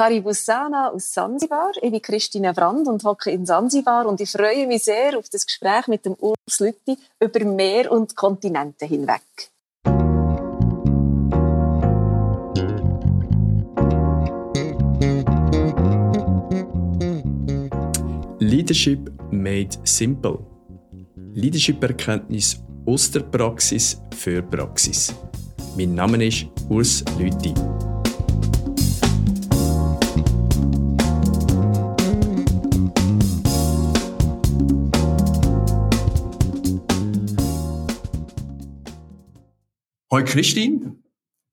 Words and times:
Kari 0.00 0.22
Bussana 0.22 0.88
aus 0.88 1.12
Sansibar. 1.12 1.72
Ich 1.82 1.90
bin 1.90 2.00
Christine 2.00 2.54
Brand 2.54 2.88
und 2.88 3.04
hocke 3.04 3.30
in 3.30 3.44
Sansibar 3.44 4.06
und 4.06 4.18
ich 4.18 4.30
freue 4.30 4.66
mich 4.66 4.84
sehr 4.84 5.18
auf 5.18 5.28
das 5.28 5.44
Gespräch 5.44 5.88
mit 5.88 6.06
dem 6.06 6.16
Urs 6.18 6.58
Lütti 6.58 6.96
über 7.20 7.44
Meer 7.44 7.92
und 7.92 8.16
Kontinente 8.16 8.86
hinweg. 8.86 9.20
Leadership 18.38 19.12
made 19.30 19.76
simple. 19.84 20.38
Leadership-Erkenntnis 21.34 22.58
aus 22.86 23.10
der 23.10 23.20
Praxis 23.20 24.00
für 24.16 24.40
Praxis. 24.40 25.14
Mein 25.76 25.94
Name 25.94 26.24
ist 26.24 26.46
Urs 26.70 27.04
Lüthi. 27.18 27.52
Hallo 40.20 40.32
Christine, 40.32 40.96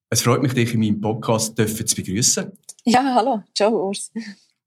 es 0.09 0.23
freut 0.23 0.41
mich, 0.41 0.53
dich 0.53 0.73
in 0.73 0.81
meinem 0.81 0.99
Podcast 0.99 1.55
zu 1.55 1.95
begrüßen. 1.95 2.51
Ja, 2.83 3.01
hallo, 3.15 3.41
ciao 3.55 3.87
Urs. 3.87 4.11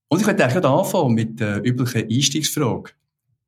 Und 0.08 0.20
ich 0.20 0.26
möchte 0.26 0.42
eigentlich 0.42 0.64
anfangen 0.64 1.12
mit 1.12 1.38
der 1.38 1.62
üblichen 1.62 2.08
Einstiegsfrage. 2.10 2.92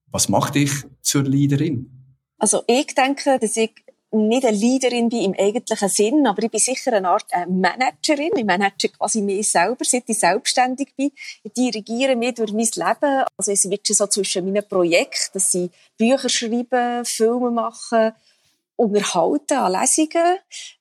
Was 0.08 0.28
macht 0.28 0.56
dich 0.56 0.70
zur 1.00 1.22
Leaderin? 1.22 1.90
Also 2.36 2.64
ich 2.66 2.94
denke, 2.94 3.38
dass 3.38 3.56
ich 3.56 3.72
nicht 4.10 4.44
eine 4.44 4.54
Leaderin 4.54 5.08
bin 5.08 5.22
im 5.22 5.34
eigentlichen 5.38 5.88
Sinn, 5.88 6.26
aber 6.26 6.42
ich 6.42 6.50
bin 6.50 6.60
sicher 6.60 6.92
eine 6.92 7.08
Art 7.08 7.24
äh, 7.30 7.46
Managerin. 7.46 8.32
Ich 8.36 8.44
manage 8.44 8.90
quasi 8.90 9.22
mich 9.22 9.50
selber, 9.50 9.86
seit 9.86 10.04
ich 10.06 10.18
selbstständig 10.18 10.94
bin. 10.94 11.12
Ich 11.44 11.52
dirigiere 11.54 12.14
mich 12.14 12.34
durch 12.34 12.52
mein 12.52 12.68
Leben. 12.74 13.24
Also 13.38 13.52
ich 13.52 13.60
switche 13.60 13.94
so 13.94 14.06
zwischen 14.06 14.44
meinen 14.44 14.68
Projekten, 14.68 15.30
dass 15.32 15.54
ich 15.54 15.70
Bücher 15.96 16.28
schreibe, 16.28 17.04
Filme 17.06 17.50
mache, 17.50 18.14
unterhalten 18.76 19.58
an 19.58 19.72
Lesungen, 19.72 20.38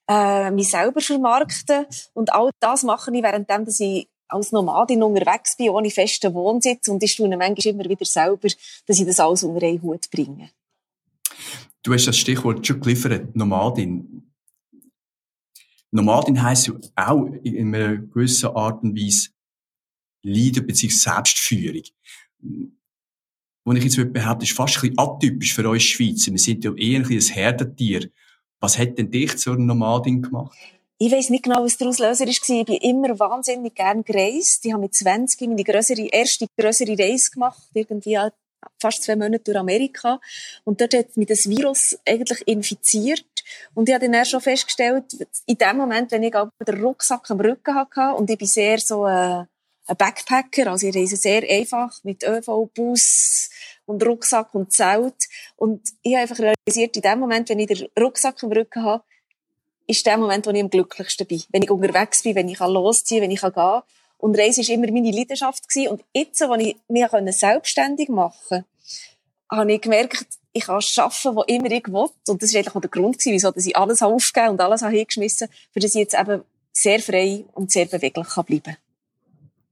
äh, 0.08 0.50
mich 0.50 0.70
selber 0.70 1.00
vermarkten. 1.00 1.86
Und 2.14 2.32
all 2.32 2.50
das 2.60 2.82
mache 2.82 3.14
ich, 3.14 3.22
währenddem, 3.22 3.64
dass 3.64 3.80
ich 3.80 4.08
als 4.28 4.52
Nomadin 4.52 5.02
unterwegs 5.02 5.56
bin, 5.56 5.70
ohne 5.70 5.90
festen 5.90 6.32
Wohnsitz. 6.34 6.88
Und 6.88 7.02
ich 7.02 7.16
tue 7.16 7.28
manchmal 7.28 7.74
immer 7.74 7.84
wieder 7.84 8.04
selber, 8.04 8.48
dass 8.86 8.98
ich 8.98 9.06
das 9.06 9.20
alles 9.20 9.42
unter 9.42 9.66
einen 9.66 9.82
Hut 9.82 10.10
bringe. 10.10 10.50
Du 11.82 11.92
hast 11.92 12.06
das 12.06 12.16
Stichwort 12.16 12.66
schon 12.66 12.80
geliefert, 12.80 13.34
Nomadin. 13.34 14.32
Nomadin 15.90 16.42
heisst 16.42 16.72
auch 16.96 17.26
in 17.42 17.74
einer 17.74 17.96
gewissen 17.96 18.50
Art 18.56 18.82
und 18.82 18.96
Weise 18.96 19.28
Leader 20.22 20.62
bzw. 20.62 20.88
Selbstführung. 20.88 21.82
Was 23.64 23.76
ich 23.76 23.84
jetzt 23.84 24.12
behaupte, 24.12 24.44
ist 24.44 24.56
fast 24.56 24.76
ein 24.76 24.80
bisschen 24.80 24.98
atypisch 24.98 25.54
für 25.54 25.68
uns 25.68 25.82
Schweizer. 25.82 26.32
Wir 26.32 26.38
sind 26.38 26.64
ja 26.64 26.74
eher 26.74 27.00
ein, 27.00 27.06
ein 27.06 27.20
Herdentier. 27.20 28.10
Was 28.60 28.78
hat 28.78 28.98
denn 28.98 29.10
dich 29.10 29.36
zur 29.38 29.56
Nomadin 29.56 30.22
gemacht? 30.22 30.56
Ich 30.98 31.10
weiß 31.10 31.30
nicht 31.30 31.44
genau, 31.44 31.64
was 31.64 31.76
der 31.76 31.88
Auslöser 31.88 32.26
war. 32.26 32.30
Ich 32.30 32.66
bin 32.66 32.76
immer 32.76 33.18
wahnsinnig 33.18 33.74
gern 33.74 34.04
gereist. 34.04 34.64
Ich 34.64 34.72
habe 34.72 34.82
mit 34.82 34.94
20 34.94 35.40
meine 35.48 35.64
grössere, 35.64 36.06
erste 36.06 36.46
grössere 36.56 36.96
Reise 36.96 37.30
gemacht. 37.32 37.62
Irgendwie 37.74 38.18
fast 38.80 39.02
zwei 39.02 39.16
Monate 39.16 39.44
durch 39.44 39.58
Amerika. 39.58 40.20
Und 40.64 40.80
dort 40.80 40.94
hat 40.94 41.16
mich 41.16 41.28
das 41.28 41.48
Virus 41.48 41.98
eigentlich 42.06 42.46
infiziert. 42.46 43.24
Und 43.74 43.88
ich 43.88 43.94
habe 43.94 44.08
dann 44.08 44.24
schon 44.24 44.40
festgestellt, 44.40 45.04
in 45.46 45.58
dem 45.58 45.76
Moment, 45.76 46.12
wenn 46.12 46.22
ich 46.22 46.32
den 46.32 46.82
Rucksack 46.82 47.30
am 47.30 47.40
Rücken 47.40 47.74
hatte, 47.74 48.14
und 48.14 48.30
ich 48.30 48.38
bin 48.38 48.46
sehr 48.46 48.78
so 48.78 49.06
äh, 49.06 49.44
ein 49.86 49.96
Backpacker, 49.96 50.70
also 50.70 50.86
ich 50.86 50.96
reise 50.96 51.16
sehr 51.16 51.42
einfach 51.48 51.92
mit 52.04 52.22
ÖV, 52.22 52.70
Bus 52.74 53.50
und 53.84 54.04
Rucksack 54.04 54.54
und 54.54 54.72
Zelt. 54.72 55.14
Und 55.56 55.82
ich 56.02 56.14
habe 56.14 56.22
einfach 56.22 56.38
realisiert, 56.38 56.96
in 56.96 57.02
dem 57.02 57.18
Moment, 57.18 57.48
wenn 57.48 57.58
ich 57.58 57.66
den 57.66 57.88
Rucksack 57.98 58.42
am 58.42 58.52
Rücken 58.52 58.84
habe, 58.84 59.04
ist 59.86 60.06
der 60.06 60.16
Moment, 60.16 60.46
wo 60.46 60.50
ich 60.50 60.62
am 60.62 60.70
glücklichsten 60.70 61.26
bin. 61.26 61.42
Wenn 61.50 61.62
ich 61.62 61.70
unterwegs 61.70 62.22
bin, 62.22 62.36
wenn 62.36 62.48
ich 62.48 62.60
losziehen 62.60 63.20
kann, 63.20 63.28
wenn 63.28 63.34
ich 63.34 63.40
gehen 63.40 63.52
kann. 63.52 63.82
Und 64.18 64.38
Reise 64.38 64.62
war 64.62 64.74
immer 64.74 64.92
meine 64.92 65.10
Leidenschaft. 65.10 65.68
Gewesen. 65.68 65.88
Und 65.88 66.04
jetzt, 66.14 66.40
als 66.40 66.62
ich 66.62 66.76
mich 66.88 67.36
selbstständig 67.36 68.08
machen 68.08 68.38
konnte, 68.48 68.64
habe 69.50 69.72
ich 69.72 69.80
gemerkt, 69.80 70.26
ich 70.52 70.64
kann 70.64 70.76
arbeiten, 70.96 71.36
wo 71.36 71.42
immer 71.42 71.70
ich 71.70 71.88
will. 71.88 72.08
Und 72.28 72.42
das 72.42 72.52
war 72.52 72.60
eigentlich 72.60 72.76
auch 72.76 72.80
der 72.80 72.90
Grund, 72.90 73.16
wieso 73.24 73.52
ich 73.54 73.76
alles 73.76 74.02
aufgegeben 74.02 74.50
und 74.50 74.60
alles 74.60 74.86
hingeschmissen 74.86 75.48
habe, 75.48 75.56
für 75.72 75.80
das 75.80 75.94
ich 75.94 76.00
jetzt 76.00 76.14
eben 76.14 76.42
sehr 76.72 77.00
frei 77.00 77.44
und 77.52 77.72
sehr 77.72 77.86
beweglich 77.86 78.28
kann 78.28 78.44
bleiben 78.44 78.76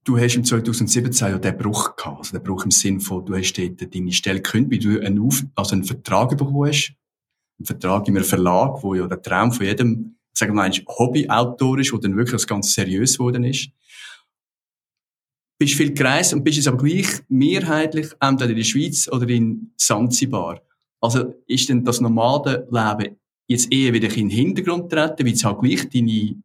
Du 0.04 0.18
hast 0.18 0.34
im 0.34 0.44
2017 0.44 1.28
ja 1.28 1.38
den 1.38 1.58
Bruch 1.58 1.94
gehabt. 1.94 2.18
Also 2.18 2.38
den 2.38 2.42
Bruch 2.42 2.64
im 2.64 2.70
Sinn 2.70 3.00
von, 3.00 3.24
du 3.24 3.36
hast 3.36 3.52
dort 3.52 3.94
deine 3.94 4.12
Stelle 4.12 4.40
gekündigt, 4.40 4.84
weil 4.84 4.92
du 4.94 5.06
einen, 5.06 5.20
Auf 5.20 5.42
also 5.54 5.74
einen 5.74 5.84
Vertrag 5.84 6.30
bekommen 6.30 6.68
hast. 6.68 6.94
Einen 7.58 7.66
Vertrag 7.66 8.08
in 8.08 8.16
einem 8.16 8.24
Verlag, 8.24 8.82
wo 8.82 8.94
ja 8.94 9.06
der 9.06 9.20
Traum 9.20 9.52
von 9.52 9.66
jedem, 9.66 10.16
sagen 10.32 10.52
wir 10.52 10.62
mal, 10.62 10.70
Hobbyautor 10.70 11.78
ist, 11.78 11.92
der 11.92 12.00
dann 12.00 12.16
wirklich 12.16 12.46
ganz 12.46 12.72
seriös 12.72 13.18
geworden 13.18 13.44
ist 13.44 13.70
bist 15.60 15.74
viel 15.74 15.92
gereist 15.92 16.32
und 16.32 16.42
bist 16.42 16.56
jetzt 16.56 16.68
aber 16.68 16.78
gleich 16.78 17.06
mehrheitlich 17.28 18.08
entweder 18.18 18.50
in 18.50 18.56
der 18.56 18.64
Schweiz 18.64 19.06
oder 19.12 19.28
in 19.28 19.72
Zanzibar. 19.76 20.62
Also 21.02 21.34
ist 21.46 21.68
denn 21.68 21.84
das 21.84 22.00
normale 22.00 22.66
Leben 22.70 23.16
jetzt 23.46 23.70
eher 23.70 23.92
wieder 23.92 24.08
in 24.08 24.28
den 24.28 24.30
Hintergrund 24.30 24.90
treten, 24.90 25.26
weil 25.26 25.34
du 25.34 25.44
halt 25.44 25.60
gleich 25.60 25.88
deine, 25.90 26.42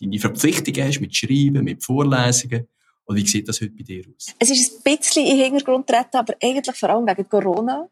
deine 0.00 0.18
Verpflichtungen 0.20 0.86
hast 0.86 1.00
mit 1.00 1.14
Schreiben, 1.14 1.64
mit 1.64 1.82
Vorlesungen? 1.82 2.68
Oder 3.06 3.16
wie 3.18 3.26
sieht 3.26 3.48
das 3.48 3.60
heute 3.60 3.72
bei 3.72 3.82
dir 3.82 4.04
aus? 4.14 4.34
Es 4.38 4.50
ist 4.50 4.78
ein 4.78 4.96
bisschen 4.96 5.26
in 5.26 5.38
Hintergrund 5.38 5.86
treten, 5.86 6.16
aber 6.16 6.34
eigentlich 6.42 6.76
vor 6.76 6.90
allem 6.90 7.06
wegen 7.06 7.28
Corona. 7.28 7.88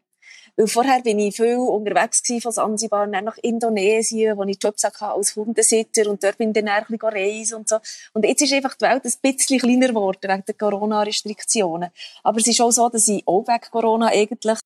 Weil 0.57 0.67
vorher 0.67 1.01
bin 1.01 1.19
ich 1.19 1.35
viel 1.35 1.55
unterwegs 1.55 2.21
von 2.41 2.51
Sansibar 2.51 3.07
nach 3.07 3.37
Indonesien, 3.41 4.37
wo 4.37 4.43
ich 4.43 4.57
Jobs 4.61 4.83
hatte 4.83 5.05
als 5.05 5.35
Hundesitter 5.35 6.09
und 6.09 6.21
dort 6.23 6.37
bin 6.37 6.49
ich 6.49 6.55
dann 6.55 6.67
ein 6.67 6.85
bisschen 6.87 7.09
reisen 7.09 7.55
und 7.55 7.69
so. 7.69 7.77
Und 8.13 8.25
jetzt 8.25 8.41
ist 8.41 8.53
einfach 8.53 8.75
die 8.75 8.85
Welt 8.85 9.05
ein 9.05 9.13
bisschen 9.21 9.59
kleiner 9.59 9.87
geworden 9.87 10.19
wegen 10.21 10.43
der 10.45 10.55
Corona-Restriktionen. 10.55 11.89
Aber 12.23 12.37
es 12.37 12.47
ist 12.47 12.59
auch 12.61 12.71
so, 12.71 12.89
dass 12.89 13.07
ich 13.07 13.25
auch 13.25 13.47
wegen 13.47 13.71
Corona 13.71 14.07
eigentlich 14.07 14.59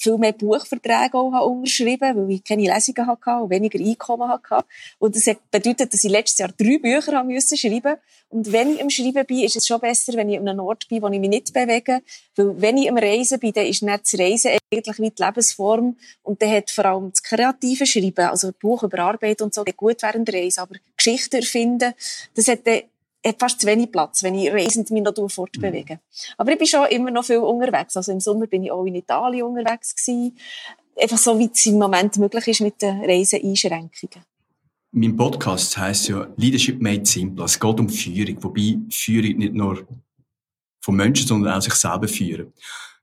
viel 0.00 0.16
mehr 0.16 0.32
Buchverträge 0.32 1.14
auch 1.14 1.32
habe 1.32 1.46
unterschrieben, 1.46 2.16
weil 2.16 2.30
ich 2.30 2.44
keine 2.44 2.62
Lesungen 2.62 3.06
hatte 3.06 3.42
und 3.42 3.50
weniger 3.50 3.78
Einkommen 3.78 4.28
hatte. 4.28 4.64
Und 4.98 5.14
das 5.14 5.24
bedeutet, 5.50 5.92
dass 5.92 6.04
ich 6.04 6.10
letztes 6.10 6.38
Jahr 6.38 6.50
drei 6.56 6.78
Bücher 6.78 7.12
haben 7.12 7.28
müssen 7.28 7.56
schreiben. 7.56 7.96
Und 8.30 8.50
wenn 8.52 8.74
ich 8.74 8.82
am 8.82 8.88
Schreiben 8.88 9.26
bin, 9.26 9.40
ist 9.40 9.56
es 9.56 9.66
schon 9.66 9.80
besser, 9.80 10.14
wenn 10.14 10.30
ich 10.30 10.38
an 10.38 10.48
einem 10.48 10.60
Ort 10.60 10.88
bin, 10.88 11.02
wo 11.02 11.08
ich 11.08 11.20
mich 11.20 11.28
nicht 11.28 11.52
bewege. 11.52 12.00
Weil 12.36 12.60
wenn 12.60 12.78
ich 12.78 12.88
am 12.88 12.96
Reisen 12.96 13.38
bin, 13.40 13.52
dann 13.52 13.66
ist 13.66 13.82
nicht 13.82 14.00
das 14.02 14.18
Reisen 14.18 14.52
eigentlich 14.72 14.98
wie 14.98 15.10
die 15.10 15.22
Lebensform. 15.22 15.96
Und 16.22 16.40
dann 16.40 16.50
hat 16.50 16.70
vor 16.70 16.84
allem 16.86 17.10
das 17.10 17.22
kreative 17.22 17.86
Schreiben, 17.86 18.26
also 18.26 18.52
Buch 18.58 18.82
überarbeiten 18.84 19.44
und 19.44 19.54
so, 19.54 19.64
gut 19.76 20.02
während 20.02 20.28
der 20.28 20.40
Reise. 20.40 20.62
Aber 20.62 20.76
Geschichten 20.96 21.36
erfinden, 21.36 21.92
das 22.34 22.48
hat 22.48 22.66
dann 22.66 22.76
hat 22.76 22.84
fast 23.38 23.60
zu 23.60 23.66
wenig 23.66 23.92
Platz, 23.92 24.22
wenn 24.22 24.34
ich 24.34 24.50
reisend 24.50 24.90
mich 24.90 25.02
noch 25.02 25.14
fortbewege. 25.30 25.94
Mhm. 25.94 26.00
Aber 26.38 26.52
ich 26.52 26.58
bin 26.58 26.66
schon 26.66 26.86
immer 26.86 27.10
noch 27.10 27.24
viel 27.24 27.38
unterwegs. 27.38 27.96
Also 27.96 28.12
im 28.12 28.20
Sommer 28.20 28.46
bin 28.46 28.64
ich 28.64 28.72
auch 28.72 28.84
in 28.84 28.94
Italien 28.94 29.44
unterwegs 29.44 29.94
gewesen. 29.94 30.36
Einfach 31.00 31.18
so, 31.18 31.38
wie 31.38 31.50
es 31.52 31.66
im 31.66 31.78
Moment 31.78 32.16
möglich 32.18 32.48
ist 32.48 32.60
mit 32.60 32.80
den 32.82 33.04
Reiseeinschränkungen. 33.04 34.24
Mein 34.92 35.16
Podcast 35.16 35.78
heisst 35.78 36.08
ja 36.08 36.26
Leadership 36.36 36.80
Made 36.80 37.06
Simple. 37.06 37.44
Es 37.44 37.60
geht 37.60 37.78
um 37.78 37.88
Führung, 37.88 38.42
wobei 38.42 38.76
Führung 38.90 39.38
nicht 39.38 39.54
nur 39.54 39.86
von 40.80 40.96
Menschen, 40.96 41.26
sondern 41.26 41.54
auch 41.54 41.62
sich 41.62 41.74
selber 41.74 42.08
führen. 42.08 42.52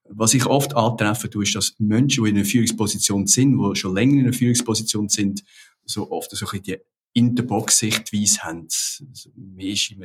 Was 0.09 0.33
ich 0.33 0.45
oft 0.45 0.75
antreffen 0.75 1.31
tue, 1.31 1.43
ist, 1.43 1.55
dass 1.55 1.75
Menschen, 1.79 2.23
die 2.23 2.29
in 2.29 2.35
einer 2.37 2.45
Führungsposition 2.45 3.27
sind, 3.27 3.57
die 3.57 3.75
schon 3.75 3.95
länger 3.95 4.13
in 4.13 4.19
einer 4.25 4.33
Führungsposition 4.33 5.09
sind, 5.09 5.43
so 5.85 6.11
oft 6.11 6.31
so 6.31 6.45
ein 6.45 6.49
bisschen 6.49 6.63
die 6.63 6.77
in 7.17 7.35
der 7.35 7.43
Box-Sichtweise 7.43 8.43
haben. 8.43 8.67
Also, 9.09 9.31
man 9.35 9.59
ist 9.59 9.91
im, 9.91 10.03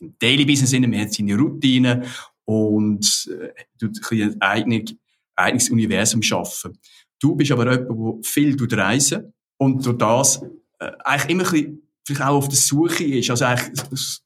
im 0.00 0.18
Daily-Business 0.18 0.72
inne, 0.72 0.88
man 0.88 1.00
hat 1.00 1.12
seine 1.12 1.36
Routine 1.36 2.04
und 2.46 3.30
äh, 3.30 3.64
tut 3.78 4.00
ein, 4.10 4.40
eigenes, 4.40 4.94
eigenes 5.36 5.70
Universum 5.70 6.22
schaffen. 6.22 6.78
Du 7.20 7.36
bist 7.36 7.52
aber 7.52 7.70
jemand, 7.70 7.90
der 7.90 8.30
viel 8.30 8.56
reisen 8.70 9.34
und 9.58 9.84
durch 9.84 9.98
das 9.98 10.42
äh, 10.78 10.90
eigentlich 11.04 11.30
immer 11.30 11.44
ein 11.44 11.50
bisschen, 11.50 11.82
vielleicht 12.06 12.22
auch 12.22 12.36
auf 12.36 12.48
der 12.48 12.56
Suche 12.56 13.04
ist. 13.04 13.28
Also 13.28 13.44
eigentlich 13.44 13.82
das, 13.90 14.22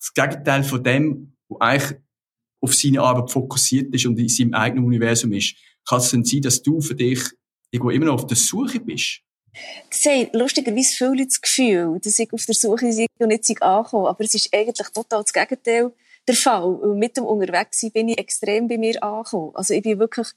das 0.00 0.14
Gegenteil 0.14 0.64
von 0.64 0.82
dem, 0.82 1.36
wo 1.48 1.58
eigentlich 1.58 2.00
auf 2.62 2.74
seine 2.74 3.02
Arbeit 3.02 3.30
fokussiert 3.30 3.94
ist 3.94 4.06
und 4.06 4.18
in 4.18 4.28
seinem 4.28 4.54
eigenen 4.54 4.86
Universum 4.86 5.32
ist. 5.32 5.54
Kann 5.86 5.98
es 5.98 6.10
denn 6.10 6.24
sein, 6.24 6.40
dass 6.40 6.62
du 6.62 6.80
für 6.80 6.94
dich 6.94 7.20
irgendwo 7.70 7.90
immer 7.90 8.06
noch 8.06 8.14
auf 8.14 8.26
der 8.26 8.36
Suche 8.38 8.80
bist? 8.80 9.20
Sehen 9.90 10.30
lustigerweise 10.32 10.96
viele 10.96 11.26
das 11.26 11.40
Gefühl, 11.40 11.98
dass 12.02 12.18
ich 12.18 12.32
auf 12.32 12.44
der 12.44 12.54
Suche 12.54 12.92
sei 12.92 13.06
und 13.18 13.28
nicht 13.28 13.62
angekommen. 13.62 14.06
Aber 14.06 14.24
es 14.24 14.34
ist 14.34 14.54
eigentlich 14.54 14.88
total 14.88 15.22
das 15.22 15.32
Gegenteil 15.32 15.92
der 16.26 16.34
Fall. 16.34 16.64
Und 16.64 16.98
mit 16.98 17.16
dem 17.16 17.24
Unterwegssein 17.24 17.90
bin 17.90 18.08
ich 18.08 18.18
extrem 18.18 18.68
bei 18.68 18.78
mir 18.78 19.02
angekommen. 19.02 19.52
Also 19.54 19.74
ich 19.74 19.82
bin 19.82 19.98
wirklich, 19.98 20.28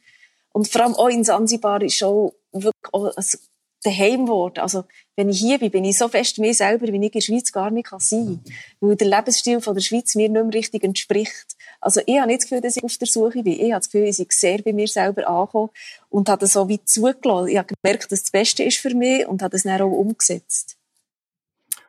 und 0.53 0.67
vor 0.67 0.81
allem 0.81 0.95
auch 0.95 1.09
in 1.09 1.23
Sansibar 1.23 1.81
ist 1.81 2.03
auch 2.03 2.33
wirklich 2.51 2.93
auch, 2.93 3.15
also 3.15 3.37
daheim 3.83 4.25
geworden. 4.25 4.59
Also, 4.59 4.85
wenn 5.15 5.29
ich 5.29 5.39
hier 5.39 5.59
bin, 5.59 5.71
bin 5.71 5.85
ich 5.85 5.97
so 5.97 6.07
fest 6.07 6.37
mir 6.37 6.53
selber, 6.53 6.87
wie 6.87 6.95
ich 6.97 7.03
in 7.03 7.11
der 7.11 7.21
Schweiz 7.21 7.51
gar 7.51 7.71
nicht 7.71 7.89
sein 7.97 8.39
kann. 8.43 8.53
Weil 8.79 8.95
der 8.95 9.07
Lebensstil 9.07 9.61
von 9.61 9.73
der 9.73 9.81
Schweiz 9.81 10.15
mir 10.15 10.29
nicht 10.29 10.43
mehr 10.43 10.53
richtig 10.53 10.83
entspricht. 10.83 11.55
Also, 11.79 12.01
ich 12.05 12.17
habe 12.17 12.27
nicht 12.27 12.41
das 12.41 12.49
Gefühl, 12.49 12.61
dass 12.61 12.77
ich 12.77 12.83
auf 12.83 12.97
der 12.97 13.07
Suche 13.07 13.43
bin. 13.43 13.53
Ich 13.53 13.71
habe 13.71 13.79
das 13.79 13.89
Gefühl, 13.89 14.07
ich 14.07 14.17
bin 14.17 14.27
sehr 14.29 14.61
bei 14.61 14.73
mir 14.73 14.87
selber 14.87 15.27
angekommen 15.27 15.69
und 16.09 16.29
habe 16.29 16.41
das 16.41 16.53
so 16.53 16.67
wie 16.69 16.83
zugelassen. 16.83 17.49
Ich 17.49 17.57
habe 17.57 17.73
gemerkt, 17.81 18.11
dass 18.11 18.23
das 18.23 18.31
Beste 18.31 18.63
ist 18.63 18.77
für 18.77 18.93
mich 18.93 19.27
und 19.27 19.41
habe 19.41 19.51
das 19.51 19.63
dann 19.63 19.81
auch 19.81 19.91
umgesetzt. 19.91 20.77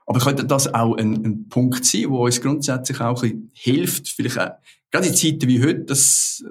Aber 0.07 0.19
könnte 0.19 0.45
das 0.45 0.73
auch 0.73 0.97
ein, 0.97 1.25
ein 1.25 1.49
Punkt 1.49 1.85
sein, 1.85 2.11
wo 2.11 2.25
uns 2.25 2.41
grundsätzlich 2.41 3.01
auch 3.01 3.23
ein 3.23 3.31
bisschen 3.31 3.51
hilft, 3.55 4.09
vielleicht 4.09 4.39
auch, 4.39 4.51
gerade 4.91 5.07
in 5.07 5.15
Zeiten 5.15 5.49
wie 5.49 5.63
heute, 5.63 5.81
das, 5.81 6.45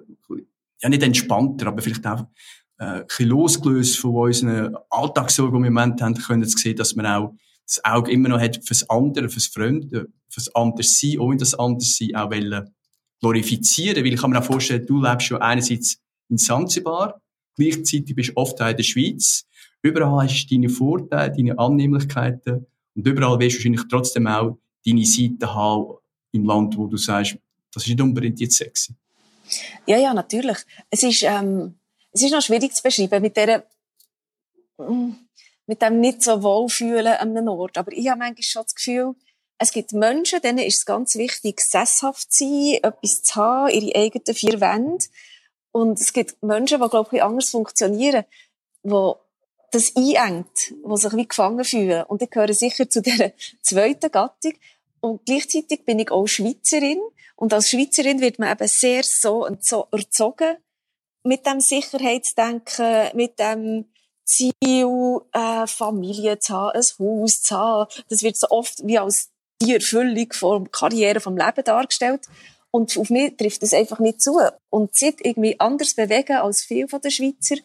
ja 0.81 0.89
nicht 0.89 1.03
entspannter, 1.03 1.67
aber 1.67 1.81
vielleicht 1.81 2.05
auch 2.07 2.25
äh, 2.81 3.03
bisschen 3.05 3.29
losgelöst 3.29 3.99
von 3.99 4.15
unseren 4.15 4.75
Alltagssorgen, 4.89 5.59
die 5.59 5.63
wir 5.63 5.67
im 5.67 5.73
Moment 5.73 6.01
haben, 6.01 6.15
können 6.15 6.47
zu 6.47 6.57
sehen, 6.57 6.75
dass 6.75 6.95
man 6.95 7.05
auch 7.05 7.35
das 7.65 7.85
Auge 7.85 8.11
immer 8.11 8.29
noch 8.29 8.41
hat 8.41 8.59
fürs 8.65 8.89
Andere, 8.89 9.29
fürs 9.29 9.45
Fremde, 9.45 10.07
fürs 10.29 10.53
Anderssein, 10.55 11.19
ohne 11.19 11.37
das 11.37 11.53
Anderssein 11.53 12.15
auch 12.15 12.31
wollen 12.31 12.71
glorifizieren. 13.19 14.03
Weil 14.03 14.13
ich 14.13 14.19
kann 14.19 14.31
mir 14.31 14.39
auch 14.39 14.43
vorstellen, 14.43 14.85
du 14.85 14.99
lebst 14.99 15.27
schon 15.27 15.41
einerseits 15.41 15.99
in 16.27 16.39
Zanzibar, 16.39 17.21
gleichzeitig 17.55 18.15
bist 18.15 18.29
du 18.29 18.37
oft 18.37 18.59
auch 18.59 18.69
in 18.69 18.77
der 18.77 18.83
Schweiz. 18.83 19.45
Überall 19.83 20.27
hast 20.27 20.47
du 20.47 20.55
deine 20.55 20.69
Vorteile, 20.69 21.31
deine 21.35 21.59
Annehmlichkeiten 21.59 22.65
und 22.95 23.07
überall 23.07 23.39
wirst 23.39 23.55
du 23.55 23.59
wahrscheinlich 23.59 23.83
trotzdem 23.89 24.25
auch 24.25 24.57
deine 24.85 25.05
Seite 25.05 25.53
haben 25.53 25.97
im 26.31 26.45
Land, 26.45 26.75
wo 26.77 26.87
du 26.87 26.97
sagst, 26.97 27.37
das 27.71 27.83
ist 27.83 27.89
nicht 27.89 28.01
unbedingt 28.01 28.39
jetzt 28.39 28.57
sexy. 28.57 28.95
Ja, 29.85 29.97
ja, 29.97 30.13
natürlich. 30.13 30.57
Es 30.89 31.03
ist, 31.03 31.23
ähm, 31.23 31.75
es 32.11 32.23
ist 32.23 32.31
noch 32.31 32.41
schwierig 32.41 32.75
zu 32.75 32.83
beschreiben 32.83 33.21
mit 33.21 33.37
der, 33.37 33.65
mm, 34.77 35.11
mit 35.67 35.81
dem 35.81 35.99
nicht 35.99 36.21
so 36.21 36.43
wohlfühlen 36.43 37.13
an 37.13 37.37
einem 37.37 37.47
Ort. 37.47 37.77
Aber 37.77 37.91
ich 37.91 38.09
habe 38.09 38.19
manchmal 38.19 38.43
schon 38.43 38.63
das 38.63 38.75
Gefühl, 38.75 39.15
es 39.57 39.71
gibt 39.71 39.93
Menschen, 39.93 40.41
denen 40.41 40.57
ist 40.57 40.79
es 40.79 40.85
ganz 40.85 41.15
wichtig, 41.15 41.61
sesshaft 41.61 42.33
zu 42.33 42.45
sein, 42.45 42.79
etwas 42.81 43.21
zu 43.21 43.35
haben, 43.35 43.69
ihre 43.69 43.95
eigenen 43.95 44.35
vier 44.35 44.59
Wände. 44.59 45.05
Und 45.71 46.01
es 46.01 46.13
gibt 46.13 46.41
Menschen, 46.41 46.81
die, 46.81 46.89
glaube 46.89 47.15
ich, 47.15 47.23
anders 47.23 47.51
funktionieren, 47.51 48.25
die 48.83 49.11
das 49.71 49.95
einengt, 49.95 50.71
die 50.71 50.97
sich 50.97 51.13
wie 51.13 51.27
gefangen 51.27 51.63
fühlen. 51.63 52.03
Und 52.03 52.21
ich 52.21 52.29
gehöre 52.29 52.53
sicher 52.53 52.89
zu 52.89 53.01
dieser 53.01 53.31
zweiten 53.61 54.11
Gattung. 54.11 54.53
Und 54.99 55.25
gleichzeitig 55.25 55.85
bin 55.85 55.99
ich 55.99 56.11
auch 56.11 56.27
Schweizerin. 56.27 56.99
Und 57.35 57.53
als 57.53 57.69
Schweizerin 57.69 58.19
wird 58.19 58.39
man 58.39 58.51
eben 58.51 58.67
sehr 58.67 59.03
so 59.03 59.45
und 59.45 59.63
so 59.63 59.87
erzogen, 59.91 60.57
mit 61.23 61.45
dem 61.45 61.59
Sicherheitsdenken, 61.59 63.09
mit 63.13 63.39
dem 63.39 63.85
Ziel, 64.25 65.19
äh, 65.33 65.67
Familie 65.67 66.39
zu 66.39 66.53
haben, 66.53 66.77
ein 66.77 66.83
Haus 66.99 67.41
zu 67.41 67.57
haben. 67.57 67.91
Das 68.09 68.23
wird 68.23 68.37
so 68.37 68.47
oft 68.49 68.79
wie 68.85 68.97
als 68.97 69.29
die 69.61 69.75
Erfüllung 69.75 70.31
von 70.33 70.71
Karriere, 70.71 71.19
vom 71.19 71.37
Leben 71.37 71.63
dargestellt. 71.63 72.27
Und 72.71 72.97
auf 72.97 73.09
mich 73.09 73.35
trifft 73.35 73.61
das 73.63 73.73
einfach 73.73 73.99
nicht 73.99 74.21
zu. 74.21 74.39
Und 74.69 74.95
seit 74.95 75.23
irgendwie 75.25 75.59
anders 75.59 75.93
bewegen 75.93 76.37
als 76.37 76.63
viele 76.63 76.87
den 76.87 77.11
Schweizer, 77.11 77.55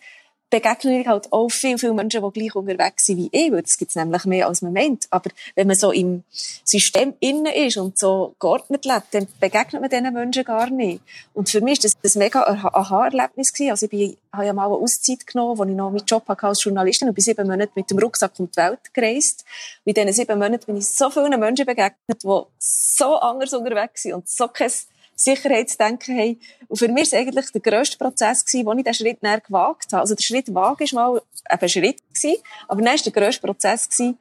begegne 0.51 1.01
ich 1.01 1.07
halt 1.07 1.33
auch 1.33 1.49
viel, 1.49 1.77
viel 1.77 1.93
Menschen, 1.93 2.23
die 2.23 2.41
gleich 2.41 2.55
unterwegs 2.55 3.07
sind 3.07 3.19
wie 3.19 3.29
ich, 3.33 3.51
weil 3.51 3.63
das 3.63 3.77
gibt's 3.77 3.97
nämlich 3.97 4.25
mehr 4.25 4.47
als 4.47 4.63
man 4.63 4.73
meint. 4.73 5.07
Aber 5.11 5.31
wenn 5.55 5.67
man 5.67 5.77
so 5.77 5.91
im 5.91 6.23
System 6.31 7.15
innen 7.21 7.47
ist 7.47 7.77
und 7.77 7.99
so 7.99 8.35
geordnet 8.39 8.85
lebt, 8.85 9.13
dann 9.13 9.27
begegnet 9.41 9.81
man 9.81 9.91
diesen 9.91 10.13
Menschen 10.13 10.45
gar 10.45 10.71
nicht. 10.71 11.01
Und 11.35 11.51
für 11.51 11.61
mich 11.61 11.83
war 11.83 11.91
das 12.03 12.15
ein 12.15 12.19
mega 12.21 12.43
Aha-Erlebnis. 12.43 13.53
Also 13.69 13.87
ich 13.87 13.91
bin, 13.91 14.17
habe 14.33 14.47
ja 14.47 14.53
mal 14.53 14.67
eine 14.67 14.75
Auszeit 14.75 15.27
genommen, 15.27 15.59
wo 15.59 15.65
ich 15.65 15.75
noch 15.75 15.91
meinen 15.91 16.07
Job 16.07 16.29
hatte 16.29 16.47
als 16.47 16.63
Journalistin 16.63 17.09
und 17.09 17.15
bin 17.15 17.25
sieben 17.25 17.47
Monate 17.47 17.73
mit 17.75 17.91
dem 17.91 17.99
Rucksack 17.99 18.33
um 18.39 18.49
die 18.51 18.57
Welt 18.57 18.95
gereist. 18.95 19.45
Und 19.85 19.97
diesen 19.97 20.13
sieben 20.13 20.39
Monaten 20.39 20.65
bin 20.67 20.77
ich 20.77 20.89
so 20.89 21.11
vielen 21.11 21.39
Menschen 21.41 21.67
begegnet, 21.67 22.23
die 22.23 22.43
so 22.59 23.17
anders 23.17 23.53
unterwegs 23.53 24.03
sind 24.03 24.15
und 24.15 24.29
so 24.29 24.47
kein 24.49 24.71
Sicherheitsdenken 25.17 26.17
haben. 26.17 26.41
Und 26.69 26.77
für 26.77 26.89
mich 26.89 27.11
war 27.11 27.21
es 27.21 27.27
eigentlich 27.27 27.51
der 27.51 27.61
grösste 27.63 27.97
Prozess, 27.97 28.45
gewesen, 28.45 28.67
wo 28.67 28.73
ich 28.73 28.85
diesen 28.85 28.95
Schritt 28.95 29.23
näher 29.23 29.41
gewagt 29.41 29.93
habe. 29.93 30.03
Also 30.03 30.15
der 30.15 30.23
Schritt 30.23 30.55
wagen 30.55 30.87
war 30.93 31.13
mal 31.13 31.23
ein 31.47 31.69
Schritt, 31.69 32.03
gewesen, 32.15 32.37
aber 32.69 32.83
dann 32.83 32.95
war 32.95 33.03
der 33.03 33.13
grösste 33.13 33.41
Prozess, 33.41 33.89
gewesen, 33.89 34.19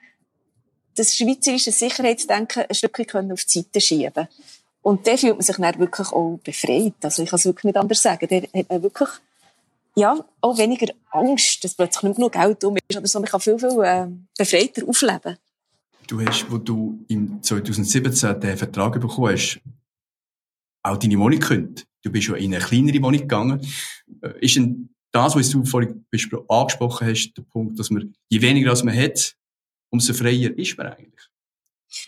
das 0.95 1.13
schweizerische 1.15 1.71
Sicherheitsdenken 1.71 2.63
ein 2.69 2.73
Stückchen 2.73 3.31
auf 3.31 3.43
die 3.43 3.59
Seite 3.59 3.81
schieben 3.81 4.27
Und 4.81 5.05
dann 5.05 5.17
fühlt 5.17 5.33
man 5.33 5.41
sich 5.41 5.57
dann 5.57 5.79
wirklich 5.79 6.07
auch 6.07 6.39
befreit. 6.41 6.93
Also 7.01 7.23
ich 7.23 7.29
kann 7.29 7.39
es 7.39 7.45
wirklich 7.45 7.65
nicht 7.65 7.77
anders 7.77 8.01
sagen. 8.01 8.27
Da 8.29 8.59
hat 8.59 8.69
man 8.69 8.81
wirklich 8.81 9.09
ja, 9.95 10.17
auch 10.41 10.57
weniger 10.57 10.93
Angst, 11.11 11.63
dass 11.63 11.73
plötzlich 11.73 12.03
nicht 12.03 12.15
genug 12.15 12.33
Geld 12.33 12.63
um 12.63 12.75
ist 12.75 12.97
oder 12.97 13.07
so. 13.07 13.19
Man 13.19 13.29
kann 13.29 13.39
viel, 13.39 13.57
viel 13.57 13.81
äh, 13.83 14.07
befreiter 14.37 14.87
aufleben. 14.87 15.37
Du 16.07 16.21
hast, 16.21 16.49
wo 16.51 16.57
du 16.57 16.99
im 17.07 17.41
2017 17.41 18.39
den 18.39 18.57
Vertrag 18.57 18.99
bekommen 18.99 19.33
hast, 19.33 19.59
auch 20.85 20.97
deine 20.97 21.19
Wohnung 21.19 21.39
könnt. 21.39 21.85
Du 22.03 22.11
bist 22.11 22.27
ja 22.27 22.35
in 22.35 22.53
eine 22.53 22.63
kleinere 22.63 23.01
Wohnung 23.01 23.21
gegangen. 23.21 23.61
Äh, 24.21 24.39
ist 24.39 24.55
denn 24.55 24.89
das, 25.11 25.35
was 25.35 25.49
du 25.49 25.63
vorhin 25.65 26.05
angesprochen 26.47 27.07
hast, 27.07 27.33
der 27.33 27.43
Punkt, 27.43 27.79
dass 27.79 27.89
man, 27.89 28.13
je 28.29 28.41
weniger 28.41 28.69
als 28.69 28.83
man 28.83 28.95
hat, 28.95 29.35
umso 29.89 30.13
freier 30.13 30.57
ist 30.57 30.77
man 30.77 30.87
eigentlich? 30.87 31.29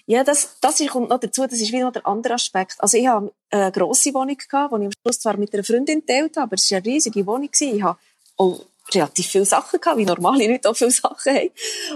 Ja, 0.05 0.23
das, 0.23 0.57
das 0.59 0.85
kommt 0.87 1.09
noch 1.09 1.19
dazu, 1.19 1.43
das 1.43 1.61
ist 1.61 1.71
wieder 1.71 1.85
noch 1.85 1.93
der 1.93 2.05
andere 2.05 2.33
Aspekt. 2.33 2.75
Also 2.79 2.97
ich 2.97 3.07
habe 3.07 3.33
eine 3.49 3.71
grosse 3.71 4.13
Wohnung 4.13 4.37
gehabt, 4.37 4.73
die 4.73 4.81
ich 4.81 4.85
am 4.85 4.91
Schluss 5.01 5.19
zwar 5.19 5.37
mit 5.37 5.53
einer 5.53 5.63
Freundin 5.63 6.01
geteilt 6.01 6.35
habe, 6.35 6.43
aber 6.43 6.55
es 6.55 6.69
war 6.69 6.77
eine 6.77 6.85
riesige 6.85 7.25
Wohnung. 7.25 7.49
Ich 7.57 7.81
habe 7.81 7.97
auch 8.35 8.65
relativ 8.93 9.27
viele 9.27 9.45
Sachen 9.45 9.79
gehabt, 9.79 9.97
wie 9.97 10.05
normale 10.05 10.47
Leute 10.47 10.69
auch 10.69 10.75
viele 10.75 10.91
Sachen 10.91 11.33
haben. 11.33 11.49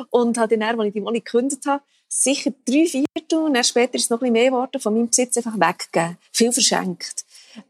Und 0.10 0.38
habe 0.38 0.58
dann, 0.58 0.80
als 0.80 0.88
ich 0.88 0.94
die 0.94 1.02
Wohnung 1.02 1.14
gekündigt 1.16 1.66
habe, 1.66 1.84
sicher 2.12 2.52
drei 2.66 2.86
Viertel, 2.86 3.40
und 3.40 3.54
dann 3.54 3.64
später 3.64 3.96
ist 3.96 4.12
noch 4.12 4.18
ein 4.18 4.20
bisschen 4.20 4.34
mehr 4.34 4.52
geworden, 4.52 4.82
von 4.82 4.94
meinem 4.94 5.08
Besitz 5.08 5.38
einfach 5.38 5.56
weggegeben. 5.56 6.18
Viel 6.34 6.52
verschenkt. 6.52 7.26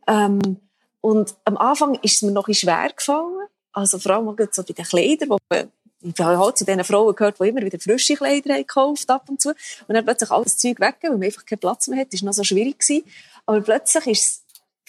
Ähm, 0.08 0.58
und 1.00 1.36
am 1.46 1.58
Anfang 1.58 1.96
ist 2.02 2.16
es 2.16 2.22
mir 2.24 2.32
noch 2.32 2.48
ein 2.48 2.54
schwer 2.54 2.90
gefallen. 2.96 3.48
Also 3.72 4.00
vor 4.00 4.14
allem 4.14 4.36
so 4.52 4.64
bei 4.64 4.74
den 4.74 4.86
Kleidern, 4.86 5.30
wo 5.30 5.38
man, 5.50 5.72
ich 6.02 6.20
habe 6.20 6.40
halt 6.40 6.58
zu 6.58 6.66
den 6.66 6.84
Frauen 6.84 7.16
gehört, 7.16 7.40
die 7.40 7.50
immer 7.50 7.62
wieder 7.62 7.80
frische 7.80 8.16
Kleider 8.16 8.54
haben 8.54 8.62
gekauft 8.62 9.10
ab 9.10 9.30
und 9.30 9.40
zu. 9.40 9.50
Und 9.88 9.96
dann 9.96 10.04
plötzlich 10.04 10.32
alles 10.32 10.58
Zeug 10.58 10.80
weggegeben, 10.80 11.12
weil 11.12 11.18
man 11.20 11.24
einfach 11.26 11.46
keinen 11.46 11.60
Platz 11.60 11.88
mehr 11.88 12.02
hat. 12.02 12.12
Das 12.12 12.22
war 12.22 12.28
noch 12.28 12.34
so 12.34 12.44
schwierig. 12.44 12.84
Aber 13.46 13.62
plötzlich 13.62 14.08
ist 14.08 14.26
es 14.26 14.41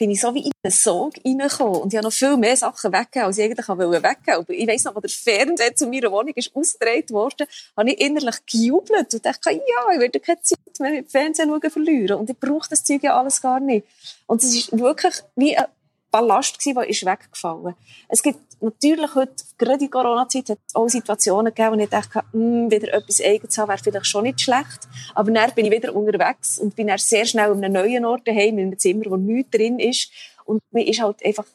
bin 0.03 0.11
ich 0.11 0.21
so 0.21 0.35
wie 0.35 0.47
in 0.47 0.53
einen 0.65 0.73
Sog 0.73 1.15
reingekommen. 1.25 1.81
Und 1.81 1.93
ich 1.93 1.97
habe 1.97 2.09
noch 2.09 2.13
viel 2.13 2.37
mehr 2.37 2.57
Sachen 2.57 2.93
weggegeben, 2.93 3.23
als 3.23 3.39
ich 3.39 3.45
eigentlich 3.45 3.69
weggeben 3.69 3.93
wollte. 3.93 4.37
Aber 4.37 4.53
ich 4.53 4.67
weiss 4.67 4.83
noch, 4.83 4.97
als 4.97 5.25
der 5.25 5.37
Fernseher 5.37 5.77
zu 5.77 5.87
meiner 5.87 6.11
Wohnung 6.11 6.33
ist 6.35 6.51
ausgedreht 6.57 7.13
worden, 7.13 7.47
habe 7.77 7.89
ich 7.89 8.01
innerlich 8.01 8.45
gejubelt 8.45 9.15
und 9.15 9.25
dachte, 9.25 9.53
ja, 9.53 9.93
ich 9.95 10.01
werde 10.01 10.19
keine 10.19 10.41
Zeit 10.41 10.59
mehr 10.81 10.91
mit 10.91 11.07
dem 11.07 11.09
Fernsehen 11.09 11.51
schauen 11.51 11.71
verlieren. 11.71 12.19
Und 12.19 12.29
ich 12.29 12.37
brauche 12.37 12.69
das 12.69 12.83
Zeug 12.83 13.05
ja 13.05 13.17
alles 13.17 13.41
gar 13.41 13.61
nicht. 13.61 13.87
Und 14.27 14.43
es 14.43 14.53
ist 14.53 14.77
wirklich 14.77 15.23
wie 15.37 15.57
ein 15.57 15.67
Ballast 16.11 16.59
der 16.67 16.89
ist 16.89 17.07
weggefallen. 17.07 17.77
Es 18.09 18.25
gibt 18.25 18.41
natürlich 18.63 19.15
heute, 19.15 19.45
gerade 19.59 19.85
in 19.85 19.91
Corona-Zeit, 19.91 20.51
hat 20.51 20.59
es 20.67 20.75
auch 20.75 20.89
Situationen 20.89 21.55
gegeben, 21.55 21.77
wo 21.77 21.83
ich 21.83 21.89
dachte, 21.89 22.23
hm, 22.33 22.71
wieder 22.71 22.95
etwas 22.95 23.21
Eigenes 23.21 23.59
haben, 23.59 23.69
wäre 23.69 23.79
vielleicht 23.79 24.07
schon 24.07 24.25
nicht 24.25 24.41
schlecht. 24.41 24.89
Aber 25.15 25.31
dann 25.31 25.51
bin 25.55 25.67
ich 25.67 25.73
wieder 25.73 25.95
unterwegs 25.95 26.59
und 26.59 26.77
bin 26.77 26.87
dann 26.87 26.99
sehr 26.99 27.27
schnell 27.27 27.51
an 27.51 27.63
einem 27.63 27.73
neuen 27.73 28.05
Ort 28.05 28.27
daheim, 28.27 28.59
in 28.59 28.69
einem 28.69 28.79
Zimmer, 28.79 29.05
wo 29.07 29.17
nichts 29.17 29.51
drin 29.51 29.79
ist. 29.79 30.11
Und 30.45 30.63
mir 30.71 30.87
ist 30.87 31.01
halt 31.01 31.25
einfach, 31.25 31.47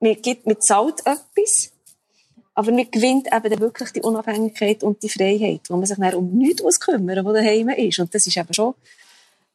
mir 0.00 0.16
gibt, 0.16 0.46
mir 0.46 0.58
zahlt 0.58 1.00
etwas. 1.00 1.72
Aber 2.54 2.70
mir 2.70 2.84
gewinnt 2.84 3.28
eben 3.32 3.50
dann 3.50 3.60
wirklich 3.60 3.92
die 3.92 4.02
Unabhängigkeit 4.02 4.82
und 4.82 5.02
die 5.02 5.08
Freiheit, 5.08 5.62
wo 5.68 5.76
man 5.76 5.86
sich 5.86 5.96
dann 5.96 6.14
um 6.14 6.36
nichts 6.36 6.62
muss 6.62 6.80
kümmern, 6.80 7.24
wo 7.24 7.32
daheim 7.32 7.70
ist. 7.70 7.98
Und 7.98 8.14
das 8.14 8.26
ist 8.26 8.36
eben 8.36 8.52
schon 8.52 8.74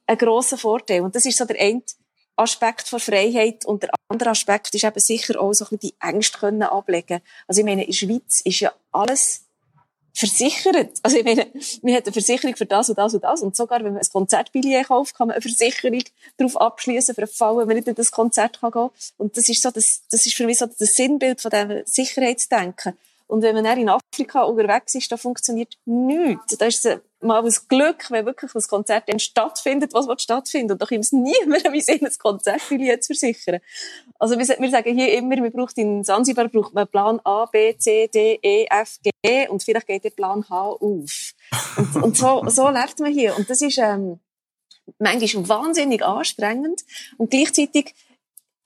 ein 0.08 0.18
grosser 0.18 0.58
Vorteil. 0.58 1.02
Und 1.02 1.16
das 1.16 1.26
ist 1.26 1.38
so 1.38 1.46
der 1.46 1.60
eine 1.60 1.84
Aspekt 2.38 2.88
von 2.88 3.00
Freiheit. 3.00 3.66
Und 3.66 3.84
der 3.84 3.90
andere 4.08 4.30
Aspekt 4.30 4.74
ist 4.74 4.84
eben 4.84 5.00
sicher 5.00 5.40
auch 5.42 5.54
so 5.54 5.66
ein 5.66 5.78
bisschen 5.78 5.92
die 5.92 5.96
Ängste 6.02 6.38
können 6.38 6.64
ablegen. 6.64 7.22
Also 7.48 7.60
ich 7.60 7.66
meine, 7.66 7.84
in 7.84 7.92
der 7.92 7.94
Schweiz 7.94 8.42
ist 8.44 8.60
ja 8.60 8.72
alles 8.92 9.44
versichert. 10.18 11.00
Also 11.04 11.18
ich 11.18 11.24
meine, 11.24 11.46
man 11.84 11.94
hat 11.94 12.06
eine 12.06 12.14
Versicherung 12.14 12.56
für 12.56 12.66
das 12.66 12.90
und 12.90 12.98
das 12.98 13.14
und 13.14 13.24
das. 13.24 13.42
Und 13.42 13.56
sogar, 13.56 13.80
wenn 13.84 13.94
man 13.94 14.02
ein 14.02 14.12
Konzertbillett 14.12 14.88
kauft, 14.88 15.16
kann 15.16 15.28
man 15.28 15.36
eine 15.36 15.42
Versicherung 15.42 16.02
darauf 16.38 16.58
abschließen 16.58 17.14
für 17.14 17.22
den 17.22 17.30
Fall, 17.30 17.58
wenn 17.58 17.68
man 17.68 17.76
nicht 17.76 17.88
in 17.88 17.96
das 17.96 18.12
Konzert 18.12 18.60
kann 18.60 18.72
gehen. 18.72 18.90
Und 19.18 19.38
das 19.38 19.48
ist 19.48 19.62
so, 19.62 19.70
das, 19.70 20.02
das 20.10 20.26
ist 20.26 20.36
für 20.36 20.46
mich 20.46 20.58
so 20.58 20.66
das 20.66 20.96
Sinnbild 20.96 21.40
von 21.40 21.52
diesem 21.52 21.86
Sicherheitsdenken. 21.86 22.98
Und 23.28 23.42
wenn 23.42 23.54
man 23.56 23.66
dann 23.66 23.78
in 23.78 23.90
Afrika 23.90 24.44
unterwegs 24.44 24.96
ist, 24.96 25.12
da 25.12 25.18
funktioniert 25.18 25.76
nichts. 25.86 26.58
Da 26.58 26.66
ist 26.66 26.86
es 26.86 27.00
mal 27.20 27.44
das 27.44 27.68
Glück, 27.68 28.10
wenn 28.10 28.26
wirklich 28.26 28.52
das 28.54 28.68
Konzert 28.70 29.10
dann 29.10 29.20
stattfindet, 29.20 29.94
was 29.94 30.08
wird 30.08 30.22
stattfinden. 30.22 30.72
Und 30.72 30.82
da 30.82 30.86
kommt 30.86 31.02
es 31.02 31.12
niemand, 31.12 31.72
wie 31.72 31.82
sehen, 31.82 32.06
ein 32.06 32.12
Konzert 32.18 32.62
zu 32.62 33.08
versichern. 33.08 33.60
Also 34.18 34.38
wir, 34.38 34.46
sagen 34.46 34.98
hier 34.98 35.14
immer, 35.14 35.36
wir 35.36 35.52
braucht 35.52 35.78
in 35.78 36.04
Zanzibar 36.04 36.48
braucht 36.48 36.74
man 36.74 36.88
Plan 36.88 37.20
A, 37.24 37.46
B, 37.46 37.78
C, 37.78 38.08
D, 38.08 38.40
E, 38.42 38.66
F, 38.70 39.00
G 39.04 39.48
und 39.50 39.62
vielleicht 39.62 39.88
geht 39.88 40.06
der 40.06 40.12
Plan 40.12 40.48
H 40.50 40.70
auf. 40.70 41.34
Und, 41.78 42.04
und 42.04 42.18
so, 42.18 42.44
so 42.48 42.70
lernt 42.70 43.00
man 43.00 43.12
hier. 43.12 43.36
Und 43.36 43.50
das 43.50 43.62
ist 43.62 43.78
ähm, 43.78 44.20
manchmal 45.00 45.50
wahnsinnig 45.50 46.04
anstrengend 46.04 46.84
und 47.18 47.30
gleichzeitig 47.30 47.94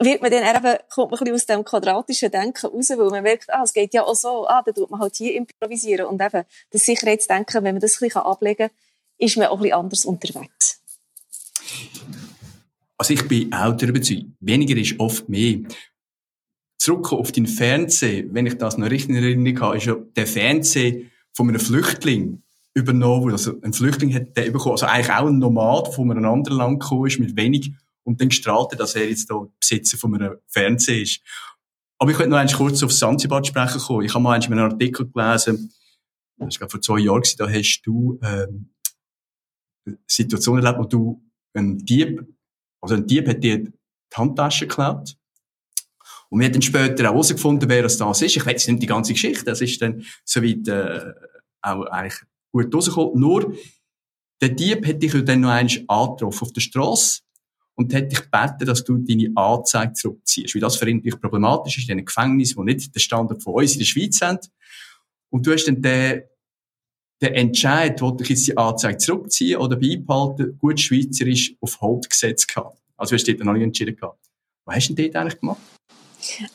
wird 0.03 0.22
man 0.22 0.31
dann 0.31 0.43
eben, 0.43 0.77
kommt 0.89 1.12
man 1.12 1.20
ein 1.20 1.24
bisschen 1.24 1.36
aus 1.36 1.46
dem 1.46 1.63
quadratischen 1.63 2.31
Denken 2.31 2.67
raus, 2.67 2.89
weil 2.89 3.10
man 3.10 3.24
merkt, 3.24 3.50
ah, 3.50 3.63
es 3.63 3.74
geht 3.74 3.93
ja 3.93 4.03
auch 4.03 4.15
so, 4.15 4.48
ah, 4.48 4.62
dann 4.63 4.74
tut 4.74 4.89
man 4.89 5.00
halt 5.00 5.15
hier 5.15 5.36
improvisieren. 5.36 6.08
Und 6.08 6.22
eben, 6.22 6.43
das 6.72 6.86
Sicherheitsdenken, 6.86 7.63
wenn 7.63 7.75
man 7.75 7.81
das 7.81 8.01
ein 8.01 8.08
bisschen 8.08 8.22
ablegen 8.22 8.70
kann, 8.70 8.77
ist 9.17 9.38
man 9.38 9.48
auch 9.48 9.58
ein 9.58 9.62
bisschen 9.63 9.77
anders 9.77 10.05
unterwegs. 10.05 10.81
Also 12.98 13.13
ich 13.13 13.27
bin 13.27 13.51
auch 13.53 13.75
der 13.75 13.89
Überzeugung, 13.89 14.36
weniger 14.39 14.77
ist 14.77 15.00
oft 15.00 15.27
mehr. 15.27 15.60
Zurück 16.77 17.12
auf 17.13 17.31
den 17.31 17.48
Fernsehen, 17.48 18.34
wenn 18.34 18.46
ich 18.46 18.58
das 18.58 18.77
noch 18.77 18.89
richtig 18.89 19.10
in 19.10 19.24
Erinnerung 19.24 19.60
habe, 19.62 19.77
ist 19.77 19.86
ja 19.86 19.96
der 20.15 20.27
Fernsehen 20.27 21.12
von 21.34 21.50
einem 21.50 21.60
Flüchtling 21.60 22.43
übernommen. 22.74 23.31
Also 23.31 23.53
ein 23.62 23.74
Flüchtling 23.74 24.13
hat 24.13 24.36
den 24.38 24.51
bekommen, 24.51 24.74
also 24.74 24.86
eigentlich 24.86 25.12
auch 25.12 25.27
ein 25.27 25.39
Nomad, 25.39 25.88
der 25.88 25.93
von 25.93 26.12
einem 26.12 26.25
anderen 26.25 26.58
Land 26.58 26.79
gekommen 26.79 27.08
ist, 27.08 27.20
mit 27.20 27.36
wenig 27.36 27.72
und 28.03 28.20
dann 28.20 28.29
gestrahlt, 28.29 28.79
dass 28.79 28.96
er 28.96 29.10
jetzt 29.10 29.29
da 29.29 29.46
Besitzer 29.60 29.98
von 29.98 30.15
einem 30.15 30.38
Fernseher 30.48 31.01
ist. 31.01 31.22
Aber 32.00 32.12
ich 32.12 32.17
könnte 32.17 32.31
noch 32.31 32.38
einmal 32.38 32.55
kurz 32.55 32.81
auf 32.81 32.91
Sansibar 32.91 33.43
sprechen 33.43 33.79
kommen. 33.79 34.05
Ich 34.05 34.13
habe 34.13 34.24
mal 34.24 34.41
einen 34.41 34.60
Artikel 34.60 35.10
gelesen, 35.12 35.72
das 36.38 36.60
war 36.60 36.70
vor 36.70 36.81
zwei 36.81 37.00
Jahren, 37.00 37.24
da 37.38 37.48
hast 37.48 37.81
du 37.84 38.20
ähm, 38.24 38.72
eine 39.86 39.98
Situation 40.08 40.58
erlebt, 40.58 40.79
wo 40.79 40.86
du 40.86 41.24
ein 41.53 41.77
Dieb, 41.77 42.25
also 42.81 42.96
ein 42.96 43.05
Dieb 43.05 43.27
hat 43.27 43.43
dir 43.43 43.60
die 43.60 43.72
Handtasche 44.15 44.67
geklaut. 44.67 45.15
Und 46.29 46.39
wir 46.39 46.46
haben 46.46 46.53
dann 46.53 46.62
später 46.62 47.03
auch 47.03 47.13
herausgefunden, 47.13 47.70
wer 47.70 47.84
das 47.84 47.98
das 47.98 48.22
ist. 48.22 48.38
Ich 48.38 48.46
weiß 48.46 48.67
nicht 48.67 48.81
die 48.81 48.88
ganze 48.88 49.13
Geschichte, 49.13 49.46
das 49.46 49.62
ist 49.62 49.81
dann 49.81 50.03
soweit 50.24 50.67
äh, 50.67 51.13
auch 51.62 51.86
eigentlich 51.86 52.22
gut 52.51 52.74
rausgekommen. 52.74 53.20
Nur, 53.20 53.55
der 54.41 54.50
Dieb 54.50 54.88
hat 54.88 55.03
dich 55.03 55.12
dann 55.12 55.41
noch 55.41 55.50
einmal 55.50 55.86
angetroffen 55.88 56.48
auf 56.48 56.53
der 56.53 56.62
Straße 56.62 57.22
und 57.81 57.93
hat 57.93 58.11
dich 58.11 58.21
gebeten, 58.21 58.65
dass 58.65 58.83
du 58.83 58.97
deine 58.97 59.31
Anzeige 59.35 59.93
zurückziehst. 59.93 60.53
Weil 60.53 60.61
das 60.61 60.75
für 60.75 60.88
ihn 60.88 60.97
natürlich 60.97 61.19
problematisch 61.19 61.77
ist, 61.77 61.89
in 61.89 61.93
einem 61.93 62.05
Gefängnis, 62.05 62.55
wo 62.55 62.63
nicht 62.63 62.93
der 62.93 63.00
Standard 63.00 63.41
von 63.41 63.55
uns 63.55 63.73
in 63.73 63.79
der 63.79 63.85
Schweiz 63.85 64.21
haben. 64.21 64.39
Und 65.29 65.47
du 65.47 65.53
hast 65.53 65.65
dann 65.65 65.81
den, 65.81 66.23
den 67.21 67.33
Entscheid, 67.33 68.00
wollte 68.01 68.23
ich 68.23 68.29
jetzt 68.29 68.47
die 68.47 68.57
Anzeige 68.57 68.97
zurückziehen 68.97 69.59
oder 69.59 69.75
beibehalten, 69.75 70.57
gut 70.57 70.79
schweizerisch 70.79 71.55
auf 71.59 71.79
Hold 71.81 72.09
gesetzt 72.09 72.47
gehabt. 72.47 72.77
Also 72.97 73.15
hast 73.15 73.27
du 73.27 73.33
dort 73.33 73.45
noch 73.45 73.53
nicht 73.53 73.63
entschieden 73.63 73.95
gehabt. 73.95 74.19
Was 74.65 74.75
hast 74.75 74.89
du 74.89 74.93
denn 74.93 75.11
dort 75.11 75.15
eigentlich 75.15 75.39
gemacht? 75.39 75.61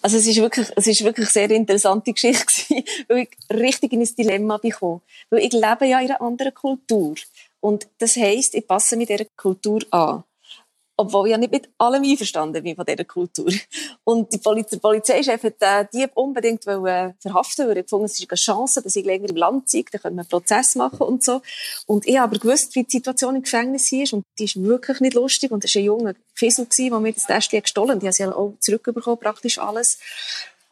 Also 0.01 0.19
es 0.19 0.27
ist 0.29 0.37
wirklich, 0.37 0.69
es 0.77 0.87
ist 0.87 1.03
wirklich 1.03 1.27
eine 1.27 1.33
sehr 1.33 1.51
interessante 1.51 2.13
Geschichte 2.13 2.47
gewesen, 2.47 2.85
weil 3.09 3.19
ich 3.19 3.31
richtig 3.51 3.93
in 3.93 4.01
ein 4.01 4.15
Dilemma 4.17 4.59
bekomme. 4.59 5.01
Weil 5.31 5.41
ich 5.41 5.53
lebe 5.53 5.87
ja 5.87 5.99
in 5.99 6.11
einer 6.11 6.21
anderen 6.21 6.55
Kultur. 6.55 7.17
Und 7.61 7.89
das 7.99 8.17
heisst, 8.17 8.55
ich 8.55 8.67
passe 8.67 8.97
mit 8.97 9.09
dieser 9.09 9.25
Kultur 9.37 9.81
an 9.91 10.23
obwohl 10.97 11.27
ich 11.27 11.33
ja 11.33 11.39
nicht 11.39 11.53
mit 11.53 11.69
allem 11.77 12.03
einverstanden 12.03 12.63
bin 12.63 12.75
von 12.75 12.87
dieser 12.87 13.05
Kultur. 13.05 13.51
Und 14.05 14.33
die 14.33 14.39
Poliz 14.39 14.71
der 14.71 14.79
Polizeichef 14.79 15.43
hat 15.43 15.61
den 15.61 15.89
Dieb 15.93 16.11
unbedingt 16.15 16.67
wollen, 16.67 17.15
verhaften, 17.21 17.69
weil 17.69 17.77
er 17.77 17.83
gefunden 17.83 18.07
es 18.07 18.19
ist 18.19 18.31
eine 18.31 18.37
Chance, 18.37 18.83
dass 18.83 18.97
ich 18.97 19.05
länger 19.05 19.29
im 19.29 19.37
Land 19.37 19.69
zeige, 19.69 19.91
dann 19.93 20.01
können 20.01 20.17
wir 20.17 20.23
einen 20.23 20.29
Prozess 20.29 20.75
machen 20.75 21.03
und 21.03 21.23
so. 21.23 21.43
Und 21.87 22.07
ich 22.07 22.17
habe 22.17 22.31
aber 22.35 22.41
gewusst, 22.41 22.75
wie 22.75 22.85
die 22.85 22.97
Situation 22.97 23.37
im 23.37 23.43
Gefängnis 23.43 23.93
ist 23.93 24.15
und 24.15 24.25
die 24.39 24.45
ist 24.45 24.63
wirklich 24.63 25.01
nicht 25.01 25.15
lustig 25.15 25.51
und 25.51 25.65
es 25.65 25.75
war 25.75 25.83
ein 25.83 25.87
junger 25.87 26.15
Fiesel, 26.35 26.67
der 26.67 27.01
mir 27.01 27.13
das 27.13 27.27
Testchen 27.27 27.61
gestohlen 27.61 27.97
hat. 27.97 28.03
Die 28.03 28.07
haben 28.07 28.13
sie 28.13 28.25
auch 28.25 28.55
zurückbekommen, 28.61 29.19
praktisch 29.19 29.59
alles. 29.59 29.99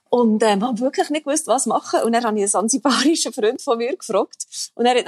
Und 0.09 0.43
ähm, 0.43 0.65
habe 0.65 0.81
wirklich 0.81 1.11
nicht 1.11 1.25
gewusst, 1.25 1.49
was 1.49 1.67
machen. 1.67 2.03
Und 2.03 2.13
dann 2.13 2.25
habe 2.25 2.37
ich 2.37 2.43
einen 2.43 2.49
sansibarischen 2.49 3.33
Freund 3.33 3.61
von 3.61 3.79
mir 3.79 3.97
gefragt. 3.97 4.47
Und 4.75 4.87
er 4.87 4.99
hat 4.99 5.07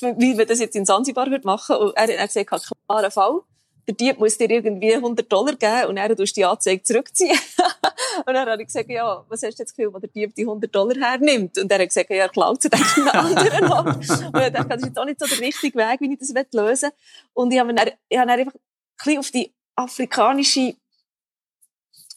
dann, 0.00 0.18
wie 0.18 0.38
wir 0.38 0.46
das 0.46 0.58
jetzt 0.58 0.74
in 0.74 0.86
Sansibar 0.86 1.28
machen 1.44 1.76
Und 1.76 1.94
er 1.96 2.02
hat 2.02 2.10
dann 2.10 2.26
gesagt, 2.26 2.72
klarer 2.88 3.10
Fall 3.10 3.42
der 3.86 3.94
Dieb 3.94 4.18
muss 4.18 4.38
dir 4.38 4.48
irgendwie 4.48 4.94
100 4.94 5.30
Dollar 5.30 5.56
geben 5.56 5.88
und 5.88 5.96
dann 5.96 6.16
tust 6.16 6.36
du 6.36 6.40
die 6.40 6.44
Anzeige 6.44 6.82
zurückziehen. 6.82 7.38
und 8.26 8.34
dann 8.34 8.48
habe 8.48 8.62
ich 8.62 8.68
gesagt, 8.68 8.88
ja, 8.90 9.24
was 9.28 9.42
hast 9.42 9.58
du 9.58 9.62
jetzt 9.62 9.76
Gefühl, 9.76 9.92
wo 9.92 9.98
der 9.98 10.10
Dieb 10.10 10.34
die 10.34 10.42
100 10.42 10.74
Dollar 10.74 10.96
hernimmt? 10.96 11.58
Und 11.58 11.70
er 11.70 11.78
hat 11.80 11.88
gesagt, 11.88 12.10
ja, 12.10 12.16
er 12.16 12.28
klaut 12.28 12.62
sie 12.62 12.68
dann 12.68 12.82
anderen 13.08 13.72
Ort. 13.72 13.96
Und 13.96 14.40
ich 14.40 14.52
dachte, 14.52 14.68
das 14.68 14.80
ist 14.82 14.86
jetzt 14.86 14.98
auch 14.98 15.04
nicht 15.04 15.20
so 15.20 15.26
der 15.26 15.40
richtige 15.40 15.78
Weg, 15.78 16.00
wie 16.00 16.12
ich 16.12 16.18
das 16.18 16.32
lösen 16.52 16.90
will. 16.90 16.96
Und 17.34 17.52
ich 17.52 17.58
habe 17.58 17.74
dann, 17.74 17.90
ich 18.08 18.18
habe 18.18 18.28
dann 18.28 18.38
einfach 18.38 18.54
ein 18.54 18.60
bisschen 18.96 19.18
auf 19.18 19.30
die 19.30 19.52
afrikanische 19.74 20.74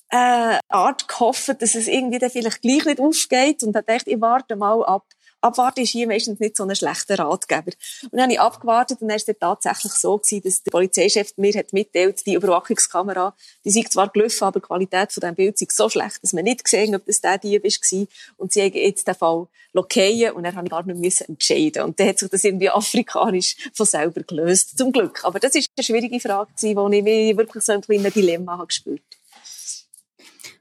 äh, 0.10 0.60
Art 0.70 1.08
gehofft, 1.08 1.62
dass 1.62 1.76
es 1.76 1.88
irgendwie 1.88 2.20
dann 2.20 2.30
vielleicht 2.30 2.62
gleich 2.62 2.86
nicht 2.86 3.00
aufgeht 3.00 3.64
und 3.64 3.76
habe 3.76 3.86
gedacht, 3.86 4.08
ich 4.08 4.22
warte 4.22 4.56
mal 4.56 4.84
ab. 4.86 5.06
Abwarten 5.46 5.82
ist 5.82 5.92
hier 5.92 6.08
meistens 6.08 6.40
nicht 6.40 6.58
so 6.58 6.64
ein 6.64 6.76
schlechter 6.76 7.20
Ratgeber. 7.20 7.72
Und 8.04 8.14
dann 8.14 8.24
habe 8.24 8.34
ich 8.34 8.40
abgewartet 8.40 9.00
und 9.02 9.10
dann 9.10 9.18
ist 9.18 9.30
es 9.30 9.36
tatsächlich 9.40 9.94
so 9.94 10.18
gewesen, 10.18 10.42
dass 10.44 10.64
der 10.64 10.72
Polizeichef 10.72 11.34
mir 11.38 11.54
hat 11.54 11.72
mitteilt, 11.72 12.26
die 12.26 12.34
Überwachungskamera, 12.34 13.36
die 13.64 13.70
sei 13.70 13.84
zwar 13.88 14.10
gelaufen, 14.10 14.44
aber 14.44 14.60
die 14.60 14.66
Qualität 14.66 15.12
von 15.12 15.22
diesem 15.22 15.36
Bild 15.36 15.60
sei 15.60 15.68
so 15.70 15.88
schlecht, 15.88 16.24
dass 16.24 16.34
man 16.34 16.46
nicht 16.46 16.64
gesehen 16.64 16.96
ob 16.96 17.06
das 17.06 17.22
der 17.22 17.38
Dieb 17.38 17.64
war. 17.64 18.08
Und 18.38 18.54
sie 18.54 18.64
haben 18.64 18.74
jetzt 18.74 19.08
den 19.08 19.14
Fall 19.14 19.48
lokieren 19.74 20.36
und 20.36 20.44
dann 20.46 20.56
habe 20.56 20.68
gar 20.68 20.84
nicht 20.84 21.22
entscheiden. 21.22 21.84
Und 21.84 22.00
dann 22.00 22.08
hat 22.08 22.18
sich 22.18 22.30
das 22.30 22.44
irgendwie 22.44 22.72
afrikanisch 22.72 23.56
von 23.74 23.86
selber 23.86 24.24
gelöst, 24.24 24.76
zum 24.76 24.92
Glück. 24.92 25.24
Aber 25.26 25.40
das 25.40 25.54
ist 25.54 25.70
eine 25.78 25.84
schwierige 25.84 26.20
Frage 26.20 26.52
gewesen, 26.56 26.76
wo 26.76 26.90
ich 26.90 27.04
mich 27.04 27.38
wirklich 27.38 27.64
so 27.64 27.74
ein 27.74 27.82
kleines 27.82 28.14
Dilemma 28.14 28.54
habe 28.54 28.66
gespürt. 28.66 29.04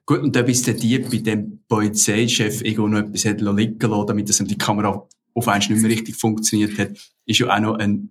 Gut, 0.07 0.21
und 0.21 0.37
dann 0.37 0.45
bist 0.45 0.67
der 0.67 0.75
Dieb 0.75 1.11
bei 1.11 1.19
dem 1.19 1.65
Polizeichef 1.67 2.63
irgendwo 2.63 2.89
noch 2.89 2.99
etwas 2.99 3.25
hat 3.25 3.41
liegen 3.41 3.79
lassen, 3.81 4.07
damit 4.07 4.29
das 4.29 4.39
die 4.39 4.59
Kamera 4.59 5.09
auf 5.35 5.49
einmal 5.49 5.59
nicht 5.59 5.71
mehr 5.71 5.91
richtig 5.91 6.17
funktioniert 6.17 6.79
hat, 6.79 6.91
ist 7.25 7.39
ja 7.39 7.55
auch 7.55 7.59
noch 7.59 7.79
eine 7.79 8.09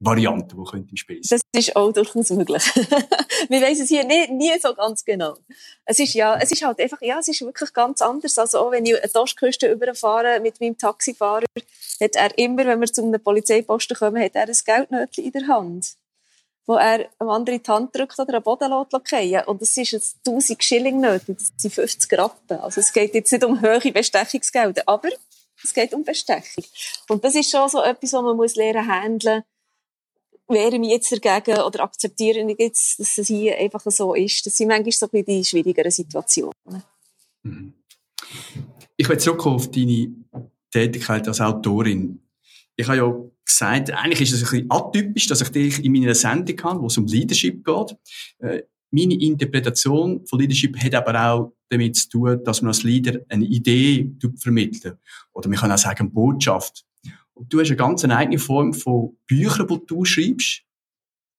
Variante, 0.00 0.56
die 0.56 0.70
könnte 0.70 0.90
im 0.90 0.96
Spiel 0.96 1.20
sein. 1.22 1.40
Das 1.52 1.66
ist 1.66 1.76
auch 1.76 1.92
durchaus 1.92 2.30
möglich. 2.30 2.62
Wir 3.48 3.60
wissen 3.60 3.82
es 3.82 3.88
hier 3.88 4.04
nie, 4.04 4.28
nie 4.32 4.58
so 4.60 4.74
ganz 4.74 5.04
genau. 5.04 5.36
Es 5.84 5.98
ist 5.98 6.14
ja, 6.14 6.38
es 6.40 6.50
ist 6.50 6.64
halt 6.64 6.80
einfach, 6.80 7.00
ja, 7.02 7.18
es 7.18 7.28
ist 7.28 7.42
wirklich 7.42 7.72
ganz 7.72 8.00
anders. 8.00 8.38
Also 8.38 8.60
auch 8.60 8.70
wenn 8.70 8.86
ich 8.86 8.96
eine 8.96 9.12
Tostküste 9.12 9.70
überfahre 9.70 10.40
mit 10.40 10.58
meinem 10.60 10.78
Taxifahrer, 10.78 11.44
hat 12.00 12.16
er 12.16 12.38
immer, 12.38 12.64
wenn 12.66 12.80
wir 12.80 12.86
zu 12.86 13.02
einem 13.02 13.22
Polizeiposten 13.22 13.96
kommen, 13.96 14.22
hat 14.22 14.34
er 14.34 14.48
ein 14.48 14.56
Geldnötchen 14.64 15.24
in 15.24 15.32
der 15.32 15.46
Hand 15.48 15.96
wo 16.70 16.76
er 16.76 17.00
in 17.00 17.44
die 17.44 17.60
Hand 17.66 17.96
drückt 17.96 18.16
oder 18.20 18.34
am 18.34 18.44
Boden 18.44 18.70
lässt 18.70 19.48
Und 19.48 19.60
das 19.60 19.76
ist 19.76 19.90
jetzt 19.90 20.18
1000 20.24 20.62
Schilling 20.62 21.00
nötig, 21.00 21.36
das 21.36 21.50
sind 21.56 21.74
50 21.74 22.16
Rappen. 22.16 22.60
Also 22.60 22.80
es 22.80 22.92
geht 22.92 23.12
jetzt 23.12 23.32
nicht 23.32 23.42
um 23.42 23.60
höhere 23.60 23.90
Bestechungsgelder, 23.90 24.84
aber 24.86 25.08
es 25.60 25.74
geht 25.74 25.92
um 25.92 26.04
Bestechung. 26.04 26.64
Und 27.08 27.24
das 27.24 27.34
ist 27.34 27.50
schon 27.50 27.68
so 27.68 27.82
etwas, 27.82 28.12
was 28.12 28.22
man 28.22 28.36
muss 28.36 28.54
lernen 28.54 28.86
handeln. 28.86 29.42
Wehre 30.46 30.78
mich 30.78 30.90
jetzt 30.90 31.12
dagegen 31.12 31.60
oder 31.60 31.82
akzeptiere 31.82 32.38
ich 32.48 32.58
jetzt, 32.60 33.00
dass 33.00 33.18
es 33.18 33.26
hier 33.26 33.58
einfach 33.58 33.82
so 33.86 34.14
ist. 34.14 34.46
Das 34.46 34.56
sind 34.56 34.68
manchmal 34.68 34.92
so 34.92 35.06
ein 35.06 35.10
bisschen 35.10 35.26
die 35.26 35.44
schwierigeren 35.44 35.90
Situationen. 35.90 36.54
Mhm. 37.42 37.74
Ich 38.96 39.08
will 39.08 39.18
zurückkommen 39.18 39.56
auf 39.56 39.68
deine 39.72 40.12
Tätigkeit 40.70 41.26
als 41.26 41.40
Autorin. 41.40 42.22
Ich 42.80 42.88
habe 42.88 42.98
ja 42.98 43.14
gesagt, 43.44 43.90
eigentlich 43.90 44.22
ist 44.22 44.32
es 44.32 44.42
ein 44.42 44.50
bisschen 44.50 44.70
atypisch, 44.70 45.26
dass 45.26 45.40
ich 45.42 45.50
dich 45.50 45.84
in 45.84 45.92
meiner 45.92 46.14
Sendung 46.14 46.62
habe, 46.62 46.80
wo 46.80 46.86
es 46.86 46.96
um 46.96 47.06
Leadership 47.06 47.64
geht. 47.64 47.96
Äh, 48.38 48.62
meine 48.90 49.14
Interpretation 49.14 50.26
von 50.26 50.40
Leadership 50.40 50.76
hat 50.82 50.94
aber 50.94 51.30
auch 51.30 51.52
damit 51.68 51.96
zu 51.96 52.08
tun, 52.08 52.44
dass 52.44 52.62
man 52.62 52.68
als 52.68 52.82
Leader 52.82 53.20
eine 53.28 53.44
Idee 53.44 54.10
vermittelt. 54.36 54.96
Oder 55.32 55.48
man 55.48 55.58
kann 55.58 55.70
auch 55.70 55.78
sagen, 55.78 56.00
eine 56.00 56.10
Botschaft. 56.10 56.84
Und 57.34 57.52
du 57.52 57.60
hast 57.60 57.68
eine 57.68 57.76
ganz 57.76 58.04
eigene 58.04 58.38
Form 58.38 58.72
von 58.72 59.16
Büchern, 59.26 59.68
die 59.68 59.86
du 59.86 60.04
schreibst, 60.04 60.62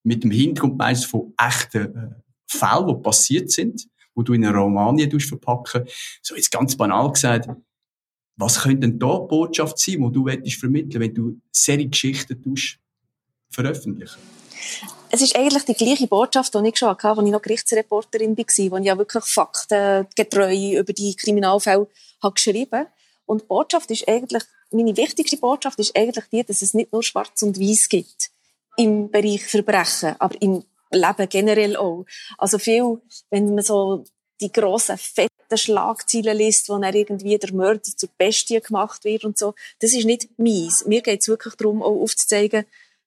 mit 0.03 0.24
dem 0.24 0.31
Hintergrund 0.31 0.77
meistens 0.77 1.10
von 1.10 1.33
echten 1.38 1.95
äh, 1.95 2.10
Fällen, 2.48 2.88
die 2.88 3.01
passiert 3.01 3.51
sind, 3.51 3.88
wo 4.13 4.24
du 4.24 4.33
in 4.33 4.45
eine 4.45 4.57
Romanie 4.57 5.10
verpacken. 5.19 5.86
So 6.21 6.36
jetzt 6.36 6.51
ganz 6.51 6.75
banal 6.75 7.12
gesagt, 7.12 7.50
was 8.41 8.62
könnte 8.62 8.88
denn 8.88 9.00
da 9.00 9.19
die 9.19 9.27
Botschaft 9.27 9.79
sein, 9.79 10.01
die 10.01 10.12
du 10.12 10.50
vermitteln 10.50 11.01
wenn 11.01 11.13
du 11.13 11.39
solche 11.51 11.88
Geschichten 11.88 12.55
veröffentlichen? 13.50 14.19
Es 15.10 15.21
ist 15.21 15.36
eigentlich 15.36 15.63
die 15.63 15.74
gleiche 15.74 16.07
Botschaft, 16.07 16.53
die 16.53 16.67
ich 16.67 16.77
schon 16.77 16.89
hatte, 16.89 17.10
als 17.10 17.25
ich 17.25 17.31
noch 17.31 17.41
Gerichtsreporterin 17.41 18.38
war, 18.38 18.71
wo 18.71 18.77
ich 18.77 18.86
ja 18.86 18.98
wirklich 18.98 19.24
faktengetreu 19.25 20.79
über 20.79 20.93
die 20.93 21.15
Kriminalfälle 21.15 21.88
geschrieben 22.33 22.79
habe. 22.79 22.89
Und 23.25 23.41
die 23.41 23.48
Botschaft 23.48 23.91
ist 23.91 24.07
eigentlich, 24.07 24.43
meine 24.71 24.95
wichtigste 24.95 25.38
Botschaft 25.38 25.79
ist 25.79 25.95
eigentlich 25.98 26.25
die, 26.31 26.43
dass 26.43 26.62
es 26.62 26.74
nicht 26.74 26.91
nur 26.91 27.03
schwarz 27.03 27.41
und 27.41 27.60
weiß 27.60 27.89
gibt 27.89 28.31
im 28.77 29.12
Bereich 29.12 29.45
Verbrechen, 29.45 30.15
aber 30.19 30.41
im 30.41 30.63
Leben 30.91 31.29
generell 31.29 31.75
auch. 31.75 32.05
Also 32.38 32.57
viel, 32.57 33.01
wenn 33.29 33.53
man 33.53 33.63
so 33.63 34.05
die 34.39 34.51
grossen, 34.51 34.98
fetten 34.98 35.30
Schlagzeilen 35.58 36.38
liest, 36.38 36.70
wo 36.70 36.77
dann 36.77 36.93
irgendwie 36.93 37.38
der 37.38 37.53
Mörder 37.53 37.81
zur 37.84 38.10
Bestie 38.17 38.60
gemacht 38.60 39.03
wird 39.03 39.25
und 39.25 39.38
so. 39.38 39.53
Das 39.79 39.93
ist 39.93 40.05
nicht 40.05 40.27
mies. 40.38 40.86
Mir 40.86 41.01
geht 41.01 41.22
es 41.22 41.27
wirklich 41.27 41.55
darum, 41.55 41.81
auch 41.81 42.01
aufzuzeigen, 42.01 42.65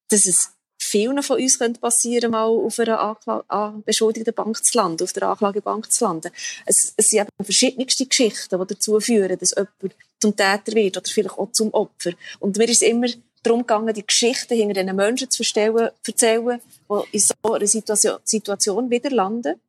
dass 0.08 0.26
es 0.26 0.50
vielen 0.78 1.22
von 1.22 1.40
uns 1.40 1.58
könnte 1.58 1.80
passieren, 1.80 2.30
mal 2.30 2.46
auf 2.46 2.78
einer 2.78 3.82
beschuldigten 3.84 4.34
Bank 4.34 4.64
zu 4.64 4.78
landen, 4.78 5.02
auf 5.02 5.12
der 5.12 5.28
Anklagebank 5.28 5.90
zu 5.90 6.04
landen. 6.04 6.30
Es, 6.66 6.92
es 6.96 7.08
sind 7.08 7.20
eben 7.20 7.44
verschiedenste 7.44 8.06
Geschichten, 8.06 8.60
die 8.60 8.66
dazu 8.74 9.00
führen, 9.00 9.38
dass 9.38 9.54
jemand 9.56 9.96
zum 10.20 10.36
Täter 10.36 10.72
wird 10.74 10.96
oder 10.96 11.10
vielleicht 11.10 11.38
auch 11.38 11.50
zum 11.52 11.72
Opfer. 11.72 12.12
Und 12.38 12.56
mir 12.56 12.68
ist 12.68 12.82
es 12.82 12.88
immer 12.88 13.08
darum 13.42 13.60
gegangen, 13.60 13.94
die 13.94 14.06
Geschichten 14.06 14.54
hinter 14.54 14.82
diesen 14.82 14.96
Menschen 14.96 15.30
zu 15.30 15.42
erzählen, 15.42 16.60
die 16.88 17.02
in 17.12 17.20
so 17.20 17.52
einer 17.52 17.66
Situation, 17.66 18.18
Situation 18.24 18.90
wieder 18.90 19.10
landen 19.10 19.60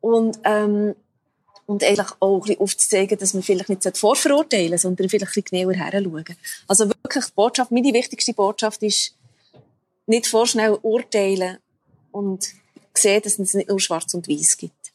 Und, 0.00 0.38
ähm, 0.44 0.94
und 1.66 1.84
eigentlich 1.84 2.08
auch 2.20 2.36
ein 2.36 2.40
bisschen 2.40 2.60
aufzuzeigen, 2.60 3.18
dass 3.18 3.34
man 3.34 3.42
vielleicht 3.42 3.68
nicht 3.68 3.96
vorverurteilen 3.96 4.78
sondern 4.78 5.08
vielleicht 5.08 5.30
ein 5.36 5.42
bisschen 5.42 5.58
genauer 5.58 5.74
heranschauen. 5.74 6.36
Also 6.66 6.88
wirklich 6.88 7.24
die 7.24 7.32
Botschaft, 7.34 7.70
meine 7.70 7.92
wichtigste 7.92 8.34
Botschaft 8.34 8.82
ist, 8.82 9.14
nicht 10.06 10.26
vorschnell 10.26 10.78
urteilen 10.82 11.58
und 12.10 12.48
sehen, 12.94 13.22
dass 13.22 13.38
es 13.38 13.54
nicht 13.54 13.68
nur 13.68 13.80
schwarz 13.80 14.12
und 14.14 14.28
weiß 14.28 14.56
gibt. 14.56 14.92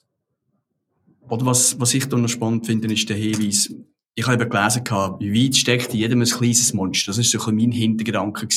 Oder 1.29 1.45
was, 1.45 1.79
was 1.79 1.93
ich 1.93 2.07
da 2.07 2.17
noch 2.17 2.29
spannend 2.29 2.65
finde, 2.65 2.93
ist 2.93 3.09
der 3.09 3.17
Hinweis, 3.17 3.73
ich 4.15 4.25
habe 4.25 4.41
eben 4.41 4.49
gelesen, 4.49 4.83
wie 5.19 5.45
weit 5.45 5.55
steckt 5.55 5.93
in 5.93 5.99
jedem 5.99 6.21
ein 6.21 6.27
kleines 6.27 6.73
Monster. 6.73 7.11
Das 7.11 7.19
ist 7.19 7.31
so 7.31 7.39
ein 7.45 7.55
mein 7.55 7.71
Hintergedanke. 7.71 8.47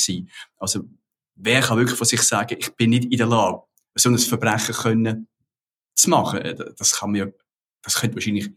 Also, 0.57 0.81
wer 1.35 1.61
kann 1.61 1.77
wirklich 1.77 1.97
von 1.97 2.07
sich 2.07 2.21
sagen, 2.21 2.57
ich 2.59 2.71
bin 2.75 2.89
nicht 2.89 3.05
in 3.05 3.17
der 3.17 3.27
Lage, 3.27 3.61
so 3.95 4.09
ein 4.09 4.17
Verbrechen 4.17 4.73
können 4.73 5.27
zu 5.93 6.09
machen? 6.09 6.39
Das 6.77 6.93
kann 6.93 7.11
mir, 7.11 7.33
das 7.81 7.95
könnte 7.95 8.15
wahrscheinlich 8.15 8.49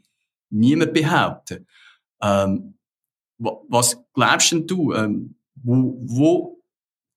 niemand 0.51 0.93
behaupten. 0.93 1.67
Ähm, 2.23 2.75
was 3.39 3.99
glaubst 4.13 4.53
denn 4.53 4.67
du, 4.67 4.93
ähm, 4.93 5.35
wo, 5.57 6.01
wo 6.05 6.63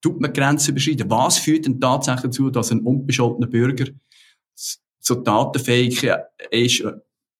tut 0.01 0.19
man 0.19 0.33
Grenzen 0.33 0.71
überschreiten? 0.71 1.09
Was 1.09 1.37
führt 1.37 1.65
denn 1.65 1.79
tatsächlich 1.79 2.23
dazu, 2.23 2.49
dass 2.49 2.71
ein 2.71 2.81
unbescholtener 2.81 3.47
Bürger 3.47 3.85
so 4.99 5.15
tatenfähig 5.15 6.03
ist, 6.51 6.83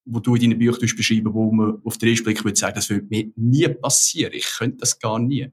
wo 0.06 0.20
du 0.20 0.36
in 0.36 0.42
deinen 0.42 0.60
Büchern 0.60 0.90
beschreiben, 0.96 1.34
wo 1.34 1.52
man 1.52 1.82
auf 1.84 1.98
den 1.98 2.10
ersten 2.10 2.26
Blick 2.26 2.44
würde 2.44 2.58
sagen, 2.58 2.76
das 2.76 2.90
würde 2.90 3.08
mir 3.10 3.32
nie 3.36 3.68
passieren. 3.68 4.34
Ich 4.34 4.46
könnte 4.58 4.78
das 4.78 4.98
gar 5.00 5.20
nie. 5.20 5.52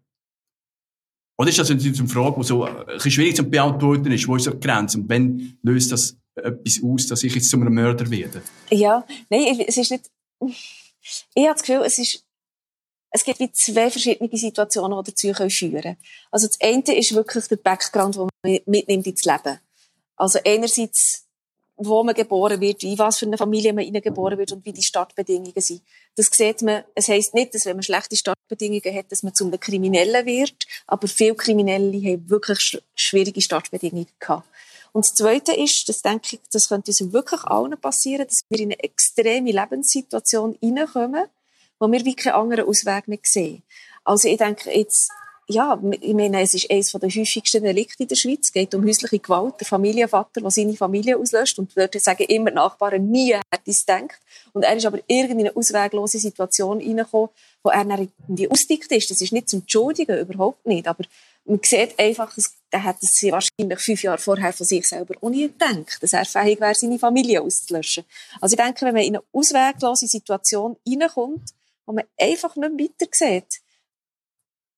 Oder 1.36 1.48
ist 1.48 1.58
das 1.58 1.70
eine 1.70 1.80
Frage, 1.80 2.36
die 2.38 2.44
so 2.44 2.64
ein 2.64 2.86
bisschen 2.86 3.10
schwierig 3.10 3.34
zu 3.34 3.42
beantworten 3.42 4.12
ist? 4.12 4.28
Wo 4.28 4.36
ist 4.36 4.46
die 4.46 4.60
Grenze? 4.60 4.98
Und 4.98 5.08
wenn 5.08 5.58
löst 5.62 5.90
das 5.90 6.16
etwas 6.36 6.80
aus, 6.82 7.06
dass 7.06 7.22
ich 7.22 7.34
jetzt 7.34 7.50
zu 7.50 7.56
einem 7.56 7.74
Mörder 7.74 8.10
werde? 8.10 8.42
Ja, 8.70 9.06
nein, 9.30 9.60
es 9.66 9.76
ist 9.76 9.90
nicht, 9.90 10.10
ich 11.34 11.44
habe 11.44 11.54
das 11.54 11.62
Gefühl, 11.62 11.82
es 11.84 11.98
ist, 11.98 12.24
es 13.10 13.24
gibt 13.24 13.38
wie 13.38 13.52
zwei 13.52 13.90
verschiedene 13.90 14.36
Situationen, 14.36 15.02
die 15.04 15.10
dazu 15.10 15.32
führen 15.48 15.82
können. 15.82 15.96
Also 16.30 16.46
das 16.48 16.60
eine 16.60 16.98
ist 16.98 17.14
wirklich 17.14 17.46
der 17.46 17.56
Background, 17.56 18.16
den 18.16 18.28
man 18.42 18.58
mitnimmt 18.66 19.06
ins 19.06 19.24
Leben. 19.24 19.60
Also 20.16 20.38
einerseits 20.44 21.24
wo 21.76 22.04
man 22.04 22.14
geboren 22.14 22.60
wird, 22.60 22.82
in 22.84 22.98
was 22.98 23.18
für 23.18 23.26
eine 23.26 23.36
Familie 23.36 23.72
man 23.72 23.90
geboren 23.90 24.38
wird 24.38 24.52
und 24.52 24.64
wie 24.64 24.72
die 24.72 24.82
Startbedingungen 24.82 25.52
sind. 25.56 25.82
Das 26.16 26.26
sieht 26.26 26.62
man, 26.62 26.84
es 26.94 27.08
heisst 27.08 27.34
nicht, 27.34 27.54
dass 27.54 27.66
wenn 27.66 27.76
man 27.76 27.82
schlechte 27.82 28.16
Startbedingungen 28.16 28.94
hat, 28.94 29.10
dass 29.10 29.22
man 29.22 29.34
zum 29.34 29.50
Kriminellen 29.58 30.24
wird, 30.24 30.66
aber 30.86 31.08
viele 31.08 31.34
Kriminelle 31.34 31.96
haben 31.98 32.30
wirklich 32.30 32.80
schwierige 32.94 33.40
Startbedingungen 33.40 34.06
gehabt. 34.20 34.48
Und 34.94 35.04
das 35.04 35.14
Zweite 35.14 35.52
ist, 35.52 35.88
das 35.88 36.02
denke 36.02 36.36
ich, 36.36 36.40
das 36.52 36.68
könnte 36.68 36.92
uns 36.92 37.12
wirklich 37.12 37.42
allen 37.42 37.76
passieren, 37.80 38.28
dass 38.28 38.44
wir 38.48 38.60
in 38.60 38.66
eine 38.66 38.78
extreme 38.78 39.50
Lebenssituation 39.50 40.56
hineinkommen, 40.60 41.24
wo 41.80 41.90
wir 41.90 42.04
wie 42.04 42.14
keinen 42.14 42.34
anderen 42.34 42.68
Ausweg 42.68 43.08
mehr 43.08 43.18
sehen. 43.24 43.64
Also 44.04 44.28
ich 44.28 44.36
denke 44.36 44.70
jetzt, 44.70 45.10
ja, 45.48 45.78
ich 46.00 46.14
meine, 46.14 46.40
es 46.40 46.54
ist 46.54 46.70
eines 46.70 46.92
der 46.92 47.10
häufigsten 47.10 47.64
Delikte 47.64 48.04
in 48.04 48.08
der 48.08 48.14
Schweiz. 48.14 48.44
Es 48.44 48.52
geht 48.52 48.72
um 48.72 48.86
häusliche 48.86 49.18
Gewalt. 49.18 49.54
Der 49.58 49.66
Familienvater, 49.66 50.40
der 50.40 50.50
seine 50.52 50.74
Familie 50.74 51.18
auslöscht. 51.18 51.58
Und 51.58 51.76
dort 51.76 52.00
sagen 52.00 52.24
immer 52.28 52.52
Nachbarn, 52.52 53.10
nie 53.10 53.34
hat 53.34 53.60
es 53.66 53.84
gedacht. 53.84 54.20
Und 54.52 54.62
er 54.62 54.76
ist 54.76 54.86
aber 54.86 55.00
in 55.08 55.28
eine 55.28 55.54
ausweglose 55.56 56.20
Situation 56.20 56.78
reingekommen, 56.78 57.30
wo 57.64 57.70
er 57.70 57.84
dann 57.84 58.08
irgendwie 58.28 58.48
ausdickt 58.48 58.92
ist. 58.92 59.10
Das 59.10 59.20
ist 59.20 59.32
nicht 59.32 59.48
zum 59.48 59.60
Entschuldigen, 59.60 60.18
überhaupt 60.18 60.64
nicht. 60.64 60.86
Aber 60.86 61.04
man 61.44 61.60
sieht 61.62 61.98
einfach, 61.98 62.36
er 62.70 62.84
hat 62.84 62.96
es 63.02 63.22
wahrscheinlich 63.24 63.78
fünf 63.78 64.02
Jahre 64.02 64.18
vorher 64.18 64.52
von 64.52 64.66
sich 64.66 64.88
selber 64.88 65.14
auch 65.20 65.28
nie 65.28 65.48
gedacht, 65.48 66.02
dass 66.02 66.12
er 66.12 66.24
fähig 66.24 66.60
wäre, 66.60 66.74
seine 66.74 66.98
Familie 66.98 67.42
auszulöschen. 67.42 68.04
Also 68.40 68.54
ich 68.54 68.62
denke, 68.62 68.86
wenn 68.86 68.94
man 68.94 69.02
in 69.02 69.16
eine 69.16 69.24
ausweglose 69.32 70.06
Situation 70.06 70.76
reinkommt, 70.88 71.50
wo 71.86 71.92
man 71.92 72.04
einfach 72.18 72.56
nicht 72.56 72.72
weiter 73.00 73.10
sieht, 73.12 73.60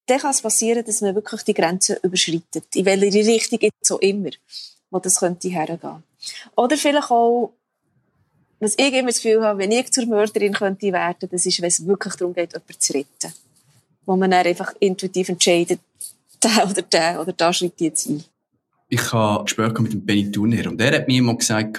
dann 0.07 0.19
kann 0.19 0.31
es 0.31 0.43
passieren, 0.43 0.85
dass 0.85 1.01
man 1.01 1.15
wirklich 1.15 1.43
die 1.43 1.55
Grenzen 1.55 1.97
überschreitet. 2.03 2.75
In 2.75 2.85
welche 2.85 3.27
Richtung 3.27 3.59
jetzt 3.61 3.87
so 3.87 3.99
immer, 3.99 4.31
wo 4.91 4.99
das 4.99 5.17
könnte 5.17 5.49
hergehen. 5.49 6.03
Oder 6.57 6.77
vielleicht 6.77 7.11
auch, 7.11 7.53
was 8.61 8.75
ich 8.77 8.93
immer 8.93 9.09
das 9.09 9.23
Gefühl 9.23 9.43
habe, 9.43 9.59
wenn 9.59 9.73
ich 9.73 9.93
zur 9.93 10.07
Mörderin 10.07 10.53
könnte 10.53 10.93
werden, 10.93 11.29
das 11.31 11.47
ist, 11.47 11.61
wenn 11.61 11.69
es 11.69 11.87
wirklich 11.87 12.15
darum 12.15 12.35
geht, 12.35 12.53
jemanden 12.53 12.81
zu 12.81 12.93
retten. 12.93 13.35
Wo 14.05 14.17
man 14.17 14.31
dann 14.31 14.47
einfach 14.47 14.75
intuitiv 14.79 15.29
entscheidet, 15.29 15.81
der 16.43 16.69
oder 16.71 16.83
der 16.83 17.21
oder 17.21 17.33
da 17.33 17.53
schreibt 17.53 17.81
jetzt 17.81 18.09
ein. 18.09 18.25
Ich 18.89 19.13
habe 19.13 19.45
Gespräche 19.45 19.83
mit 19.83 19.93
dem 19.93 20.05
Benny 20.05 20.31
Turner 20.31 20.71
und 20.71 20.81
er 20.81 20.97
hat 20.97 21.09
mir 21.09 21.19
immer 21.19 21.37
gesagt, 21.37 21.79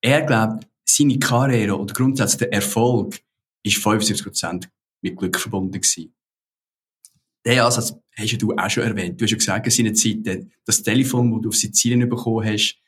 er 0.00 0.22
glaubt, 0.22 0.66
seine 0.84 1.18
Karriere 1.18 1.78
oder 1.78 1.92
grundsätzlich 1.92 2.38
der 2.38 2.52
Erfolg 2.52 3.20
ist 3.64 3.78
75% 3.78 4.68
mit 5.00 5.16
Glück 5.16 5.38
verbunden 5.38 5.72
gewesen 5.72 6.14
den 7.44 7.60
Ansatz 7.60 7.94
hast 8.16 8.42
du 8.42 8.52
auch 8.52 8.70
schon 8.70 8.84
erwähnt. 8.84 9.20
Du 9.20 9.24
hast 9.24 9.30
ja 9.30 9.36
gesagt, 9.36 9.66
in 9.66 9.72
seiner 9.72 9.94
Zeit, 9.94 10.46
das 10.64 10.82
Telefon, 10.82 11.32
das 11.32 11.42
du 11.42 11.48
auf 11.48 11.56
Sizilien 11.56 12.08
bekommen 12.08 12.46
hast, 12.46 12.78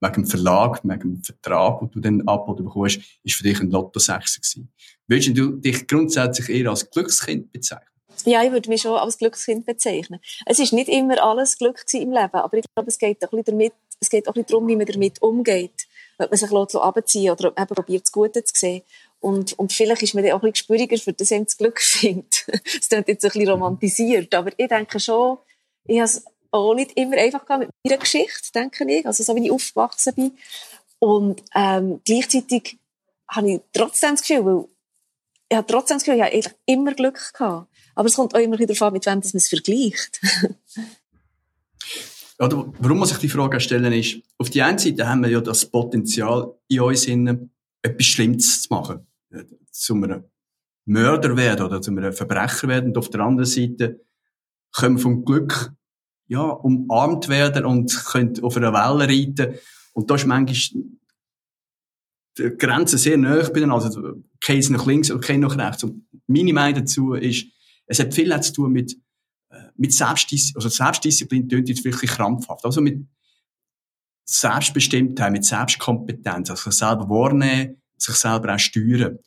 wegen 0.00 0.14
dem 0.14 0.26
Verlag, 0.26 0.80
wegen 0.84 1.00
dem 1.00 1.22
Vertrag, 1.22 1.80
den 1.80 1.90
du 1.90 2.00
dann 2.00 2.28
abgeboten 2.28 2.64
bekommst, 2.64 3.00
ist 3.22 3.34
für 3.34 3.42
dich 3.42 3.60
ein 3.60 3.70
Lotto-Sechser 3.70 4.40
gewesen. 4.40 4.72
Würdest 5.06 5.36
du 5.36 5.52
dich 5.52 5.86
grundsätzlich 5.86 6.48
eher 6.50 6.70
als 6.70 6.88
Glückskind 6.90 7.50
bezeichnen? 7.52 7.88
Ja, 8.24 8.42
ich 8.42 8.52
würde 8.52 8.68
mich 8.68 8.82
schon 8.82 8.96
als 8.96 9.18
Glückskind 9.18 9.66
bezeichnen. 9.66 10.20
Es 10.46 10.58
ist 10.58 10.72
nicht 10.72 10.88
immer 10.88 11.22
alles 11.22 11.58
Glück 11.58 11.84
im 11.92 12.12
Leben, 12.12 12.34
aber 12.34 12.56
ich 12.56 12.64
glaube, 12.74 12.88
es 12.88 12.98
geht 12.98 13.24
auch 13.24 13.32
ein 13.32 13.42
bisschen 13.42 13.58
damit, 13.58 13.72
es 14.00 14.08
geht 14.08 14.28
auch 14.28 14.34
ein 14.34 14.46
darum, 14.46 14.66
wie 14.66 14.76
man 14.76 14.86
damit 14.86 15.20
umgeht. 15.22 15.86
Ob 16.18 16.30
man 16.30 16.38
sich 16.38 16.50
abziehen 16.52 17.32
oder 17.32 17.48
ob 17.48 17.58
man 17.58 17.66
probiert, 17.66 18.02
das 18.02 18.12
Gute 18.12 18.44
zu 18.44 18.54
sehen. 18.54 18.82
Und, 19.20 19.58
und 19.58 19.72
vielleicht 19.72 20.02
ist 20.02 20.14
man 20.14 20.22
dann 20.22 20.34
auch 20.34 20.42
ein 20.42 20.52
bisschen 20.52 20.68
gespüriger, 20.76 20.96
für 20.98 21.12
das 21.12 21.32
einem 21.32 21.44
das 21.44 21.56
Glück 21.56 21.80
findet. 21.82 22.46
das 22.46 22.88
klingt 22.88 23.08
jetzt 23.08 23.24
ein 23.24 23.30
bisschen 23.30 23.48
romantisiert, 23.48 24.34
aber 24.34 24.50
ich 24.56 24.68
denke 24.68 25.00
schon, 25.00 25.38
ich 25.86 25.98
habe 25.98 26.04
es 26.04 26.24
auch 26.50 26.74
nicht 26.74 26.92
immer 26.96 27.16
einfach 27.16 27.42
mit 27.58 27.68
meiner 27.84 27.98
Geschichte, 27.98 28.52
denke 28.54 28.84
ich, 28.90 29.06
also 29.06 29.22
so 29.22 29.34
wie 29.34 29.46
ich 29.46 29.50
aufgewachsen 29.50 30.14
bin. 30.14 30.38
Und 30.98 31.42
ähm, 31.54 32.00
gleichzeitig 32.04 32.78
habe 33.28 33.50
ich 33.50 33.60
trotzdem 33.72 34.12
das 34.12 34.22
Gefühl, 34.22 34.46
weil 34.46 34.64
ich 35.48 35.56
habe 35.56 35.66
trotzdem 35.66 35.96
das 35.96 36.04
Gefühl, 36.04 36.28
ich 36.32 36.46
habe 36.46 36.56
immer 36.66 36.94
Glück 36.94 37.32
gehabt. 37.32 37.68
Aber 37.94 38.08
es 38.08 38.14
kommt 38.14 38.34
auch 38.34 38.40
immer 38.40 38.56
darauf 38.56 38.82
an, 38.82 38.92
mit 38.92 39.06
wem 39.06 39.20
man 39.20 39.22
es 39.22 39.48
vergleicht. 39.48 40.20
Oder 42.38 42.72
warum 42.80 42.98
man 42.98 43.08
sich 43.08 43.18
die 43.18 43.28
Frage 43.28 43.60
stellen 43.60 43.92
ist, 43.92 44.16
auf 44.38 44.50
die 44.50 44.60
einen 44.60 44.78
Seite 44.78 45.08
haben 45.08 45.22
wir 45.22 45.30
ja 45.30 45.40
das 45.40 45.66
Potenzial 45.66 46.52
in 46.66 46.80
uns, 46.80 47.06
etwas 47.06 48.06
Schlimmes 48.06 48.62
zu 48.62 48.74
machen 48.74 49.06
zu 49.74 49.94
einem 49.94 50.24
Mörder 50.86 51.36
werden 51.36 51.66
oder 51.66 51.80
zu 51.80 51.90
einem 51.90 52.12
Verbrecher 52.12 52.68
werden. 52.68 52.90
Und 52.90 52.98
auf 52.98 53.10
der 53.10 53.20
anderen 53.20 53.46
Seite 53.48 54.04
können 54.72 54.96
wir 54.96 55.02
vom 55.02 55.24
Glück 55.24 55.72
ja, 56.26 56.42
umarmt 56.42 57.28
werden 57.28 57.64
und 57.64 58.04
können 58.06 58.42
auf 58.42 58.56
einer 58.56 58.72
Welle 58.72 59.08
reiten. 59.08 59.58
Und 59.92 60.10
da 60.10 60.14
ist 60.14 60.26
manchmal 60.26 60.84
die 62.36 62.56
Grenze 62.56 62.98
sehr 62.98 63.16
nahe 63.16 63.48
also 63.70 64.22
kein 64.40 64.60
nach 64.70 64.86
links 64.86 65.10
oder 65.10 65.20
kein 65.20 65.40
nach 65.40 65.56
rechts. 65.56 65.84
Und 65.84 66.06
meine 66.26 66.52
Meinung 66.52 66.80
dazu 66.80 67.14
ist, 67.14 67.46
es 67.86 67.98
hat 67.98 68.14
viel 68.14 68.40
zu 68.40 68.52
tun 68.52 68.72
mit, 68.72 68.96
äh, 69.50 69.68
mit 69.76 69.92
Selbstdisziplin, 69.92 70.56
also 70.56 70.68
Selbstdisziplin 70.68 71.48
tönt 71.48 71.68
jetzt 71.68 71.84
wirklich 71.84 72.10
krampfhaft. 72.10 72.64
Also 72.64 72.80
mit 72.80 73.06
Selbstbestimmtheit, 74.24 75.32
mit 75.32 75.44
Selbstkompetenz, 75.44 76.50
also 76.50 76.70
selber 76.70 77.08
wahrnehmen, 77.08 77.82
sich 77.96 78.14
selber 78.14 78.54
auch 78.54 78.58
steuern. 78.58 79.18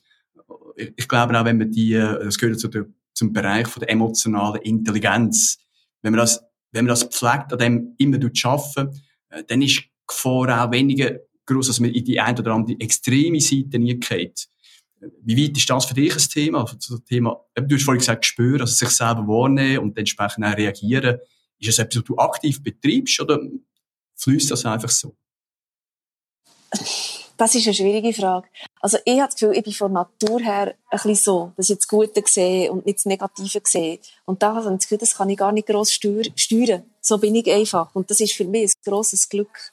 Ich 0.96 1.08
glaube 1.08 1.38
auch, 1.38 1.44
wenn 1.44 1.58
man 1.58 1.70
die, 1.70 1.92
das 1.92 2.38
gehört 2.38 2.60
zu 2.60 2.68
der, 2.68 2.86
zum 3.14 3.32
Bereich 3.32 3.66
von 3.66 3.80
der 3.80 3.90
emotionalen 3.90 4.62
Intelligenz, 4.62 5.58
wenn 6.02 6.12
man 6.12 6.18
das, 6.18 6.40
wenn 6.72 6.84
man 6.84 6.90
das 6.90 7.04
pflegt, 7.04 7.52
an 7.52 7.58
dem 7.58 7.94
immer 7.98 8.16
arbeiten, 8.16 9.00
äh, 9.30 9.44
dann 9.44 9.62
ist 9.62 9.78
die 9.78 9.90
Gefahr 10.06 10.64
auch 10.64 10.70
weniger 10.70 11.18
groß, 11.46 11.68
dass 11.68 11.80
man 11.80 11.90
in 11.90 12.04
die 12.04 12.20
eine 12.20 12.38
oder 12.38 12.52
andere 12.52 12.78
extreme 12.80 13.40
Seite 13.40 13.78
nie 13.78 13.98
geht. 13.98 14.48
Wie 15.22 15.42
weit 15.42 15.56
ist 15.56 15.70
das 15.70 15.84
für 15.84 15.94
dich 15.94 16.14
ein 16.14 16.28
Thema? 16.28 16.60
Also 16.60 16.98
Thema, 16.98 17.40
du 17.54 17.74
hast 17.74 17.84
vorhin 17.84 18.00
gesagt, 18.00 18.24
spüren, 18.24 18.62
also 18.62 18.74
sich 18.74 18.90
selber 18.90 19.26
wahrnehmen 19.26 19.78
und 19.78 19.98
entsprechend 19.98 20.44
auch 20.44 20.56
reagieren. 20.56 21.18
Ist 21.58 21.68
das 21.68 21.78
etwas, 21.78 22.02
was 22.02 22.04
du 22.04 22.16
aktiv 22.18 22.62
betreibst 22.62 23.20
oder 23.20 23.40
fließt 24.16 24.50
das 24.50 24.64
einfach 24.64 24.90
so? 24.90 25.16
Das 27.38 27.54
ist 27.54 27.66
eine 27.66 27.74
schwierige 27.74 28.12
Frage. 28.12 28.48
Also 28.80 28.98
ich 29.04 29.20
habe 29.20 29.28
das 29.28 29.36
Gefühl, 29.36 29.56
ich 29.56 29.62
bin 29.62 29.72
von 29.72 29.92
Natur 29.92 30.40
her 30.40 30.74
ein 30.90 30.90
bisschen 30.90 31.14
so, 31.14 31.52
dass 31.56 31.70
ich 31.70 31.76
das 31.76 31.86
Gute 31.86 32.22
sehe 32.26 32.70
und 32.70 32.84
nicht 32.84 32.98
das 32.98 33.06
Negative 33.06 33.60
sehe. 33.64 34.00
Und 34.24 34.42
da 34.42 34.56
habe 34.56 34.66
ich 34.66 34.76
das 34.76 34.82
Gefühl, 34.82 34.98
das 34.98 35.14
kann 35.14 35.30
ich 35.30 35.36
gar 35.36 35.52
nicht 35.52 35.68
gross 35.68 35.92
steuern. 35.92 36.82
So 37.00 37.18
bin 37.18 37.36
ich 37.36 37.48
einfach. 37.48 37.94
Und 37.94 38.10
das 38.10 38.18
ist 38.18 38.32
für 38.34 38.44
mich 38.44 38.72
ein 38.72 38.90
grosses 38.90 39.28
Glück. 39.28 39.72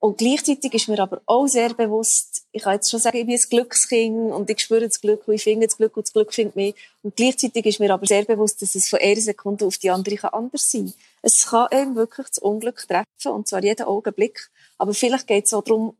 Und 0.00 0.16
gleichzeitig 0.16 0.72
ist 0.72 0.88
mir 0.88 0.98
aber 0.98 1.20
auch 1.26 1.46
sehr 1.46 1.74
bewusst, 1.74 2.46
ich 2.52 2.62
kann 2.62 2.72
jetzt 2.72 2.90
schon 2.90 2.98
sagen, 2.98 3.18
ich 3.18 3.26
bin 3.26 3.34
ein 3.34 3.50
Glückskind 3.50 4.32
und 4.32 4.48
ich 4.48 4.60
spüre 4.60 4.88
das 4.88 4.98
Glück 4.98 5.28
und 5.28 5.34
ich 5.34 5.42
finde 5.42 5.66
das 5.66 5.76
Glück 5.76 5.94
und 5.94 6.06
das 6.06 6.14
Glück 6.14 6.32
findet 6.32 6.56
mich. 6.56 6.74
Und 7.02 7.16
gleichzeitig 7.16 7.66
ist 7.66 7.80
mir 7.80 7.92
aber 7.92 8.06
sehr 8.06 8.24
bewusst, 8.24 8.62
dass 8.62 8.74
es 8.74 8.88
von 8.88 8.98
einer 8.98 9.20
Sekunde 9.20 9.66
auf 9.66 9.76
die 9.76 9.90
andere 9.90 10.32
anders 10.32 10.70
sein 10.70 10.86
kann. 10.86 10.94
Es 11.20 11.46
kann 11.46 11.68
eben 11.70 11.96
wirklich 11.96 12.28
das 12.28 12.38
Unglück 12.38 12.88
treffen, 12.88 13.04
und 13.26 13.46
zwar 13.46 13.62
jeden 13.62 13.86
Augenblick. 13.86 14.50
Aber 14.78 14.94
vielleicht 14.94 15.26
geht 15.26 15.44
es 15.44 15.52
auch 15.52 15.62
darum, 15.62 15.94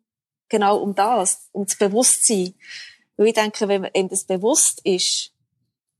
genau 0.48 0.78
um 0.78 0.94
das, 0.94 1.48
um 1.52 1.66
das 1.66 1.76
Bewusstsein. 1.76 2.54
Weil 3.18 3.26
ich 3.26 3.34
denke, 3.34 3.68
wenn 3.68 3.82
man 3.82 4.08
das 4.08 4.24
bewusst 4.24 4.80
ist, 4.82 5.30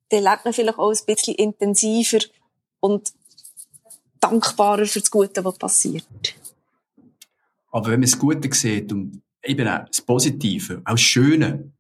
dann 0.09 0.25
lebt 0.25 0.47
man 0.47 0.55
vielleicht 0.55 0.79
auch 0.79 0.91
ein 0.91 1.05
bisschen 1.05 1.35
intensiver 1.35 2.21
und 2.81 3.13
dankbarer 4.21 4.87
für 4.87 5.01
das 5.01 5.11
Gute, 5.11 5.45
was 5.45 5.59
passiert. 5.59 6.07
Aber 7.71 7.87
wenn 7.87 8.01
man 8.01 8.03
das 8.03 8.19
Gute 8.19 8.53
sieht 8.53 8.93
und 8.93 9.23
eben 9.45 9.67
auch 9.69 9.87
das 9.87 10.01
Positive, 10.01 10.83
auch 10.85 10.93
das 10.93 11.01
Schöne, 11.01 11.73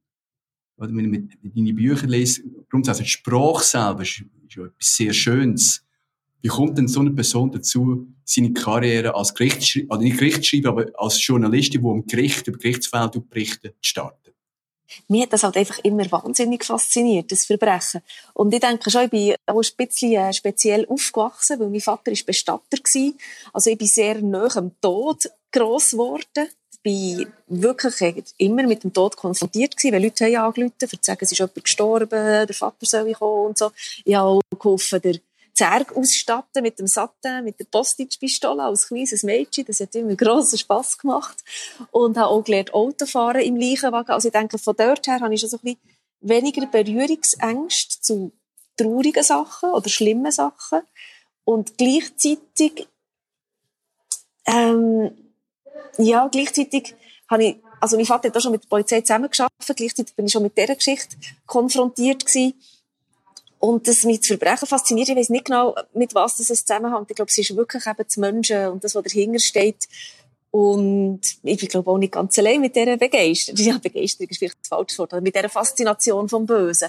oder 0.76 0.88
wenn 0.94 1.10
mit 1.10 1.56
deine 1.56 1.74
Bücher 1.74 2.06
lese, 2.06 2.42
grundsätzlich 2.70 3.08
die 3.08 3.12
Sprache 3.12 3.64
selber 3.64 4.02
ist, 4.02 4.22
ja 4.48 4.64
etwas 4.64 4.96
sehr 4.96 5.12
Schönes. 5.12 5.84
Wie 6.42 6.48
kommt 6.48 6.78
denn 6.78 6.88
so 6.88 7.00
eine 7.00 7.10
Person 7.10 7.52
dazu, 7.52 8.08
seine 8.24 8.52
Karriere 8.52 9.14
als 9.14 9.34
Gerichtsschreiber, 9.34 9.92
also 9.92 10.04
nicht 10.04 10.18
Gerichtsschreiber, 10.18 10.70
aber 10.70 10.86
als 10.94 11.24
Journalistin, 11.24 11.82
die 11.82 11.86
am 11.86 12.06
Gericht, 12.06 12.46
über 12.46 12.58
Gerichtsfälle 12.58 13.10
berichtet, 13.10 13.74
zu 13.82 13.88
starten? 13.90 14.16
Mir 15.06 15.22
hat 15.22 15.32
das 15.32 15.44
halt 15.44 15.56
einfach 15.56 15.78
immer 15.84 16.10
wahnsinnig 16.10 16.64
fasziniert, 16.64 17.30
das 17.30 17.46
Verbrechen. 17.46 18.00
Und 18.34 18.52
ich 18.52 18.60
denke 18.60 18.90
schon, 18.90 19.04
ich 19.04 19.10
bin 19.10 19.34
auch 19.46 19.62
ein 19.62 19.68
bisschen 19.76 20.12
äh, 20.14 20.32
speziell 20.32 20.86
aufgewachsen, 20.86 21.60
weil 21.60 21.68
mein 21.68 21.80
Vater 21.80 22.10
ist 22.10 22.26
Bestatter 22.26 22.76
war. 22.76 23.12
Also 23.52 23.70
ich 23.70 23.78
bin 23.78 23.86
sehr 23.86 24.20
nah 24.20 24.48
am 24.56 24.72
Tod 24.80 25.28
gross 25.52 25.92
geworden. 25.92 26.48
Ich 26.72 26.80
bin 26.82 27.32
wirklich 27.46 28.24
immer 28.38 28.62
mit 28.62 28.84
dem 28.84 28.92
Tod 28.92 29.16
konfrontiert 29.16 29.76
gewesen, 29.76 29.94
weil 29.94 30.04
Leute 30.04 30.24
haben 30.24 30.36
angerufen, 30.36 30.74
um 30.80 30.88
zu 30.88 30.98
sagen, 31.02 31.18
es 31.22 31.32
ist 31.32 31.38
jemand 31.38 31.64
gestorben, 31.64 32.08
der 32.10 32.54
Vater 32.54 32.86
soll 32.86 33.12
kommen 33.12 33.48
und 33.48 33.58
so. 33.58 33.70
Ich 34.04 34.14
habe 34.14 34.28
auch 34.28 34.40
geholfen, 34.58 35.00
der 35.02 35.16
Zerg 35.52 35.94
ausstatten 35.94 36.62
mit 36.62 36.78
dem 36.78 36.86
Satin, 36.86 37.44
mit 37.44 37.58
der 37.60 37.66
Postage-Pistole 37.66 38.62
als 38.62 38.88
kleines 38.88 39.22
Mädchen. 39.22 39.66
Das 39.66 39.80
hat 39.80 39.94
immer 39.94 40.14
grossen 40.14 40.58
Spass 40.58 40.96
gemacht. 40.96 41.36
Und 41.90 42.16
habe 42.16 42.28
auch 42.28 42.42
gelernt 42.42 42.72
Autofahren 42.72 43.42
im 43.42 43.56
Leichenwagen. 43.56 44.12
Also 44.12 44.28
ich 44.28 44.32
denke, 44.32 44.56
von 44.56 44.74
dort 44.74 45.06
her 45.06 45.20
habe 45.20 45.34
ich 45.34 45.40
schon 45.40 45.50
so 45.50 45.58
ein 45.58 45.60
bisschen 45.60 45.80
weniger 46.20 46.66
Berührungsängste 46.66 48.00
zu 48.00 48.32
traurigen 48.76 49.22
Sachen 49.22 49.70
oder 49.70 49.88
schlimmen 49.90 50.32
Sachen. 50.32 50.80
Und 51.44 51.76
gleichzeitig, 51.76 52.86
ähm, 54.46 55.10
ja, 55.98 56.28
gleichzeitig 56.28 56.94
habe 57.28 57.44
ich, 57.44 57.56
also 57.80 57.96
mein 57.96 58.06
Vater 58.06 58.28
hat 58.28 58.36
auch 58.36 58.40
schon 58.40 58.52
mit 58.52 58.64
der 58.64 58.68
Polizei 58.68 59.00
zusammengearbeitet, 59.00 59.76
gleichzeitig 59.76 60.14
bin 60.14 60.26
ich 60.26 60.32
schon 60.32 60.42
mit 60.42 60.56
dieser 60.56 60.74
Geschichte 60.74 61.16
konfrontiert 61.46 62.26
gewesen. 62.26 62.54
Und 63.58 63.86
das 63.86 64.00
zu 64.00 64.08
Verbrechen 64.22 64.66
fasziniert, 64.66 65.10
ich 65.10 65.16
weiß 65.16 65.28
nicht 65.28 65.44
genau, 65.44 65.74
mit 65.92 66.14
was 66.14 66.38
das 66.38 66.46
zusammenhängt. 66.46 67.10
Ich 67.10 67.16
glaube, 67.16 67.30
es 67.30 67.36
ist 67.36 67.54
wirklich 67.54 67.86
eben 67.86 68.04
das 68.04 68.16
Menschen 68.16 68.68
und 68.68 68.82
das, 68.82 68.94
was 68.94 69.04
dahinter 69.04 69.38
steht. 69.38 69.86
Und 70.50 71.20
ich 71.42 71.58
bin, 71.58 71.68
glaube 71.68 71.90
auch 71.90 71.98
nicht 71.98 72.12
ganz 72.12 72.38
allein 72.38 72.60
mit 72.60 72.74
dieser 72.74 72.96
Begeisterung. 72.96 73.60
Ja, 73.60 73.78
Begeisterung 73.78 74.30
ist 74.30 74.38
vielleicht 74.38 74.58
das 74.60 74.68
falsche 74.68 74.98
Wort, 74.98 75.12
aber 75.12 75.20
mit 75.20 75.34
dieser 75.34 75.50
Faszination 75.50 76.28
vom 76.28 76.46
Bösen. 76.46 76.88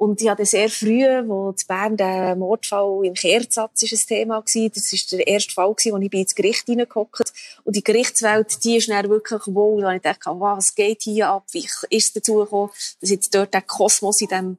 Und 0.00 0.22
ich 0.22 0.30
hatte 0.30 0.46
sehr 0.46 0.70
früh, 0.70 1.04
wo 1.28 1.52
zu 1.52 1.66
Bern 1.66 1.94
der 1.94 2.34
Mordfall 2.34 3.04
im 3.04 3.12
Kehrsatz 3.12 3.82
ist 3.82 3.92
ein 3.92 4.06
Thema 4.08 4.36
war, 4.36 4.68
das 4.70 4.92
ist 4.94 5.12
der 5.12 5.26
erste 5.26 5.52
Fall 5.52 5.74
gewesen, 5.74 5.92
wo 5.92 5.98
ich 5.98 6.12
ins 6.14 6.34
Gericht 6.34 6.64
hineingehockt 6.64 7.34
Und 7.64 7.76
die 7.76 7.84
Gerichtswelt, 7.84 8.64
die 8.64 8.78
ist 8.78 8.88
dann 8.88 9.10
wirklich 9.10 9.42
wohl, 9.48 9.82
da 9.82 9.92
ich 9.92 10.00
dachte, 10.00 10.30
wow, 10.30 10.56
was 10.56 10.74
geht 10.74 11.02
hier 11.02 11.28
ab? 11.28 11.44
Wie 11.52 11.66
ist 11.66 11.86
es 11.90 12.12
dazu 12.14 12.36
gekommen, 12.36 12.70
dass 13.02 13.10
jetzt 13.10 13.34
dort 13.34 13.52
der 13.52 13.60
Kosmos 13.60 14.22
in 14.22 14.28
dem 14.28 14.58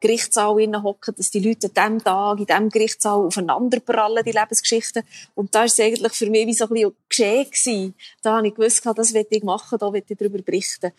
Gerichtssaal 0.00 0.56
hocken, 0.82 1.14
dass 1.16 1.30
die 1.30 1.38
Leute 1.38 1.68
an 1.68 1.74
diesem 1.74 2.04
Tag 2.04 2.40
in 2.40 2.46
diesem 2.46 2.68
Gerichtssaal 2.68 3.24
aufeinander 3.24 3.78
prallen, 3.78 4.24
die 4.24 4.32
Lebensgeschichten. 4.32 5.04
Und 5.36 5.54
da 5.54 5.62
ist 5.62 5.78
es 5.78 5.86
eigentlich 5.86 6.12
für 6.12 6.28
mich 6.28 6.48
wie 6.48 6.54
so 6.54 6.64
ein 6.64 6.70
bisschen 6.70 6.96
geschehen 7.08 7.44
gewesen. 7.44 7.94
Da 8.20 8.38
habe 8.38 8.48
ich 8.48 8.54
gewusst, 8.56 8.84
das 8.84 9.14
will 9.14 9.26
ich 9.30 9.44
machen, 9.44 9.78
da 9.78 9.92
will 9.92 10.02
ich 10.04 10.16
darüber 10.16 10.42
berichten. 10.42 10.90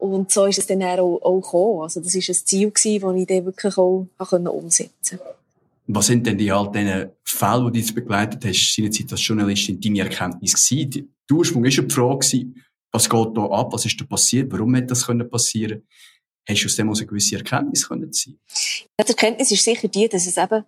Und 0.00 0.32
so 0.32 0.46
ist 0.46 0.58
es 0.58 0.66
dann 0.66 0.82
auch, 0.82 1.20
auch 1.22 1.40
gekommen. 1.40 1.82
Also 1.82 2.00
das 2.00 2.14
war 2.14 2.20
ein 2.20 2.34
Ziel, 2.34 2.70
gewesen, 2.70 3.00
das 3.02 3.16
ich 3.16 3.26
dann 3.26 3.44
wirklich 3.44 3.76
auch 3.76 4.06
umsetzen 4.18 5.18
konnte. 5.18 5.36
Was 5.88 6.06
sind 6.06 6.26
denn 6.26 6.38
die 6.38 6.50
all 6.50 6.70
diesen 6.70 7.10
Fälle, 7.24 7.66
die 7.66 7.72
du 7.72 7.78
jetzt 7.78 7.94
begleitet 7.94 8.44
hast, 8.44 8.74
seinerzeit 8.74 9.12
als 9.12 9.26
Journalistin, 9.26 9.80
deine 9.80 10.00
Erkenntnis 10.00 10.54
gewesen? 10.54 11.12
Der 11.28 11.36
Ursprung 11.36 11.62
war 11.62 11.70
die 11.70 11.94
Frage, 11.94 12.46
was 12.92 13.08
geht 13.08 13.36
da 13.36 13.44
ab, 13.44 13.72
was 13.72 13.84
ist 13.84 14.00
da 14.00 14.04
passiert, 14.04 14.50
warum 14.52 14.74
hätte 14.74 14.88
das 14.88 15.06
passieren 15.30 15.70
können? 15.70 15.86
Hast 16.48 16.62
du 16.62 16.66
aus 16.66 16.76
dem 16.76 16.90
auch 16.90 16.96
eine 16.96 17.06
gewisse 17.06 17.36
Erkenntnis 17.36 17.86
können 17.86 18.12
ziehen? 18.12 18.40
Ja, 18.98 19.04
die 19.04 19.10
Erkenntnis 19.10 19.50
ist 19.50 19.64
sicher 19.64 19.88
die, 19.88 20.08
dass 20.08 20.26
es 20.26 20.36
eben, 20.36 20.64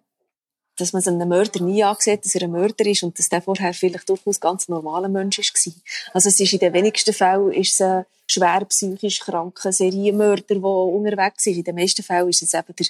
dass 0.77 0.93
man 0.93 1.07
einem 1.07 1.29
Mörder 1.29 1.63
nie 1.63 1.85
angesehen 1.85 2.21
dass 2.23 2.35
er 2.35 2.43
ein 2.43 2.53
Mörder 2.53 2.87
ist 2.87 3.03
und 3.03 3.19
dass 3.19 3.29
der 3.29 3.43
vorher 3.43 3.75
vielleicht 3.75 4.09
durchaus 4.09 4.41
ganz 4.41 4.69
normaler 4.69 5.09
Mensch 5.09 5.39
war. 5.39 5.73
Also 6.15 6.29
es 6.29 6.41
ist 6.41 6.53
in 6.53 6.59
den 6.59 6.73
wenigsten 6.73 7.13
Fällen 7.13 7.53
ist 7.53 7.75
es 7.75 7.81
ein 7.81 8.07
schwer 8.27 8.65
psychisch 8.65 9.21
kranker 9.21 9.73
Serienmörder, 9.73 10.55
der 10.55 10.65
unterwegs 10.65 11.47
ist. 11.47 11.57
In 11.57 11.65
den 11.65 11.75
meisten 11.75 12.03
Fällen 12.03 12.31
ist 12.31 12.43
es 12.43 12.55
eben 12.55 12.75
der, 12.75 12.87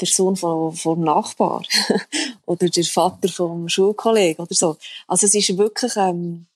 der 0.00 0.08
Sohn 0.08 0.36
vom, 0.36 0.74
vom 0.74 1.02
Nachbar 1.02 1.62
oder 2.46 2.68
der 2.68 2.84
Vater 2.84 3.28
vom 3.28 3.68
Schulkollegen 3.68 4.44
oder 4.44 4.54
so. 4.54 4.76
Also 5.06 5.26
es 5.26 5.34
ist 5.34 5.56
wirklich 5.56 5.96
ähm, 5.96 6.46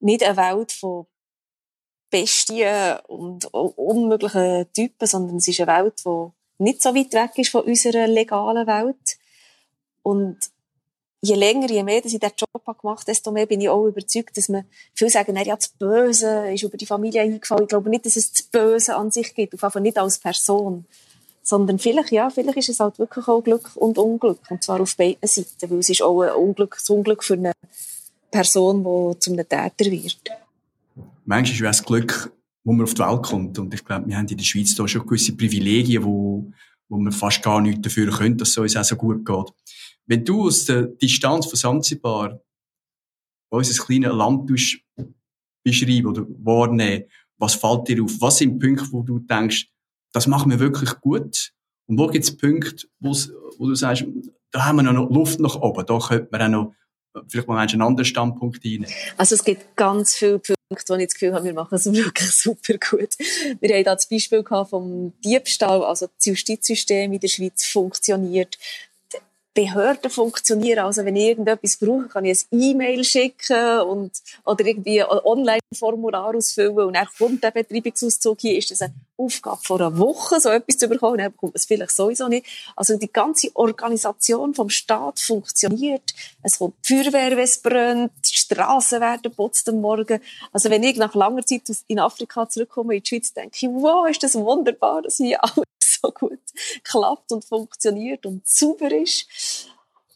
nicht 0.00 0.24
eine 0.24 0.36
Welt 0.36 0.72
von 0.72 1.06
Bestien 2.10 2.98
und 3.08 3.46
unmöglichen 3.52 4.66
Typen, 4.72 5.06
sondern 5.06 5.36
es 5.36 5.48
ist 5.48 5.60
eine 5.60 5.84
Welt, 5.84 6.02
die 6.04 6.32
nicht 6.58 6.82
so 6.82 6.94
weit 6.94 7.12
weg 7.12 7.32
ist 7.36 7.50
von 7.50 7.62
unserer 7.62 8.06
legalen 8.06 8.66
Welt. 8.66 9.15
Und 10.06 10.36
je 11.20 11.34
länger, 11.34 11.68
je 11.70 11.82
mehr 11.82 12.00
dass 12.00 12.12
ich 12.12 12.20
diesen 12.20 12.36
Job 12.36 12.62
habe 12.66 12.78
gemacht 12.80 13.08
desto 13.08 13.32
mehr 13.32 13.46
bin 13.46 13.60
ich 13.60 13.68
auch 13.68 13.86
überzeugt, 13.86 14.36
dass 14.36 14.48
man, 14.48 14.64
viele 14.94 15.10
sagen, 15.10 15.36
ja, 15.36 15.56
das 15.56 15.68
Böse 15.68 16.52
ist 16.52 16.62
über 16.62 16.76
die 16.76 16.86
Familie 16.86 17.22
eingefallen. 17.22 17.64
Ich 17.64 17.68
glaube 17.68 17.90
nicht, 17.90 18.06
dass 18.06 18.16
es 18.16 18.32
das 18.32 18.42
Böse 18.42 18.94
an 18.94 19.10
sich 19.10 19.34
gibt, 19.34 19.54
auf 19.54 19.62
jeden 19.62 19.72
Fall 19.72 19.82
nicht 19.82 19.98
als 19.98 20.18
Person. 20.18 20.84
Sondern 21.42 21.78
vielleicht, 21.78 22.12
ja, 22.12 22.30
vielleicht 22.30 22.58
ist 22.58 22.68
es 22.68 22.80
halt 22.80 22.98
wirklich 22.98 23.26
auch 23.28 23.42
Glück 23.42 23.70
und 23.74 23.98
Unglück. 23.98 24.40
Und 24.50 24.62
zwar 24.62 24.80
auf 24.80 24.96
beiden 24.96 25.28
Seiten, 25.28 25.70
weil 25.70 25.78
es 25.78 25.88
ist 25.88 26.02
auch 26.02 26.22
ein 26.22 26.34
Unglück, 26.34 26.76
das 26.78 26.90
Unglück 26.90 27.22
für 27.22 27.34
eine 27.34 27.52
Person, 28.30 28.84
die 28.84 29.18
zum 29.20 29.36
Täter 29.36 29.90
wird 29.90 30.30
manchmal 31.26 31.70
ist 31.70 31.80
es 31.80 31.84
Glück, 31.84 32.32
wo 32.64 32.72
man 32.72 32.84
auf 32.84 32.94
die 32.94 33.02
Welt 33.02 33.22
kommt. 33.22 33.58
Und 33.58 33.74
ich 33.74 33.84
glaube, 33.84 34.08
wir 34.08 34.16
haben 34.16 34.28
in 34.28 34.36
der 34.36 34.44
Schweiz 34.44 34.74
da 34.74 34.88
schon 34.88 35.06
gewisse 35.06 35.32
Privilegien, 35.32 36.04
wo, 36.04 36.44
wo 36.88 36.98
man 36.98 37.12
fast 37.12 37.42
gar 37.42 37.60
nichts 37.60 37.82
dafür 37.82 38.10
können, 38.10 38.36
dass 38.36 38.50
es 38.50 38.58
uns 38.58 38.76
auch 38.76 38.84
so 38.84 38.96
gut 38.96 39.24
geht. 39.24 39.52
Wenn 40.06 40.24
du 40.24 40.46
aus 40.46 40.64
der 40.64 40.82
Distanz 40.82 41.46
von 41.46 41.56
Sansibar 41.56 42.40
unser 43.48 43.84
kleines 43.84 44.12
Land 44.12 44.46
beschreiben 44.46 46.06
oder 46.06 46.26
wahrnehmen, 46.28 47.04
was 47.38 47.54
fällt 47.54 47.88
dir 47.88 48.02
auf? 48.02 48.12
Was 48.20 48.38
sind 48.38 48.58
Punkte, 48.58 48.86
wo 48.92 49.02
du 49.02 49.18
denkst, 49.18 49.68
das 50.12 50.26
machen 50.26 50.50
wir 50.50 50.58
wirklich 50.58 50.98
gut? 51.00 51.52
Und 51.86 51.98
wo 51.98 52.06
gibt 52.06 52.24
es 52.24 52.36
Punkte, 52.36 52.86
wo 53.00 53.12
du 53.66 53.74
sagst, 53.74 54.04
da 54.50 54.64
haben 54.64 54.76
wir 54.76 54.82
noch 54.84 55.10
Luft 55.10 55.40
nach 55.40 55.56
oben, 55.56 55.84
da 55.86 55.98
könnte 55.98 56.28
man 56.30 56.42
auch 56.42 56.48
noch 56.48 56.74
vielleicht 57.28 57.48
mal 57.48 57.58
einen 57.58 57.82
anderen 57.82 58.04
Standpunkt 58.04 58.64
einnehmen? 58.64 58.86
Also 59.16 59.34
es 59.34 59.44
gibt 59.44 59.76
ganz 59.76 60.14
viele 60.14 60.38
Punkte, 60.38 60.56
wo 60.88 60.94
ich 60.94 61.06
das 61.06 61.14
Gefühl 61.14 61.34
habe, 61.34 61.44
wir 61.44 61.54
machen 61.54 61.74
es 61.74 61.86
wirklich 61.92 62.30
super 62.30 62.74
gut. 62.78 63.14
Wir 63.60 63.76
haben 63.76 63.84
da 63.84 63.94
das 63.94 64.08
Beispiel 64.08 64.44
vom 64.44 65.12
Diebstahl, 65.24 65.84
also 65.84 66.06
das 66.06 66.24
Justizsystem 66.24 67.12
in 67.12 67.20
der 67.20 67.28
Schweiz 67.28 67.64
funktioniert. 67.66 68.58
Behörden 69.56 70.10
funktionieren. 70.10 70.80
Also 70.80 71.04
wenn 71.06 71.16
ich 71.16 71.28
irgendetwas 71.28 71.78
brauche, 71.78 72.08
kann 72.08 72.26
ich 72.26 72.44
ein 72.52 72.60
E-Mail 72.60 73.02
schicken 73.04 73.80
und, 73.80 74.12
oder 74.44 74.66
irgendwie 74.66 75.02
ein 75.02 75.08
Online-Formular 75.08 76.34
ausfüllen 76.34 76.78
und 76.78 76.94
dann 76.94 77.08
kommt 77.16 77.42
der 77.42 77.52
Betreibungsauszug 77.52 78.38
hier. 78.38 78.58
Ist 78.58 78.70
das 78.70 78.82
eine 78.82 78.92
Aufgabe 79.16 79.58
vor 79.64 79.80
einer 79.80 79.96
Woche, 79.96 80.40
so 80.40 80.50
etwas 80.50 80.76
zu 80.76 80.88
bekommen? 80.88 81.16
Dann 81.16 81.32
bekommt 81.32 81.54
man 81.54 81.58
es 81.58 81.64
vielleicht 81.64 81.96
sowieso 81.96 82.28
nicht. 82.28 82.46
Also 82.76 82.98
die 82.98 83.10
ganze 83.10 83.48
Organisation 83.54 84.54
vom 84.54 84.68
Staat 84.68 85.20
funktioniert. 85.20 86.14
Es 86.42 86.58
kommt 86.58 86.74
die 86.86 86.94
Feuerwehr, 86.94 87.30
wenn 87.30 87.38
es 87.44 87.62
brennt. 87.62 88.12
Die 88.30 88.36
Strassen 88.36 89.00
werden 89.00 89.22
geputzt 89.22 89.66
am 89.70 89.80
Morgen. 89.80 90.20
Also 90.52 90.68
wenn 90.68 90.82
ich 90.82 90.98
nach 90.98 91.14
langer 91.14 91.46
Zeit 91.46 91.62
in 91.86 91.98
Afrika 91.98 92.46
zurückkomme 92.46 92.94
in 92.94 93.02
die 93.02 93.08
Schweiz, 93.08 93.32
denke 93.32 93.56
ich, 93.58 93.68
wow, 93.68 94.06
ist 94.06 94.22
das 94.22 94.34
wunderbar, 94.34 95.00
dass 95.00 95.16
hier 95.16 95.42
alles 95.42 95.64
so 96.02 96.10
gut 96.10 96.40
klappt 96.82 97.32
und 97.32 97.44
funktioniert 97.44 98.26
und 98.26 98.46
super 98.46 98.90
ist. 98.90 99.26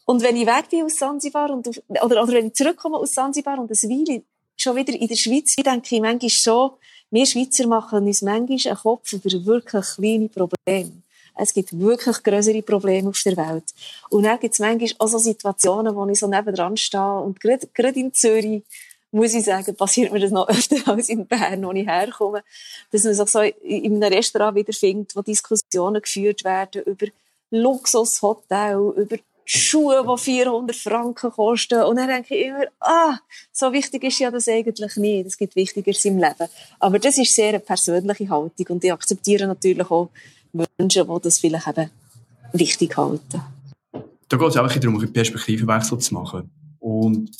Und 0.05 0.21
wenn 0.23 0.35
ich 0.35 0.45
weg 0.45 0.69
bin 0.69 0.83
aus 0.83 0.97
Sansibar 0.97 1.51
und, 1.51 1.67
oder, 1.87 2.23
oder 2.23 2.27
wenn 2.33 2.47
ich 2.47 2.53
zurückkomme 2.53 2.97
aus 2.97 3.13
Sansibar 3.13 3.59
und 3.59 3.71
das 3.71 3.83
Weile 3.83 4.23
schon 4.57 4.75
wieder 4.75 4.93
in 4.93 5.07
der 5.07 5.15
Schweiz 5.15 5.55
bin, 5.55 5.63
denke 5.63 5.95
ich 5.95 6.01
manchmal 6.01 6.29
so, 6.29 6.77
wir 7.11 7.25
Schweizer 7.25 7.67
machen 7.67 8.05
uns 8.05 8.21
manchmal 8.21 8.59
einen 8.73 8.77
Kopf 8.77 9.13
über 9.13 9.45
wirklich 9.45 9.85
kleine 9.95 10.29
Probleme. 10.29 11.01
Es 11.35 11.53
gibt 11.53 11.77
wirklich 11.77 12.23
größere 12.23 12.61
Probleme 12.61 13.09
auf 13.09 13.21
der 13.25 13.37
Welt. 13.37 13.63
Und 14.09 14.23
dann 14.23 14.39
gibt 14.39 14.53
es 14.53 14.59
manchmal 14.59 14.91
auch 14.97 15.07
so 15.07 15.17
Situationen, 15.17 15.95
wo 15.95 16.05
ich 16.07 16.19
so 16.19 16.27
nebendran 16.27 16.77
stehe 16.77 17.19
und 17.19 17.39
gerade, 17.39 17.67
gerade 17.73 17.99
in 17.99 18.13
Zürich 18.13 18.63
muss 19.11 19.33
ich 19.33 19.45
sagen, 19.45 19.75
passiert 19.75 20.11
mir 20.11 20.19
das 20.19 20.31
noch 20.31 20.47
öfter 20.49 20.91
als 20.91 21.09
in 21.09 21.27
Bern, 21.27 21.63
wo 21.63 21.71
ich 21.71 21.87
herkomme, 21.87 22.43
dass 22.91 23.03
man 23.03 23.13
sich 23.13 23.29
so 23.29 23.39
in 23.41 24.03
einem 24.03 24.13
Restaurant 24.13 24.55
wiederfindet, 24.55 25.15
wo 25.15 25.21
Diskussionen 25.21 26.01
geführt 26.01 26.43
werden 26.43 26.83
über 26.83 27.07
Luxushotel, 27.51 28.93
über 28.95 29.17
Schuhe, 29.43 30.05
die 30.07 30.23
400 30.23 30.75
Franken 30.75 31.31
kosten. 31.31 31.81
Und 31.83 31.97
dann 31.97 32.07
denke 32.07 32.35
ich 32.35 32.47
immer, 32.47 32.65
ah, 32.79 33.17
so 33.51 33.73
wichtig 33.73 34.03
ist 34.03 34.19
ja 34.19 34.31
das 34.31 34.47
eigentlich 34.47 34.95
nicht. 34.95 35.25
Es 35.25 35.37
gibt 35.37 35.55
Wichtigeres 35.55 36.05
im 36.05 36.17
Leben. 36.17 36.47
Aber 36.79 36.99
das 36.99 37.17
ist 37.17 37.35
sehr 37.35 37.49
eine 37.49 37.59
persönliche 37.59 38.29
Haltung. 38.29 38.65
Und 38.69 38.83
ich 38.83 38.93
akzeptiere 38.93 39.47
natürlich 39.47 39.91
auch 39.91 40.09
Menschen, 40.53 41.07
die 41.07 41.21
das 41.21 41.39
vielleicht 41.39 41.67
eben 41.67 41.89
wichtig 42.53 42.95
halten. 42.95 43.41
Da 44.29 44.37
geht 44.37 44.47
es 44.47 44.57
auch 44.57 44.71
darum, 44.71 44.97
einen 44.97 45.11
Perspektivenwechsel 45.11 45.97
zu 45.97 46.13
machen. 46.13 46.49
Und 46.79 47.31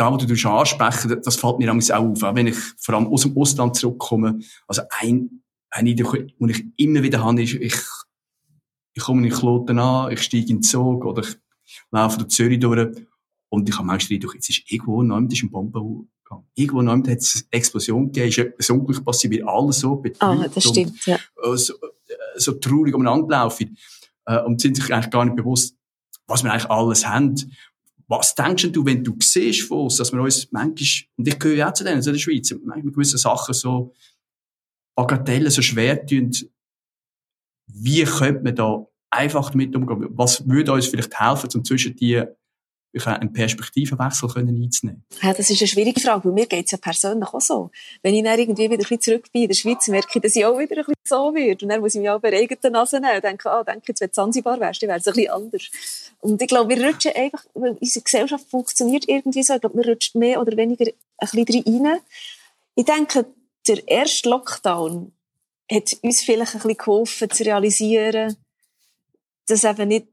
da, 0.00 0.12
wo 0.12 0.16
du 0.16 0.48
ansprechen, 0.48 1.20
das 1.22 1.36
fällt 1.36 1.58
mir 1.58 1.72
auch 1.72 1.90
auf. 1.90 2.22
Auch 2.22 2.34
wenn 2.34 2.46
ich 2.46 2.56
vor 2.78 2.94
allem 2.94 3.08
aus 3.08 3.22
dem 3.22 3.36
Ausland 3.36 3.76
zurückkomme. 3.76 4.38
Also 4.66 4.82
ein, 5.00 5.42
ein 5.70 5.86
Eindruck, 5.86 6.16
den 6.16 6.48
ich 6.48 6.64
immer 6.76 7.02
wieder 7.02 7.22
habe, 7.22 7.42
ist, 7.42 7.54
ich 7.54 7.76
ich 8.92 9.02
komme 9.02 9.26
in 9.26 9.32
Kloten 9.32 9.78
an, 9.78 10.12
ich 10.12 10.22
steige 10.22 10.50
in 10.50 10.56
den 10.56 10.62
Zug 10.62 11.04
oder 11.04 11.22
ich 11.22 11.36
laufe 11.90 12.18
durch 12.18 12.30
Zürich 12.30 12.58
durch 12.58 12.96
und 13.48 13.68
ich 13.68 13.76
habe 13.76 13.86
manchmal 13.86 14.18
den 14.18 14.30
jetzt 14.34 14.50
ist 14.50 14.62
irgendwo 14.70 15.02
noch 15.02 15.20
ist 15.20 15.42
ein 15.42 15.50
Bomben 15.50 16.08
gegangen. 16.24 16.46
Irgendwo 16.54 16.82
noch 16.82 16.94
hat 16.94 17.08
es 17.08 17.46
eine 17.50 17.58
Explosion 17.58 18.06
gegeben, 18.06 18.28
ist 18.28 18.38
etwas 18.38 18.70
Unglück 18.70 19.04
passiert, 19.04 19.34
weil 19.34 19.48
alles 19.48 19.80
so 19.80 19.96
betrübt 19.96 20.22
ah, 20.22 20.48
das 20.52 20.64
stimmt, 20.64 21.06
ja. 21.06 21.18
und, 21.42 21.58
so, 21.58 21.74
so 22.36 22.52
traurig 22.52 22.94
umeinander 22.94 23.28
laufen. 23.28 23.76
Äh, 24.26 24.42
und 24.42 24.60
sind 24.60 24.76
sich 24.76 24.92
eigentlich 24.92 25.10
gar 25.10 25.24
nicht 25.24 25.36
bewusst, 25.36 25.76
was 26.26 26.44
wir 26.44 26.52
eigentlich 26.52 26.70
alles 26.70 27.06
haben. 27.06 27.34
Was 28.10 28.34
denkst 28.34 28.72
du, 28.72 28.84
wenn 28.84 29.04
du 29.04 29.16
siehst 29.20 29.62
von 29.62 29.82
uns, 29.82 29.96
dass 29.96 30.12
wir 30.12 30.20
uns 30.20 30.50
manchmal, 30.50 31.06
und 31.16 31.28
ich 31.28 31.38
gehöre 31.38 31.56
ja 31.56 31.68
auch 31.68 31.72
zu 31.72 31.84
denen, 31.84 32.02
zu 32.02 32.10
der 32.10 32.18
Schweiz, 32.18 32.50
manchmal 32.50 32.92
gewisse 32.92 33.18
Sachen 33.18 33.54
so 33.54 33.94
Bagatellen 34.96 35.48
so 35.48 35.62
schwer 35.62 36.04
tun, 36.04 36.32
wie 37.68 38.02
könnte 38.02 38.42
man 38.42 38.56
da 38.56 38.84
einfach 39.10 39.50
damit 39.50 39.76
umgehen? 39.76 40.08
Was 40.10 40.46
würde 40.48 40.72
uns 40.72 40.88
vielleicht 40.88 41.20
helfen, 41.20 41.50
um 41.54 41.64
zwischen 41.64 41.94
die 41.94 42.24
einen 43.04 43.32
Perspektivenwechsel 43.32 44.28
können 44.28 44.62
einzunehmen? 44.62 45.04
Ja, 45.22 45.32
das 45.32 45.50
ist 45.50 45.60
eine 45.60 45.68
schwierige 45.68 46.00
Frage, 46.00 46.24
weil 46.24 46.32
mir 46.32 46.46
geht 46.46 46.66
es 46.66 46.72
ja 46.72 46.78
persönlich 46.78 47.28
auch 47.28 47.40
so. 47.40 47.70
Wenn 48.02 48.14
ich 48.14 48.24
dann 48.24 48.38
irgendwie 48.38 48.64
wieder 48.64 48.74
ein 48.74 48.78
bisschen 48.78 49.00
zurück 49.00 49.32
bin 49.32 49.42
in 49.42 49.48
der 49.48 49.54
Schweiz, 49.54 49.86
merke 49.88 50.08
ich, 50.14 50.22
dass 50.22 50.36
ich 50.36 50.44
auch 50.44 50.58
wieder 50.58 50.76
ein 50.76 50.84
bisschen 50.84 50.94
so 51.04 51.34
würde. 51.34 51.64
Und 51.64 51.68
dann 51.68 51.80
muss 51.80 51.94
ich 51.94 52.00
mich 52.00 52.10
auch 52.10 52.20
bei 52.20 52.32
eigenen 52.32 52.72
Nase 52.72 53.00
nehmen 53.00 53.16
und 53.16 53.24
denke, 53.24 53.50
ah, 53.50 53.62
denke 53.62 53.84
jetzt, 53.88 54.00
wenn 54.00 54.08
du 54.08 54.12
Zanzibar 54.12 54.60
wärst, 54.60 54.82
dann 54.82 54.88
wäre 54.88 54.98
es 54.98 55.06
ein 55.06 55.14
bisschen 55.14 55.32
anders. 55.32 55.70
Und 56.20 56.42
ich 56.42 56.48
glaube, 56.48 56.74
wir 56.74 56.86
rutschen 56.86 57.12
einfach, 57.14 57.44
weil 57.54 57.76
unsere 57.80 58.02
Gesellschaft 58.02 58.50
funktioniert 58.50 59.08
irgendwie 59.08 59.42
so, 59.42 59.54
ich 59.54 59.60
glaube, 59.60 59.78
wir 59.78 59.92
rutschen 59.92 60.18
mehr 60.18 60.40
oder 60.40 60.56
weniger 60.56 60.86
ein 61.18 61.28
bisschen 61.44 61.84
rein. 61.84 62.00
Ich 62.74 62.84
denke, 62.84 63.26
der 63.68 63.86
erste 63.86 64.28
Lockdown 64.28 65.12
hat 65.70 65.96
uns 66.02 66.22
vielleicht 66.22 66.54
ein 66.54 66.60
bisschen 66.60 66.76
geholfen 66.76 67.30
zu 67.30 67.44
realisieren, 67.44 68.36
dass 69.46 69.64
eben 69.64 69.88
nicht 69.88 70.06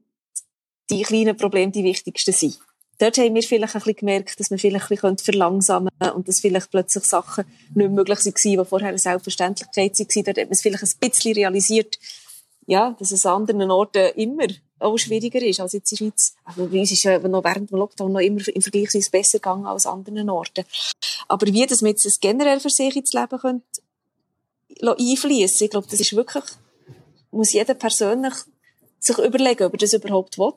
die 0.90 1.02
kleinen 1.02 1.36
Probleme 1.36 1.72
die 1.72 1.84
wichtigsten 1.84 2.32
sind. 2.32 2.58
Dort 2.98 3.16
haben 3.18 3.34
wir 3.34 3.42
vielleicht 3.42 3.74
ein 3.74 3.80
bisschen 3.80 3.96
gemerkt, 3.96 4.40
dass 4.40 4.50
wir 4.50 4.58
vielleicht 4.58 4.90
ein 4.90 4.96
bisschen 4.96 5.18
verlangsamen 5.18 5.90
können 6.00 6.12
und 6.12 6.26
dass 6.26 6.40
vielleicht 6.40 6.70
plötzlich 6.70 7.04
Sachen 7.04 7.44
nicht 7.74 7.90
möglich 7.90 8.18
waren, 8.18 8.34
die 8.34 8.64
vorher 8.68 8.88
eine 8.88 8.98
Selbstverständlichkeit 8.98 9.98
waren. 9.98 10.24
Dort 10.24 10.38
hat 10.38 10.46
man 10.46 10.52
es 10.52 10.62
vielleicht 10.62 10.82
ein 10.82 10.98
bisschen 10.98 11.34
realisiert, 11.34 11.98
ja, 12.66 12.96
dass 12.98 13.12
es 13.12 13.24
an 13.24 13.42
anderen 13.42 13.70
Orten 13.70 14.12
immer 14.16 14.48
auch 14.80 14.98
schwieriger 14.98 15.40
ist 15.42 15.60
als 15.60 15.72
jetzt 15.72 15.92
in 15.92 15.96
der 15.96 16.04
Schweiz. 16.04 16.34
Aber 16.44 16.66
bei 16.66 16.80
uns 16.80 16.92
ist 16.92 17.02
ja 17.02 17.18
noch 17.18 17.44
während 17.44 17.70
dem 17.70 17.78
Lockdown 17.78 18.12
noch 18.12 18.20
immer 18.20 18.46
im 18.48 18.62
Vergleich 18.62 19.10
besser 19.10 19.38
gegangen 19.38 19.66
als 19.66 19.86
an 19.86 20.00
anderen 20.00 20.30
Orten. 20.30 20.64
Aber 21.28 21.46
wie 21.46 21.66
das 21.66 21.82
man 21.82 21.94
das 21.94 22.20
generell 22.20 22.60
für 22.60 22.70
sich 22.70 22.96
ins 22.96 23.12
Leben 23.12 23.38
könnte, 23.38 23.64
einfließen. 24.82 25.64
Ich 25.64 25.70
glaube, 25.70 25.86
das 25.90 26.00
ist 26.00 26.14
wirklich, 26.14 26.44
muss 27.30 27.52
jeder 27.52 27.74
persönlich 27.74 28.34
sich 28.98 29.18
überlegen, 29.18 29.64
ob 29.64 29.74
er 29.74 29.78
das 29.78 29.92
überhaupt 29.92 30.38
will. 30.38 30.52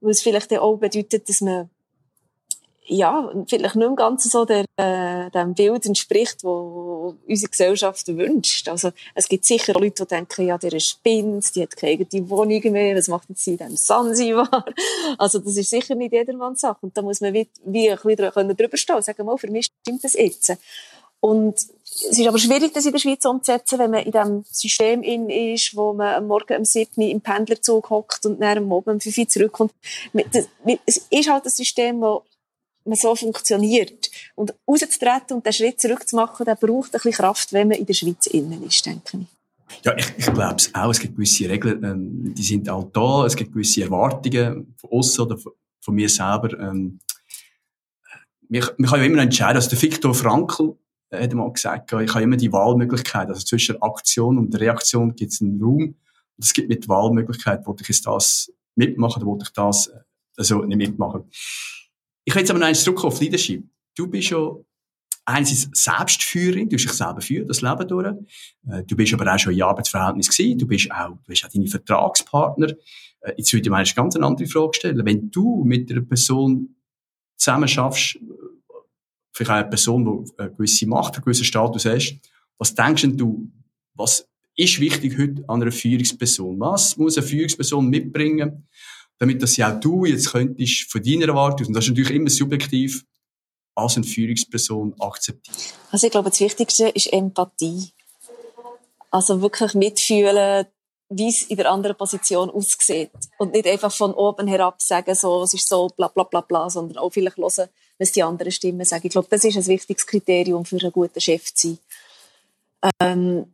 Weil 0.00 0.10
es 0.10 0.22
vielleicht 0.22 0.52
auch 0.56 0.76
bedeutet, 0.76 1.28
dass 1.28 1.40
man 1.40 1.70
ja, 2.92 3.30
vielleicht 3.46 3.76
nicht 3.76 3.86
im 3.86 3.94
Ganzen 3.94 4.30
so 4.30 4.44
der, 4.44 4.64
äh, 4.76 5.30
dem 5.30 5.54
Bild 5.54 5.86
entspricht, 5.86 6.42
wo 6.42 7.14
unsere 7.28 7.48
Gesellschaft 7.50 8.08
wünscht. 8.08 8.68
Also, 8.68 8.90
es 9.14 9.28
gibt 9.28 9.44
sicher 9.44 9.74
Leute, 9.74 10.04
die 10.04 10.08
denken, 10.08 10.48
ja, 10.48 10.58
der 10.58 10.78
spinnt, 10.80 11.54
die 11.54 11.62
hat 11.62 11.76
keine 11.76 11.92
eigene 11.92 12.28
Wohnung 12.28 12.72
mehr, 12.72 12.96
was 12.96 13.06
macht 13.06 13.28
sie 13.36 13.52
in 13.52 13.58
diesem 13.58 13.76
Sansibar? 13.76 14.64
Also, 15.18 15.38
das 15.38 15.56
ist 15.56 15.70
sicher 15.70 15.94
nicht 15.94 16.12
jedermanns 16.12 16.62
Sache. 16.62 16.78
Und 16.80 16.96
da 16.96 17.02
muss 17.02 17.20
man 17.20 17.32
wie, 17.32 17.48
wie 17.64 17.90
ein 17.90 17.96
bisschen 17.96 18.56
drüber 18.56 18.76
stehen 18.76 18.96
und 18.96 19.04
sagen, 19.04 19.24
mal, 19.24 19.38
für 19.38 19.50
mich 19.50 19.70
stimmt 19.82 20.02
das 20.02 20.14
jetzt. 20.14 20.56
Und 21.20 21.54
es 22.08 22.18
ist 22.18 22.26
aber 22.26 22.38
schwierig, 22.38 22.72
das 22.72 22.86
in 22.86 22.92
der 22.92 22.98
Schweiz 22.98 23.24
umzusetzen, 23.24 23.78
wenn 23.78 23.90
man 23.90 24.04
in 24.04 24.12
diesem 24.12 24.44
System 24.50 25.02
in 25.02 25.28
ist, 25.28 25.76
wo 25.76 25.92
man 25.92 26.14
am 26.14 26.26
Morgen 26.26 26.58
um 26.58 26.64
7 26.64 27.00
im 27.02 27.20
Pendlerzug 27.20 27.90
hockt 27.90 28.26
und 28.26 28.40
dann 28.40 28.58
am 28.58 28.72
Abend 28.72 28.88
um 28.88 29.00
5 29.00 29.18
Uhr 29.18 29.28
zurückkommt. 29.28 29.72
Es 30.86 31.06
ist 31.10 31.30
halt 31.30 31.44
ein 31.44 31.50
System, 31.50 32.00
wo 32.00 32.22
man 32.84 32.96
so 32.96 33.14
funktioniert. 33.14 34.10
Und 34.34 34.54
rauszutreten 34.68 35.36
und 35.36 35.46
den 35.46 35.52
Schritt 35.52 35.80
zurückzumachen, 35.80 36.44
der 36.44 36.56
braucht 36.56 36.88
ein 36.88 36.92
bisschen 36.92 37.12
Kraft, 37.12 37.52
wenn 37.52 37.68
man 37.68 37.78
in 37.78 37.86
der 37.86 37.94
Schweiz 37.94 38.26
innen 38.26 38.64
ist, 38.64 38.84
denke 38.84 39.18
ich. 39.18 39.84
Ja, 39.84 39.96
ich, 39.96 40.12
ich 40.16 40.26
glaube 40.26 40.56
es 40.56 40.74
auch. 40.74 40.90
Es 40.90 40.98
gibt 40.98 41.14
gewisse 41.14 41.48
Regeln, 41.48 41.84
ähm, 41.84 42.34
die 42.34 42.42
sind 42.42 42.68
auch 42.68 42.90
da. 42.92 43.26
Es 43.26 43.36
gibt 43.36 43.52
gewisse 43.52 43.82
Erwartungen 43.82 44.74
von 44.76 44.90
uns 44.90 45.18
oder 45.18 45.38
von, 45.38 45.52
von 45.80 45.94
mir 45.94 46.08
selber. 46.08 46.58
Ähm, 46.58 46.98
wir, 48.48 48.62
wir 48.76 48.88
können 48.88 49.02
ja 49.02 49.08
immer 49.08 49.22
entscheiden. 49.22 49.56
Also 49.56 49.70
der 49.70 49.80
Viktor 49.80 50.12
Frankl 50.12 50.76
hat 51.12 51.34
mal 51.34 51.52
gesagt, 51.52 51.92
ich 51.92 52.14
habe 52.14 52.22
immer 52.22 52.36
die 52.36 52.52
Wahlmöglichkeit. 52.52 53.28
Also 53.28 53.44
zwischen 53.44 53.80
Aktion 53.82 54.38
und 54.38 54.58
Reaktion 54.58 55.14
gibt 55.14 55.32
es 55.32 55.40
einen 55.40 55.60
Raum. 55.62 55.82
Und 55.82 56.44
es 56.44 56.52
gibt 56.52 56.68
mit 56.68 56.88
Wahlmöglichkeit, 56.88 57.66
wollte 57.66 57.82
ich 57.82 57.88
jetzt 57.88 58.06
das 58.06 58.52
mitmachen 58.76 59.22
oder 59.22 59.30
wollte 59.30 59.44
ich 59.44 59.52
das 59.52 59.88
äh, 59.88 59.98
also 60.36 60.64
nicht 60.64 60.76
mitmachen. 60.76 61.24
Ich 62.24 62.34
will 62.34 62.40
jetzt 62.40 62.50
aber 62.50 62.60
noch 62.60 62.66
eins 62.66 62.82
zurück 62.82 63.04
auf 63.04 63.20
Leadership. 63.20 63.64
Du 63.94 64.06
bist 64.06 64.30
ja 64.30 64.54
einerseits 65.24 65.68
Selbstführerin, 65.72 66.68
du 66.68 66.76
hast 66.76 66.84
dich 66.84 66.92
selber 66.92 67.20
führen, 67.20 67.48
das 67.48 67.60
Leben 67.60 67.88
durch. 67.88 68.14
Äh, 68.68 68.84
du 68.84 68.96
bist 68.96 69.12
aber 69.12 69.32
auch 69.32 69.38
schon 69.38 69.52
in 69.52 69.62
Arbeitsverhältnis 69.62 70.30
gewesen. 70.30 70.58
Du 70.58 70.66
bist 70.66 70.90
auch, 70.90 71.16
du 71.24 71.32
hast 71.32 71.44
auch 71.44 71.50
deine 71.50 71.66
Vertragspartner. 71.66 72.68
Äh, 73.20 73.34
jetzt 73.36 73.52
würde 73.52 73.64
ich 73.64 73.70
mir 73.70 73.76
eine 73.76 73.88
ganz 73.94 74.16
andere 74.16 74.48
Frage 74.48 74.74
stellen. 74.74 75.04
Wenn 75.04 75.30
du 75.30 75.64
mit 75.64 75.90
einer 75.90 76.02
Person 76.02 76.76
zusammen 77.36 77.68
schaffst, 77.68 78.18
vielleicht 79.32 79.50
auch 79.50 79.54
eine 79.56 79.68
Person, 79.68 80.04
die 80.04 80.32
eine 80.42 80.50
gewisse 80.52 80.86
Macht, 80.86 81.14
einen 81.14 81.24
gewissen 81.24 81.44
Status 81.44 81.84
hast. 81.84 82.18
Was 82.58 82.74
denkst 82.74 83.06
du, 83.12 83.50
was 83.94 84.26
ist 84.56 84.80
wichtig 84.80 85.18
heute 85.18 85.44
an 85.48 85.62
einer 85.62 85.72
Führungsperson? 85.72 86.58
Was 86.60 86.96
muss 86.96 87.16
eine 87.16 87.26
Führungsperson 87.26 87.88
mitbringen, 87.88 88.68
damit 89.18 89.42
dass 89.42 89.52
sie 89.52 89.64
auch 89.64 89.78
du 89.78 90.04
jetzt 90.04 90.32
könntest 90.32 90.90
von 90.90 91.02
deiner 91.02 91.28
Erwartung, 91.28 91.68
und 91.68 91.74
das 91.74 91.84
ist 91.84 91.90
natürlich 91.90 92.10
immer 92.10 92.30
subjektiv, 92.30 93.04
als 93.74 93.96
eine 93.96 94.06
Führungsperson 94.06 94.94
akzeptieren? 94.98 95.56
Also 95.90 96.06
ich 96.06 96.10
glaube, 96.10 96.30
das 96.30 96.40
Wichtigste 96.40 96.88
ist 96.88 97.12
Empathie. 97.12 97.92
Also 99.10 99.40
wirklich 99.40 99.74
mitfühlen, 99.74 100.66
wie 101.08 101.28
es 101.28 101.42
in 101.42 101.56
der 101.56 101.70
anderen 101.70 101.96
Position 101.96 102.50
aussieht. 102.50 103.10
Und 103.38 103.52
nicht 103.52 103.66
einfach 103.66 103.92
von 103.92 104.14
oben 104.14 104.46
herab 104.46 104.80
sagen, 104.80 105.14
so, 105.14 105.42
es 105.42 105.54
ist 105.54 105.68
so, 105.68 105.88
bla, 105.96 106.08
bla, 106.08 106.24
bla, 106.24 106.40
bla, 106.40 106.70
sondern 106.70 106.98
auch 106.98 107.10
vielleicht 107.10 107.36
hören, 107.36 107.68
was 108.00 108.12
die 108.12 108.22
anderen 108.22 108.50
Stimmen 108.50 108.84
sagen. 108.84 109.06
Ich 109.06 109.12
glaube, 109.12 109.28
das 109.30 109.44
ist 109.44 109.56
ein 109.56 109.66
wichtiges 109.66 110.06
Kriterium 110.06 110.64
für 110.64 110.80
einen 110.80 110.90
guten 110.90 111.20
Chef 111.20 111.54
zu 111.54 111.68
sein. 111.68 111.78
Ähm, 113.00 113.46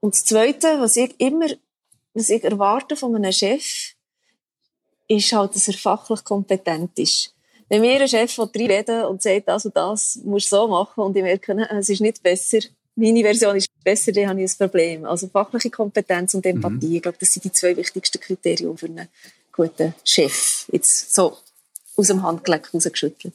und 0.00 0.14
das 0.14 0.24
Zweite, 0.24 0.78
was 0.78 0.96
ich 0.96 1.14
immer, 1.18 1.46
was 2.12 2.28
ich 2.28 2.44
erwarte 2.44 2.96
von 2.96 3.16
einem 3.16 3.32
Chef, 3.32 3.94
ist 5.08 5.32
halt, 5.32 5.54
dass 5.54 5.68
er 5.68 5.74
fachlich 5.74 6.22
kompetent 6.22 6.98
ist. 6.98 7.34
Wenn 7.68 7.80
mir 7.80 8.00
ein 8.00 8.08
Chef 8.08 8.34
drei 8.34 8.66
reden 8.66 9.04
und 9.06 9.22
sagt, 9.22 9.48
das 9.48 9.64
und 9.64 9.74
das 9.74 10.20
musst 10.24 10.52
du 10.52 10.56
so 10.56 10.68
machen 10.68 11.04
und 11.04 11.16
ich 11.16 11.22
merke, 11.22 11.56
es 11.70 11.88
ist 11.88 12.00
nicht 12.00 12.22
besser, 12.22 12.58
meine 12.94 13.22
Version 13.22 13.56
ist 13.56 13.68
besser, 13.82 14.12
dann 14.12 14.28
habe 14.28 14.42
ich 14.42 14.52
ein 14.52 14.68
Problem. 14.68 15.06
Also 15.06 15.28
fachliche 15.28 15.70
Kompetenz 15.70 16.34
und 16.34 16.44
Empathie, 16.44 16.88
mhm. 16.88 16.96
ich 16.96 17.02
glaube, 17.02 17.16
das 17.18 17.32
sind 17.32 17.44
die 17.44 17.52
zwei 17.52 17.74
wichtigsten 17.74 18.20
Kriterien 18.20 18.76
für 18.76 18.86
einen 18.86 19.08
guten 19.50 19.94
Chef. 20.04 20.66
Jetzt 20.70 21.14
so 21.14 21.38
aus 21.96 22.06
dem 22.06 22.22
Handgelenk 22.22 22.74
rausgeschüttelt. 22.74 23.32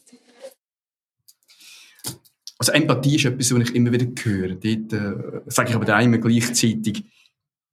Also 2.59 2.71
Empathie 2.71 3.15
ist 3.15 3.25
etwas, 3.25 3.53
was 3.53 3.69
ich 3.69 3.75
immer 3.75 3.91
wieder 3.91 4.07
höre. 4.23 4.55
Dort 4.55 4.93
äh, 4.93 5.41
sage 5.45 5.69
ich 5.69 5.75
aber 5.75 5.85
da 5.85 5.99
immer 5.99 6.17
gleichzeitig, 6.17 7.05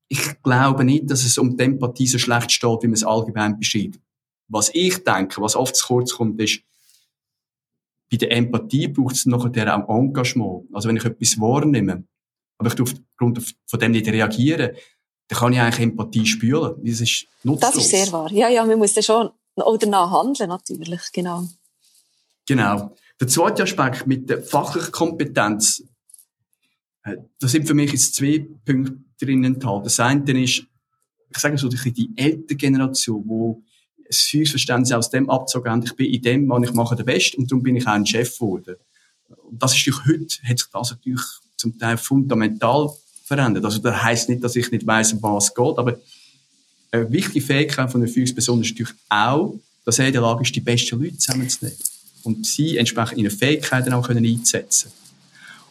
ich 0.08 0.42
glaube 0.42 0.84
nicht, 0.84 1.10
dass 1.10 1.24
es 1.24 1.38
um 1.38 1.56
die 1.56 1.64
Empathie 1.64 2.06
so 2.06 2.18
schlecht 2.18 2.52
steht, 2.52 2.82
wie 2.82 2.86
man 2.86 2.94
es 2.94 3.04
allgemein 3.04 3.58
beschreibt. 3.58 3.98
Was 4.48 4.70
ich 4.74 5.02
denke, 5.02 5.40
was 5.40 5.56
oft 5.56 5.74
zu 5.74 5.86
kurz 5.86 6.14
kommt, 6.14 6.40
ist, 6.40 6.60
bei 8.10 8.18
der 8.18 8.32
Empathie 8.32 8.88
braucht 8.88 9.14
es 9.14 9.26
nachher 9.26 9.76
auch 9.76 9.88
Engagement. 9.88 10.68
Also 10.72 10.88
wenn 10.88 10.96
ich 10.96 11.04
etwas 11.04 11.40
wahrnehme, 11.40 12.04
aber 12.58 12.72
ich 12.72 12.80
aufgrund 12.80 13.54
von 13.66 13.80
dem 13.80 13.92
nicht 13.92 14.06
reagieren, 14.06 14.76
dann 15.28 15.38
kann 15.38 15.52
ich 15.54 15.60
eigentlich 15.60 15.80
Empathie 15.80 16.26
spüren. 16.26 16.76
Das 16.84 17.00
ist 17.00 17.26
nutzlos. 17.42 17.72
Das 17.72 17.82
ist 17.82 17.90
sehr 17.90 18.12
wahr. 18.12 18.30
Ja, 18.30 18.48
ja, 18.48 18.64
man 18.64 18.78
muss 18.78 18.92
dann 18.92 19.02
schon 19.02 19.30
auch 19.56 19.78
danach 19.78 20.10
handeln, 20.10 20.50
natürlich, 20.50 21.00
genau. 21.12 21.48
Genau. 22.46 22.94
Der 23.24 23.30
zweite 23.30 23.62
Aspekt 23.62 24.06
mit 24.06 24.28
der 24.28 24.42
fachlichen 24.42 24.92
Kompetenz, 24.92 25.82
äh, 27.04 27.16
da 27.40 27.48
sind 27.48 27.66
für 27.66 27.72
mich 27.72 27.90
jetzt 27.90 28.14
zwei 28.14 28.46
Punkte 28.66 28.98
drin 29.18 29.42
enthalten. 29.44 29.84
Das 29.84 29.98
eine 29.98 30.44
ist, 30.44 30.64
ich 31.30 31.38
sage 31.38 31.56
so, 31.56 31.70
die 31.70 32.10
ältere 32.16 32.54
Generation, 32.54 33.24
wo 33.26 33.62
das 34.06 34.18
Führungsverständnis 34.18 34.92
aus 34.92 35.08
dem 35.08 35.30
abzogen, 35.30 35.82
ich 35.82 35.96
bin 35.96 36.12
in 36.12 36.20
dem, 36.20 36.48
was 36.50 36.68
ich 36.68 36.74
mache, 36.74 36.96
der 36.96 37.04
Beste 37.04 37.38
und 37.38 37.50
darum 37.50 37.62
bin 37.62 37.76
ich 37.76 37.86
auch 37.86 37.92
ein 37.92 38.04
Chef 38.04 38.34
geworden. 38.34 38.76
Und 39.48 39.62
das 39.62 39.74
ist 39.74 39.86
natürlich 39.86 40.06
heute, 40.06 40.42
hat 40.46 40.58
sich 40.58 40.68
das 40.70 40.90
natürlich 40.90 41.24
zum 41.56 41.78
Teil 41.78 41.96
fundamental 41.96 42.90
verändert. 43.24 43.64
Also 43.64 43.78
das 43.78 44.02
heisst 44.02 44.28
nicht, 44.28 44.44
dass 44.44 44.54
ich 44.54 44.70
nicht 44.70 44.86
weiss, 44.86 45.14
um 45.14 45.22
was 45.22 45.44
es 45.44 45.54
geht, 45.54 45.78
aber 45.78 45.98
eine 46.90 47.10
wichtige 47.10 47.40
Fähigkeit 47.40 47.90
von 47.90 48.02
einer 48.02 48.12
Führungsperson 48.12 48.60
ist 48.60 48.72
natürlich 48.72 48.92
auch, 49.08 49.58
dass 49.86 49.98
er 49.98 50.08
in 50.08 50.12
der 50.12 50.20
Lage 50.20 50.42
ist, 50.42 50.54
die 50.54 50.60
besten 50.60 51.00
Leute 51.00 51.16
zusammenzunehmen. 51.16 51.78
Und 52.24 52.46
sie 52.46 52.78
entsprechend 52.78 53.18
ihre 53.18 53.30
Fähigkeiten 53.30 53.92
auch 53.92 54.06
können 54.06 54.24
einzusetzen. 54.24 54.90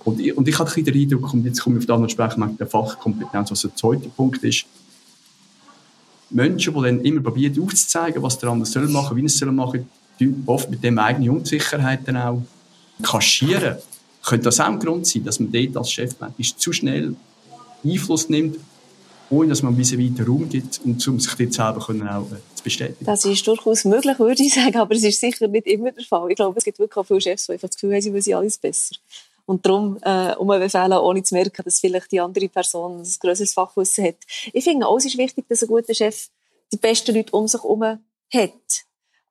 Und 0.06 0.20
ich, 0.20 0.36
und 0.36 0.48
ich 0.48 0.58
hatte 0.58 0.76
ein 0.76 0.86
den 0.86 0.96
Eindruck, 0.96 1.34
und 1.34 1.46
jetzt 1.46 1.62
komme 1.62 1.78
ich 1.78 1.84
auf 1.84 1.88
das 1.88 2.00
noch 2.00 2.10
sprechen, 2.10 2.58
der 2.58 2.68
Fachkompetenz, 2.68 3.52
was 3.52 3.62
der 3.62 3.76
zweite 3.76 4.10
Punkt 4.10 4.44
ist, 4.44 4.66
Menschen, 6.30 6.74
die 6.74 6.82
dann 6.82 7.02
immer 7.02 7.22
probieren 7.22 7.62
aufzuzeigen, 7.62 8.22
was 8.22 8.38
der 8.40 8.50
andere 8.50 8.66
soll 8.66 8.88
machen, 8.88 9.16
wie 9.18 9.22
er 9.22 9.26
es 9.26 9.38
soll 9.38 9.52
machen, 9.52 9.88
oft 10.46 10.70
mit 10.70 10.84
dem 10.84 10.98
eigene 10.98 11.32
Unsicherheit 11.32 12.08
dann 12.08 12.18
auch 12.18 12.42
kaschieren. 13.02 13.78
Könnte 14.24 14.46
das 14.46 14.60
auch 14.60 14.68
ein 14.68 14.80
Grund 14.80 15.06
sein, 15.06 15.24
dass 15.24 15.40
man 15.40 15.52
dort 15.52 15.78
als 15.78 15.92
Chef 15.92 16.16
zu 16.58 16.72
schnell 16.72 17.16
Einfluss 17.84 18.30
nimmt, 18.30 18.58
ohne 19.30 19.50
dass 19.50 19.62
man 19.62 19.74
ein 19.74 19.78
bisschen 19.78 20.00
weiter 20.00 20.28
Raum 20.28 20.48
gibt, 20.50 20.82
und 20.84 21.06
um 21.08 21.20
sich 21.20 21.34
dort 21.34 21.54
selber 21.54 21.86
können 21.86 22.08
auch 22.08 22.32
äh, 22.32 22.36
bestätigen? 22.64 23.06
Das 23.06 23.26
ist 23.26 23.46
durchaus 23.46 23.86
möglich, 23.86 24.18
würde 24.20 24.44
ich 24.44 24.54
sagen, 24.54 24.78
aber 24.78 24.96
es 24.96 25.04
ist 25.04 25.20
sicher 25.20 25.48
nicht 25.48 25.68
immer 25.68 25.92
der 25.92 26.04
Fall. 26.04 26.30
Ich 26.30 26.36
glaube, 26.36 26.58
es 26.58 26.64
gibt 26.64 26.80
wirklich 26.80 26.98
auch 26.98 27.06
viele 27.06 27.22
Chefs, 27.22 27.46
die 27.46 27.54
einfach 27.54 27.68
das 27.68 27.76
Gefühl 27.76 27.94
haben, 27.94 28.02
sie 28.02 28.14
wissen 28.14 28.34
alles 28.34 28.58
besser. 28.58 28.96
Und 29.46 29.66
darum 29.66 29.98
äh, 30.02 30.36
umbefehlen, 30.36 30.94
ohne 30.94 31.22
zu 31.24 31.36
merken, 31.36 31.64
dass 31.64 31.80
vielleicht 31.80 32.12
die 32.12 32.22
andere 32.22 32.48
Person 32.48 33.02
ein 33.02 33.14
grösseres 33.20 33.54
Fachwissen 33.54 34.06
hat. 34.06 34.16
Ich 34.54 34.64
finde 34.64 34.88
auch, 34.88 34.98
es 34.98 35.06
ist 35.06 35.18
wichtig, 35.18 35.46
dass 35.50 35.62
ein 35.62 35.68
guter 35.68 35.94
Chef 35.94 36.30
die 36.72 36.78
besten 36.78 37.16
Leute 37.16 37.36
um 37.36 37.48
sich 37.48 37.62
herum 37.62 37.84
hat. 37.84 38.52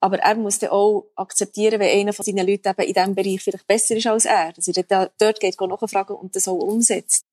Aber 0.01 0.19
er 0.19 0.35
muss 0.35 0.59
dann 0.59 0.71
auch 0.71 1.07
akzeptieren, 1.15 1.81
wenn 1.81 1.99
einer 1.99 2.13
von 2.13 2.25
seinen 2.25 2.47
Leuten 2.47 2.69
eben 2.69 2.83
in 2.83 2.93
diesem 2.93 3.15
Bereich 3.15 3.41
vielleicht 3.41 3.67
besser 3.67 3.97
ist 3.97 4.07
als 4.07 4.25
er. 4.25 4.53
Dass 4.53 4.69
er 4.69 5.11
dort 5.19 5.41
geht, 5.41 5.61
nachfragen 5.61 6.17
und 6.17 6.37
das 6.37 6.49
auch 6.49 6.59
umsetzt. 6.59 7.25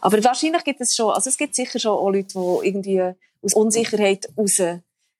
Aber 0.00 0.22
wahrscheinlich 0.22 0.64
gibt 0.64 0.80
es 0.80 0.94
schon, 0.94 1.12
also 1.12 1.28
es 1.28 1.36
gibt 1.36 1.54
sicher 1.54 1.78
schon 1.78 1.92
auch 1.92 2.10
Leute, 2.10 2.34
die 2.34 2.66
irgendwie 2.66 3.12
aus 3.42 3.54
Unsicherheit 3.54 4.28
raus, 4.36 4.60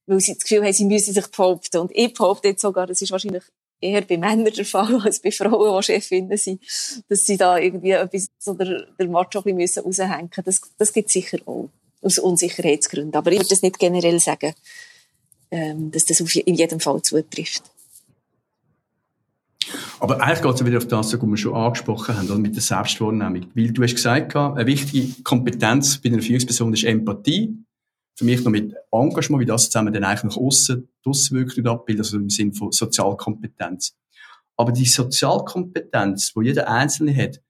weil 0.06 0.20
sie 0.20 0.34
das 0.34 0.42
Gefühl 0.42 0.64
haben, 0.64 0.72
sie 0.72 0.84
müssen 0.84 1.14
sich 1.14 1.26
behaupten. 1.28 1.78
Und 1.78 1.92
ich 1.94 2.12
behaupte 2.12 2.48
jetzt 2.48 2.62
sogar, 2.62 2.86
das 2.86 3.02
ist 3.02 3.12
wahrscheinlich 3.12 3.44
eher 3.80 4.02
bei 4.02 4.16
Männern 4.16 4.52
der 4.52 4.64
Fall 4.64 5.00
als 5.02 5.20
bei 5.20 5.30
Frauen, 5.30 5.80
die 5.80 5.84
Chefinnen 5.84 6.36
sind, 6.36 6.60
dass 7.08 7.26
sie 7.26 7.36
da 7.36 7.58
irgendwie 7.58 7.90
etwas, 7.90 8.28
oder 8.46 8.86
der 8.98 9.08
Macho 9.08 9.42
ein 9.44 9.56
bisschen 9.56 9.84
raushängen 9.84 10.30
müssen. 10.30 10.44
Das, 10.44 10.60
das 10.78 10.92
gibt 10.92 11.08
es 11.08 11.12
sicher 11.12 11.38
auch. 11.46 11.68
Aus 12.00 12.18
Unsicherheitsgründen. 12.18 13.14
Aber 13.14 13.30
ich 13.30 13.38
würde 13.38 13.50
das 13.50 13.62
nicht 13.62 13.78
generell 13.78 14.18
sagen 14.18 14.54
ähm, 15.52 15.90
dass 15.90 16.06
das 16.06 16.20
auf, 16.20 16.34
in 16.34 16.54
jedem 16.54 16.80
Fall 16.80 17.00
zutrifft. 17.02 17.62
Aber 20.00 20.20
eigentlich 20.20 20.42
geht 20.42 20.54
es 20.54 20.64
wieder 20.64 20.78
auf 20.78 20.88
das, 20.88 21.12
was 21.12 21.22
wir 21.22 21.36
schon 21.36 21.54
angesprochen 21.54 22.16
haben, 22.16 22.42
mit 22.42 22.56
der 22.56 22.62
Selbstwahrnehmung. 22.62 23.46
Weil 23.54 23.70
du 23.70 23.82
hast 23.82 23.94
gesagt, 23.94 24.34
eine 24.34 24.66
wichtige 24.66 25.22
Kompetenz 25.22 25.98
bei 25.98 26.08
einer 26.08 26.20
Führungsperson 26.20 26.72
ist 26.72 26.84
Empathie. 26.84 27.54
Für 28.14 28.24
mich 28.24 28.44
noch 28.44 28.50
mit 28.50 28.74
Engagement, 28.90 29.40
wie 29.40 29.46
das 29.46 29.70
zusammen 29.70 29.92
dann 29.92 30.04
eigentlich 30.04 30.24
nach 30.24 30.36
außen, 30.36 30.88
wirkt 31.04 31.58
und 31.58 31.66
abbildet, 31.66 32.04
also 32.04 32.18
im 32.18 32.30
Sinne 32.30 32.52
von 32.52 32.70
Sozialkompetenz. 32.70 33.96
Aber 34.56 34.72
die 34.72 34.84
Sozialkompetenz, 34.84 36.34
die 36.34 36.44
jeder 36.44 36.68
Einzelne 36.68 37.16
hat, 37.16 37.40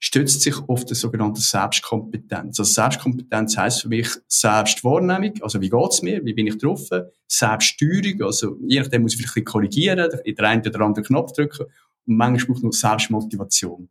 stützt 0.00 0.42
sich 0.42 0.56
auf 0.68 0.84
die 0.84 0.94
sogenannte 0.94 1.40
Selbstkompetenz. 1.40 2.58
Also 2.58 2.72
Selbstkompetenz 2.72 3.56
heißt 3.56 3.82
für 3.82 3.88
mich 3.88 4.08
Selbstwahrnehmung, 4.28 5.34
also 5.42 5.60
wie 5.60 5.68
geht's 5.68 6.02
mir, 6.02 6.24
wie 6.24 6.34
bin 6.34 6.46
ich 6.46 6.58
drauf, 6.58 6.88
Selbststeuerung, 7.26 8.22
also 8.22 8.56
je 8.66 8.80
nachdem 8.80 9.02
muss 9.02 9.14
ich 9.14 9.18
vielleicht 9.18 9.36
ein 9.36 9.44
bisschen 9.44 9.44
korrigieren, 9.44 10.10
den 10.24 10.38
einen 10.38 10.66
oder 10.66 10.80
anderen 10.80 11.04
Knopf 11.04 11.32
drücken 11.32 11.66
und 12.06 12.16
manchmal 12.16 12.54
braucht 12.54 12.64
noch 12.64 12.72
Selbstmotivation. 12.72 13.88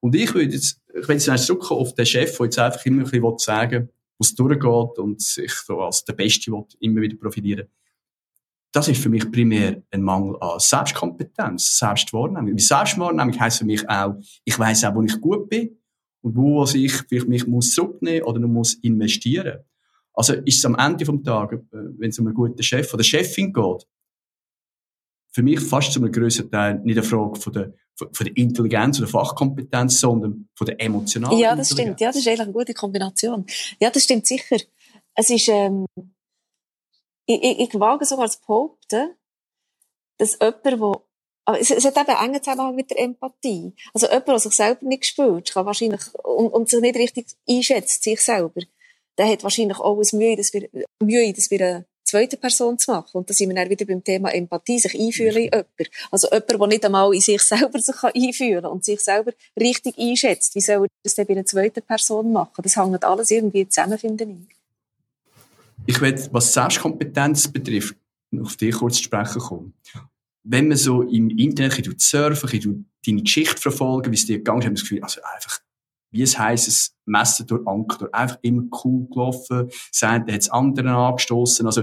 Und 0.00 0.14
ich 0.14 0.32
würde 0.34 0.52
jetzt, 0.52 0.80
ich 0.94 1.08
will 1.08 1.16
jetzt 1.16 1.46
zurückkommen 1.46 1.80
auf 1.80 1.94
den 1.94 2.06
Chef, 2.06 2.36
der 2.36 2.46
jetzt 2.46 2.58
einfach 2.58 2.86
immer 2.86 3.04
ein 3.04 3.10
bisschen 3.10 3.38
sagen 3.38 3.88
wo 3.88 3.93
es 4.18 4.34
durchgeht 4.34 4.98
und 4.98 5.20
sich 5.20 5.52
so 5.52 5.80
als 5.80 6.04
der 6.04 6.14
Beste 6.14 6.52
will, 6.52 6.64
immer 6.80 7.00
wieder 7.00 7.16
profitieren 7.16 7.68
das 8.74 8.88
ist 8.88 9.00
für 9.00 9.08
mich 9.08 9.30
primär 9.30 9.82
ein 9.92 10.02
Mangel 10.02 10.36
an 10.40 10.58
Selbstkompetenz, 10.58 11.78
Selbstwahrnehmung. 11.78 12.58
Selbstwahrnehmung 12.58 13.38
heisst 13.38 13.58
für 13.58 13.64
mich 13.64 13.88
auch, 13.88 14.16
ich 14.44 14.58
weiss 14.58 14.84
auch, 14.84 14.96
wo 14.96 15.02
ich 15.02 15.20
gut 15.20 15.48
bin 15.48 15.78
und 16.22 16.34
wo 16.34 16.64
ich 16.64 16.92
vielleicht 17.08 17.28
mich 17.28 17.46
muss 17.46 17.72
zurücknehmen 17.72 18.24
oder 18.24 18.40
muss 18.40 18.74
investieren. 18.74 19.60
Also 20.12 20.32
ist 20.32 20.58
es 20.58 20.64
am 20.64 20.74
Ende 20.74 21.06
vom 21.06 21.22
Tag, 21.22 21.52
äh, 21.52 21.58
wenn 21.70 22.10
es 22.10 22.18
um 22.18 22.26
einen 22.26 22.34
guten 22.34 22.62
Chef 22.64 22.92
oder 22.92 23.04
Chefin 23.04 23.52
geht, 23.52 23.86
für 25.34 25.42
mich 25.42 25.60
fast 25.60 25.92
zu 25.92 26.00
einem 26.00 26.12
größeren 26.12 26.50
Teil 26.50 26.80
nicht 26.84 26.96
eine 26.96 27.06
Frage 27.06 27.40
von 27.40 27.52
der, 27.52 27.74
von 27.96 28.08
der 28.20 28.36
Intelligenz 28.36 29.00
oder 29.00 29.08
Fachkompetenz, 29.08 29.98
sondern 29.98 30.48
von 30.54 30.66
der 30.66 30.80
emotionalen 30.80 31.38
Ja, 31.38 31.56
das 31.56 31.72
stimmt. 31.72 32.00
Ja, 32.00 32.08
das 32.08 32.16
ist 32.16 32.28
eigentlich 32.28 32.40
eine 32.40 32.52
gute 32.52 32.72
Kombination. 32.72 33.44
Ja, 33.80 33.90
das 33.90 34.04
stimmt 34.04 34.26
sicher. 34.26 34.56
Es 35.16 35.30
ist, 35.30 35.48
ähm, 35.48 35.86
ich, 37.26 37.42
ich, 37.42 37.60
ich 37.60 37.80
wage 37.80 38.04
sogar 38.04 38.30
zu 38.30 38.40
behaupten, 38.40 39.14
dass 40.18 40.38
jemand, 40.40 40.80
wo 40.80 41.04
aber 41.46 41.60
es, 41.60 41.70
es 41.70 41.84
hat 41.84 41.96
eben 41.96 42.08
einen 42.08 42.30
engen 42.30 42.42
Zusammenhang 42.42 42.74
mit 42.74 42.90
der 42.90 43.00
Empathie. 43.00 43.74
Also 43.92 44.06
jemand, 44.06 44.28
der 44.28 44.38
sich 44.38 44.52
selber 44.54 44.86
nicht 44.86 45.04
spürt, 45.04 45.52
kann 45.52 45.66
wahrscheinlich, 45.66 46.00
und, 46.24 46.48
und 46.48 46.68
sich 46.68 46.80
nicht 46.80 46.96
richtig 46.96 47.26
einschätzt, 47.48 48.02
sich 48.02 48.20
selber, 48.20 48.62
der 49.18 49.28
hat 49.28 49.42
wahrscheinlich 49.42 49.78
auch 49.78 49.98
ein 49.98 50.18
Mühe, 50.18 50.36
dass 50.36 50.52
wir, 50.52 50.68
Mühe, 51.02 51.32
dass 51.32 51.50
wir 51.50 51.60
eine 51.60 51.86
zweite 52.14 52.36
Person 52.36 52.78
zu 52.78 52.92
machen. 52.92 53.10
Und 53.12 53.28
da 53.28 53.34
sind 53.34 53.48
wir 53.48 53.56
dann 53.56 53.70
wieder 53.70 53.84
beim 53.84 54.02
Thema 54.02 54.32
Empathie, 54.32 54.78
sich 54.78 54.98
einfühlen 54.98 55.36
in 55.36 55.42
jemanden. 55.44 55.68
Also 56.10 56.28
jemand, 56.30 56.50
der 56.50 56.66
nicht 56.66 56.84
einmal 56.84 57.14
in 57.14 57.20
sich 57.20 57.42
selber 57.42 57.78
sich 57.78 58.02
einfühlen 58.02 58.62
kann 58.62 58.72
und 58.72 58.84
sich 58.84 59.00
selber 59.00 59.32
richtig 59.58 59.98
einschätzt. 59.98 60.54
Wie 60.54 60.60
soll 60.60 60.84
er 60.84 60.88
das 61.02 61.14
dann 61.14 61.26
bei 61.26 61.34
einer 61.34 61.46
zweiten 61.46 61.82
Person 61.82 62.32
machen? 62.32 62.62
Das 62.62 62.76
hängt 62.76 63.04
alles 63.04 63.30
irgendwie 63.30 63.68
zusammen, 63.68 63.98
finde 63.98 64.24
ich. 64.24 64.56
Ich 65.86 66.00
will, 66.00 66.28
was 66.32 66.52
Selbstkompetenz 66.52 67.48
betrifft, 67.48 67.96
auf 68.40 68.56
dich 68.56 68.74
kurz 68.74 68.96
zu 68.96 69.02
sprechen 69.04 69.40
kommen. 69.40 69.74
Wenn 70.42 70.68
man 70.68 70.76
so 70.76 71.02
im 71.02 71.30
Internet 71.30 71.88
ein 71.88 71.98
surfen, 71.98 72.50
ein 72.52 72.86
deine 73.06 73.22
Geschichte 73.22 73.60
verfolgen, 73.60 74.10
wie 74.10 74.16
es 74.16 74.26
dir 74.26 74.38
gegangen 74.38 74.60
ist, 74.60 74.66
haben 74.66 74.72
wir 74.72 74.76
das 74.76 74.82
Gefühl, 74.82 75.02
also 75.02 75.20
einfach, 75.34 75.60
wie 76.14 76.22
es 76.22 76.38
heisst, 76.38 76.68
es 76.68 76.96
Messen 77.06 77.46
durch 77.46 77.66
Anker, 77.66 78.08
einfach 78.12 78.38
immer 78.42 78.62
cool 78.84 79.08
gelaufen, 79.08 79.68
sein, 79.90 80.24
der 80.24 80.36
hat 80.36 80.42
es 80.42 80.48
anderen 80.48 80.90
angestoßen, 80.90 81.66
also 81.66 81.82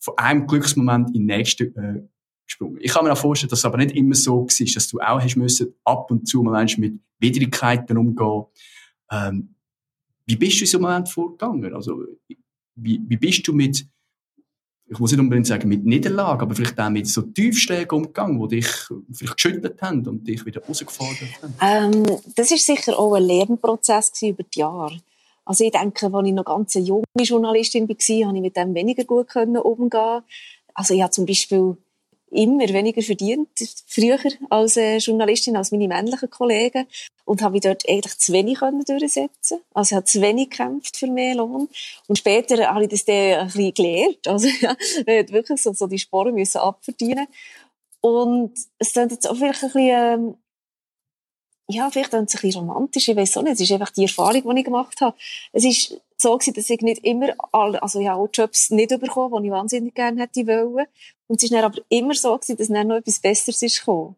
von 0.00 0.14
einem 0.18 0.46
Glücksmoment 0.48 1.14
in 1.14 1.26
den 1.26 1.36
nächsten, 1.36 1.76
äh, 1.76 2.02
gesprungen. 2.44 2.78
Ich 2.80 2.92
kann 2.92 3.04
mir 3.04 3.12
auch 3.12 3.18
vorstellen, 3.18 3.50
dass 3.50 3.60
es 3.60 3.64
aber 3.64 3.78
nicht 3.78 3.94
immer 3.94 4.16
so 4.16 4.40
war, 4.40 4.74
dass 4.74 4.88
du 4.88 4.98
auch 4.98 5.20
hast 5.20 5.36
müssen, 5.36 5.74
ab 5.84 6.10
und 6.10 6.26
zu 6.26 6.42
mal 6.42 6.66
mit 6.78 6.98
Widrigkeiten 7.20 7.96
umgehen. 7.96 8.44
Ähm, 9.12 9.54
wie 10.26 10.36
bist 10.36 10.58
du 10.58 10.64
in 10.64 10.66
so 10.66 10.78
einem 10.78 10.86
Moment 10.86 11.08
vorgegangen? 11.08 11.72
Also, 11.74 12.02
wie, 12.74 13.00
wie 13.06 13.16
bist 13.16 13.46
du 13.46 13.52
mit, 13.52 13.86
ich 14.90 14.98
muss 14.98 15.12
nicht 15.12 15.20
unbedingt 15.20 15.46
sagen 15.46 15.68
mit 15.68 15.84
Niederlagen, 15.84 16.40
aber 16.40 16.54
vielleicht 16.54 16.78
auch 16.80 16.88
mit 16.88 17.06
so 17.06 17.22
Tiefschlägen 17.22 17.90
umgegangen, 17.90 18.40
die 18.48 18.56
dich 18.56 18.66
vielleicht 19.12 19.36
geschüttelt 19.36 19.82
haben 19.82 20.06
und 20.06 20.26
dich 20.26 20.44
wieder 20.46 20.62
rausgefordert 20.64 21.28
haben? 21.42 21.94
Ähm, 21.94 22.18
das 22.34 22.50
ist 22.50 22.64
sicher 22.64 22.98
auch 22.98 23.14
ein 23.14 23.24
Lernprozess 23.24 24.12
über 24.22 24.42
die 24.42 24.60
Jahre. 24.60 24.98
Also 25.44 25.64
ich 25.64 25.72
denke, 25.72 26.06
als 26.12 26.26
ich 26.26 26.32
noch 26.32 26.44
ganz 26.44 26.74
junge 26.74 27.04
Journalistin 27.18 27.88
war, 27.88 27.96
konnte 27.96 28.12
ich 28.12 28.42
mit 28.42 28.56
dem 28.56 28.74
weniger 28.74 29.04
gut 29.04 29.34
umgehen. 29.36 30.22
Also 30.74 30.94
ich 30.94 31.02
habe 31.02 31.10
zum 31.10 31.26
Beispiel 31.26 31.76
immer 32.30 32.68
weniger 32.68 33.02
verdient, 33.02 33.48
früher 33.86 34.18
als 34.50 34.76
äh, 34.76 34.98
Journalistin, 34.98 35.56
als 35.56 35.72
meine 35.72 35.88
männlichen 35.88 36.30
Kollegen. 36.30 36.86
Und 37.24 37.42
habe 37.42 37.52
mich 37.52 37.62
dort 37.62 37.88
eigentlich 37.88 38.18
zu 38.18 38.32
wenig 38.32 38.58
können 38.58 38.82
durchsetzen 38.84 39.60
Also 39.74 39.92
ich 39.92 39.96
habe 39.96 40.04
zu 40.04 40.20
wenig 40.22 40.50
gekämpft 40.50 40.96
für 40.96 41.06
mehr 41.08 41.34
Lohn. 41.34 41.68
Und 42.06 42.18
später 42.18 42.68
habe 42.68 42.84
ich 42.84 42.90
das 42.90 43.04
dann 43.04 43.16
ein 43.16 43.46
bisschen 43.46 43.74
gelernt. 43.74 44.26
Also 44.26 44.48
ja, 44.60 44.76
ich 44.78 45.32
wirklich 45.32 45.60
so, 45.60 45.72
so 45.72 45.86
die 45.86 45.98
Sporen 45.98 46.34
müssen 46.34 46.58
abverdienen. 46.58 47.26
Und 48.00 48.52
es 48.78 48.92
sind 48.92 49.12
jetzt 49.12 49.28
auch 49.28 49.36
vielleicht 49.36 49.62
ein 49.62 49.68
bisschen, 49.68 49.88
ähm, 49.90 50.34
ja, 51.68 51.90
vielleicht 51.90 52.14
ein 52.14 52.24
bisschen 52.24 52.54
romantisch, 52.54 53.08
ich 53.08 53.16
weiß 53.16 53.36
auch 53.36 53.42
nicht. 53.42 53.54
Es 53.54 53.60
ist 53.60 53.72
einfach 53.72 53.90
die 53.90 54.04
Erfahrung, 54.04 54.42
die 54.54 54.60
ich 54.60 54.64
gemacht 54.64 55.00
habe. 55.00 55.16
Es 55.52 55.64
ist 55.64 56.00
so 56.20 56.36
gewesen, 56.36 56.54
dass 56.54 56.70
ich 56.70 56.80
nicht 56.80 57.04
immer 57.04 57.34
alle, 57.52 57.82
also 57.82 58.00
ja, 58.00 58.14
auch 58.14 58.28
Jobs 58.32 58.70
nicht 58.70 58.90
bekommen, 58.98 59.42
die 59.42 59.48
ich 59.48 59.52
wahnsinnig 59.52 59.94
gerne 59.94 60.22
hätte 60.22 60.46
wollen. 60.46 60.86
Und 61.26 61.36
es 61.36 61.44
ist 61.44 61.52
dann 61.52 61.64
aber 61.64 61.80
immer 61.88 62.14
so 62.14 62.36
gewesen, 62.36 62.56
dass 62.56 62.68
dann 62.68 62.88
noch 62.88 62.96
etwas 62.96 63.20
Besseres 63.20 63.62
ist 63.62 63.80
gekommen. 63.80 64.16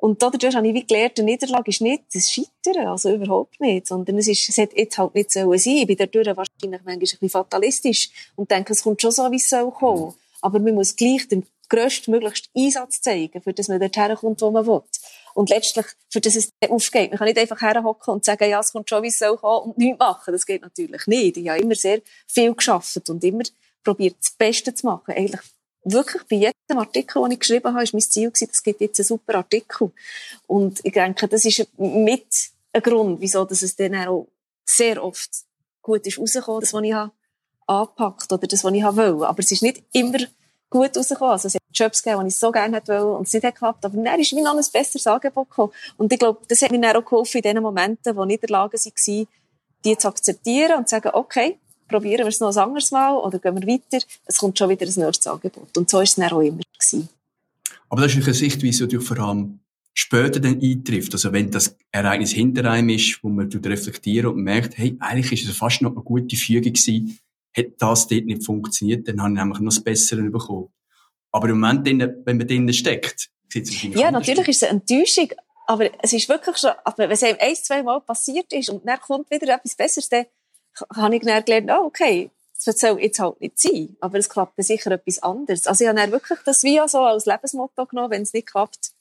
Und 0.00 0.22
dadurch 0.22 0.54
habe 0.54 0.66
ich 0.66 0.74
wie 0.74 0.86
gelernt, 0.86 1.18
eine 1.18 1.30
Niederlage 1.30 1.70
ist 1.70 1.82
nicht 1.82 2.04
das 2.14 2.30
Scheitern, 2.30 2.86
also 2.86 3.12
überhaupt 3.12 3.60
nicht, 3.60 3.86
sondern 3.86 4.16
es 4.16 4.28
ist, 4.28 4.48
es 4.48 4.56
hat 4.56 4.72
jetzt 4.74 4.96
halt 4.96 5.14
nicht 5.14 5.30
so 5.30 5.40
sein. 5.54 5.76
Ich 5.76 5.86
bin 5.86 5.96
dadurch 5.96 6.26
wahrscheinlich 6.26 6.70
manchmal 6.70 6.94
ein 6.94 6.98
bisschen 7.00 7.28
fatalistisch 7.28 8.08
und 8.34 8.50
denke, 8.50 8.72
es 8.72 8.82
kommt 8.82 9.02
schon 9.02 9.10
so, 9.10 9.30
wie 9.30 9.36
es 9.36 9.50
soll 9.50 9.70
kommen. 9.70 10.14
Aber 10.40 10.58
man 10.58 10.74
muss 10.74 10.96
gleich 10.96 11.28
den 11.28 11.44
grösstmöglichsten 11.68 12.50
Einsatz 12.56 13.02
zeigen, 13.02 13.42
für 13.42 13.52
dass 13.52 13.68
man 13.68 13.78
dorthin 13.78 14.16
kommt, 14.16 14.40
wo 14.40 14.50
man 14.50 14.66
will. 14.66 14.82
Und 15.34 15.50
letztlich, 15.50 15.86
für 16.08 16.20
das 16.20 16.36
es 16.36 16.50
aufgeht. 16.68 17.10
Man 17.10 17.18
kann 17.18 17.28
nicht 17.28 17.38
einfach 17.38 17.60
herhocken 17.60 18.14
und 18.14 18.24
sagen, 18.24 18.48
ja, 18.48 18.60
es 18.60 18.72
kommt 18.72 18.88
schon, 18.88 19.02
wie 19.02 19.08
es 19.08 19.18
soll 19.18 19.36
kommen 19.36 19.70
und 19.70 19.78
nichts 19.78 19.98
machen. 19.98 20.32
Das 20.32 20.46
geht 20.46 20.62
natürlich 20.62 21.06
nicht. 21.06 21.36
Ich 21.36 21.48
habe 21.48 21.60
immer 21.60 21.74
sehr 21.74 22.00
viel 22.26 22.54
geschafft 22.54 23.08
und 23.08 23.22
immer 23.24 23.44
probiert, 23.84 24.16
das 24.20 24.32
Beste 24.32 24.74
zu 24.74 24.86
machen. 24.86 25.14
Eigentlich 25.14 25.40
wirklich 25.84 26.22
bei 26.24 26.36
jedem 26.36 26.78
Artikel, 26.78 27.22
den 27.22 27.32
ich 27.32 27.40
geschrieben 27.40 27.72
habe, 27.72 27.82
ist 27.82 27.94
mein 27.94 28.02
Ziel 28.02 28.30
gewesen, 28.30 28.48
es 28.52 28.62
gibt 28.62 28.80
jetzt 28.80 29.00
einen 29.00 29.06
super 29.06 29.36
Artikel. 29.36 29.92
Und 30.46 30.80
ich 30.84 30.92
denke, 30.92 31.28
das 31.28 31.44
ist 31.44 31.66
mit 31.78 32.26
ein 32.72 32.82
Grund, 32.82 33.20
wieso 33.20 33.44
dass 33.44 33.62
es 33.62 33.76
dann 33.76 33.94
auch 33.94 34.28
sehr 34.64 35.02
oft 35.02 35.30
gut 35.82 36.06
ist 36.06 36.18
rausgekommen, 36.18 36.60
das, 36.60 36.72
was 36.72 36.82
ich 36.82 36.92
habe 36.92 37.12
angepackt 37.66 38.32
oder 38.32 38.46
das, 38.46 38.64
was 38.64 38.72
ich 38.72 38.82
wollte. 38.82 39.28
Aber 39.28 39.38
es 39.38 39.50
ist 39.50 39.62
nicht 39.62 39.82
immer 39.92 40.18
gut 40.70 40.96
rausgekommen. 40.96 41.32
Also 41.32 41.48
es 41.48 41.54
hat 41.54 41.62
Jobs 41.74 42.02
gegeben, 42.02 42.22
die 42.22 42.28
ich 42.28 42.36
so 42.36 42.50
gerne 42.50 42.80
wollte 42.86 43.04
und 43.04 43.26
es 43.26 43.32
nicht 43.32 43.42
geklappt. 43.42 43.84
Aber 43.84 44.02
dann 44.02 44.20
ist 44.20 44.32
mir 44.32 44.42
noch 44.42 44.56
ein 44.56 44.64
besseres 44.72 45.06
Angebot 45.06 45.50
gekommen. 45.50 45.72
Und 45.96 46.12
ich 46.12 46.18
glaube, 46.18 46.40
das 46.48 46.62
hat 46.62 46.70
mir 46.70 46.80
dann 46.80 46.96
auch 46.96 47.04
geholfen 47.04 47.38
in 47.38 47.42
den 47.42 47.62
Momenten, 47.62 48.16
wo 48.16 48.24
nicht 48.24 48.42
in 48.42 48.46
der 48.46 48.56
Lage 48.56 48.78
war, 48.78 49.26
die 49.84 49.96
zu 49.98 50.08
akzeptieren 50.08 50.78
und 50.78 50.88
zu 50.88 50.96
sagen, 50.96 51.10
okay, 51.12 51.58
probieren 51.88 52.20
wir 52.20 52.28
es 52.28 52.40
noch 52.40 52.54
ein 52.54 52.58
anderes 52.58 52.90
Mal 52.90 53.16
oder 53.16 53.38
gehen 53.38 53.60
wir 53.60 53.66
weiter. 53.66 54.04
Es 54.24 54.38
kommt 54.38 54.56
schon 54.56 54.70
wieder 54.70 54.86
ein 54.86 54.92
nächstes 54.94 55.26
Angebot. 55.26 55.76
Und 55.76 55.90
so 55.90 55.98
war 55.98 56.04
es 56.04 56.14
dann 56.14 56.30
auch 56.30 56.40
immer. 56.40 56.60
Gewesen. 56.78 57.08
Aber 57.88 58.02
das 58.02 58.14
ist 58.14 58.24
eine 58.24 58.34
Sichtweise, 58.34 58.86
die 58.86 58.98
vor 58.98 59.18
allem 59.18 59.58
später 59.92 60.38
dann 60.38 60.60
eintrifft. 60.60 61.12
Also 61.12 61.32
wenn 61.32 61.50
das 61.50 61.76
Ereignis 61.90 62.30
hinter 62.30 62.70
einem 62.70 62.90
ist, 62.90 63.18
wo 63.22 63.28
man 63.28 63.50
reflektieren 63.50 64.32
und 64.32 64.42
merkt, 64.42 64.78
hey, 64.78 64.96
eigentlich 65.00 65.32
ist 65.32 65.50
es 65.50 65.56
fast 65.56 65.82
noch 65.82 65.92
eine 65.92 66.02
gute 66.02 66.36
Fügung 66.36 66.72
gewesen, 66.72 67.18
hätte 67.52 67.74
das 67.78 68.06
dort 68.06 68.24
nicht 68.24 68.44
funktioniert, 68.44 69.08
dann 69.08 69.20
habe 69.20 69.32
ich 69.32 69.38
nämlich 69.38 69.58
noch 69.60 69.72
das 69.72 69.82
Bessere 69.82 70.22
bekommen. 70.22 70.72
Aber 71.32 71.48
im 71.48 71.60
Moment, 71.60 71.86
wenn 71.86 72.36
man 72.36 72.46
drinnen 72.46 72.72
steckt, 72.72 73.30
sieht 73.48 73.68
es 73.68 73.82
Ja, 73.82 74.10
natürlich 74.10 74.48
ist 74.48 74.62
es 74.62 74.68
eine 74.68 74.80
Enttäuschung, 74.80 75.30
aber 75.66 75.90
es 76.02 76.12
ist 76.12 76.28
wirklich 76.28 76.56
schon, 76.56 76.72
aber 76.84 76.98
wenn 76.98 77.10
es 77.10 77.22
einem 77.22 77.38
ein, 77.40 77.54
zwei 77.54 77.82
Mal 77.82 78.00
passiert 78.00 78.52
ist 78.52 78.70
und 78.70 78.86
dann 78.86 79.00
kommt 79.00 79.30
wieder 79.30 79.54
etwas 79.54 79.76
Besseres, 79.76 80.08
dann 80.08 80.26
habe 80.94 81.16
ich 81.16 81.22
dann 81.22 81.44
gelernt, 81.44 81.70
oh, 81.70 81.86
okay, 81.86 82.30
das 82.64 82.78
soll 82.78 83.00
jetzt 83.00 83.18
halt 83.18 83.40
nicht 83.40 83.58
sein, 83.58 83.96
aber 84.00 84.18
es 84.18 84.28
klappt 84.28 84.58
dann 84.58 84.64
sicher 84.64 84.90
etwas 84.90 85.22
anderes. 85.22 85.66
Also 85.66 85.84
ich 85.84 85.88
habe 85.88 85.98
dann 85.98 86.12
wirklich 86.12 86.38
das 86.44 86.62
wie 86.62 86.80
so 86.86 86.98
als 86.98 87.26
Lebensmotto 87.26 87.86
genommen, 87.86 88.10
wenn 88.10 88.22
es 88.22 88.32
nicht 88.32 88.48
klappt, 88.48 88.92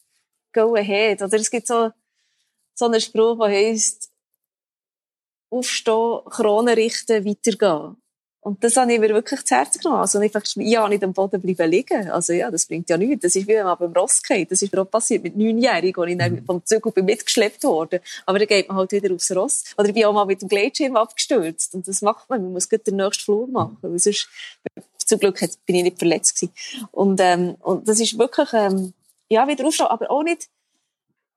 go 0.53 0.75
ahead. 0.75 1.21
Oder 1.21 1.37
es 1.37 1.51
gibt 1.51 1.67
so, 1.67 1.91
so 2.73 2.85
einen 2.85 3.01
Spruch, 3.01 3.37
der 3.39 3.49
heisst, 3.49 4.11
aufstehen, 5.49 6.19
Krone 6.29 6.77
richten, 6.77 7.25
weitergehen. 7.25 7.98
Und 8.41 8.63
das 8.63 8.77
habe 8.77 8.93
ich 8.93 8.99
mir 8.99 9.09
wirklich 9.09 9.43
zu 9.43 9.53
Herzen 9.53 9.81
genommen. 9.81 9.99
Also 9.99 10.17
einfach, 10.19 10.41
ja, 10.55 10.87
nicht 10.87 11.03
am 11.03 11.11
Boden 11.11 11.41
bleiben 11.41 11.69
liegen. 11.69 12.09
Also 12.09 12.31
ja, 12.31 12.49
das 12.49 12.67
bringt 12.67 12.89
ja 12.89 12.97
nichts. 12.97 13.23
Das 13.23 13.35
ist 13.35 13.47
wie 13.47 13.53
wenn 13.53 13.65
man 13.65 13.77
beim 13.77 13.91
Ross 13.91 14.23
geht. 14.23 14.49
Das 14.49 14.61
ist 14.61 14.71
mir 14.71 14.81
auch 14.81 14.89
passiert 14.89 15.23
mit 15.23 15.35
neunjährigen, 15.35 16.01
wo 16.01 16.05
ich 16.05 16.17
dann 16.17 16.33
mhm. 16.33 16.45
vom 16.45 16.65
Zug 16.65 16.93
bin 16.93 17.03
mitgeschleppt 17.03 17.65
worden. 17.65 17.99
Aber 18.25 18.39
dann 18.39 18.47
geht 18.47 18.69
man 18.69 18.77
halt 18.77 18.93
wieder 18.93 19.13
aufs 19.13 19.35
Ross. 19.35 19.63
Oder 19.77 19.89
ich 19.89 19.93
bin 19.93 20.05
auch 20.05 20.13
mal 20.13 20.25
mit 20.25 20.41
dem 20.41 20.47
Gleitschirm 20.47 20.95
abgestürzt. 20.95 21.75
Und 21.75 21.87
das 21.87 22.01
macht 22.01 22.29
man. 22.29 22.41
Man 22.43 22.53
muss 22.53 22.69
gut 22.69 22.87
den 22.87 22.95
nächsten 22.95 23.25
Flur 23.25 23.47
machen. 23.47 23.77
Weil 23.81 23.99
sonst, 23.99 24.29
zum 25.05 25.19
Glück 25.19 25.39
bin 25.65 25.75
ich 25.75 25.83
nicht 25.83 25.99
verletzt 25.99 26.39
gewesen. 26.39 26.53
Und, 26.91 27.19
ähm, 27.21 27.55
und 27.59 27.89
das 27.89 27.99
ist 27.99 28.17
wirklich, 28.17 28.53
ähm, 28.53 28.93
ja, 29.27 29.49
wieder 29.49 29.65
aufstehen. 29.65 29.87
Aber 29.87 30.09
auch 30.09 30.23
nicht, 30.23 30.47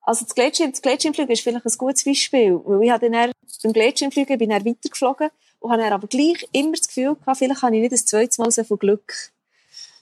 also 0.02 0.24
das 0.24 0.36
Gleitschirm, 0.36 0.70
das 0.70 0.82
Gleitschirmfliegen 0.82 1.32
ist 1.32 1.42
vielleicht 1.42 1.66
ein 1.66 1.78
gutes 1.78 2.04
Beispiel. 2.04 2.60
Weil 2.64 2.84
ich 2.84 2.90
habe 2.92 3.10
dann 3.10 3.32
beim 3.64 3.72
Gleitschirmfliegen 3.72 4.38
bin 4.38 4.50
dann 4.50 4.64
weitergeflogen 4.64 5.30
und 5.62 5.72
habe 5.72 5.84
aber 5.84 6.08
gleich 6.08 6.46
immer 6.52 6.72
das 6.72 6.88
Gefühl 6.88 7.14
gehabt, 7.14 7.38
vielleicht 7.38 7.62
habe 7.62 7.74
ich 7.76 7.82
nicht 7.82 7.92
das 7.92 8.04
zweite 8.04 8.40
Mal 8.40 8.50
so 8.50 8.64
viel 8.64 8.76
Glück. 8.76 9.32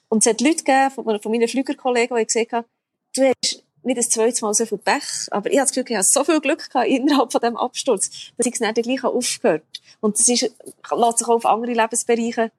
Und 0.09 0.25
es 0.25 0.31
hat 0.31 0.41
Leute 0.41 0.65
gegeben, 0.65 0.91
von, 0.91 1.33
meinen 1.33 1.49
Flügerkollegen, 1.49 2.17
die 2.17 2.27
gesagt 2.27 2.53
haben, 2.53 2.67
du 3.15 3.23
hast 3.23 3.63
nicht 3.83 3.99
das 3.99 4.09
zweite 4.09 4.45
Mal 4.45 4.55
so 4.55 4.67
viel 4.67 4.79
Pech, 4.79 5.29
aber 5.31 5.51
ich 5.51 5.59
habe 5.59 5.67
das 5.67 5.73
Gefühl, 5.73 5.91
ich 5.91 5.97
habe 5.97 6.05
so 6.05 6.25
viel 6.25 6.41
Glück 6.41 6.71
gehabt 6.71 6.89
innerhalb 6.89 7.33
von 7.33 7.41
diesem 7.41 7.57
Absturz, 7.57 8.11
dass 8.37 8.47
ich 8.47 8.55
es 8.55 8.59
dann 8.59 8.75
gleich 8.75 9.05
aufgehört 9.05 9.63
Und 10.01 10.19
das 10.19 10.29
ist, 10.29 10.43
lässt 10.43 11.19
sich 11.19 11.29
auch 11.29 11.35
auf 11.35 11.47
andere 11.47 11.73
Lebensbereiche 11.73 12.51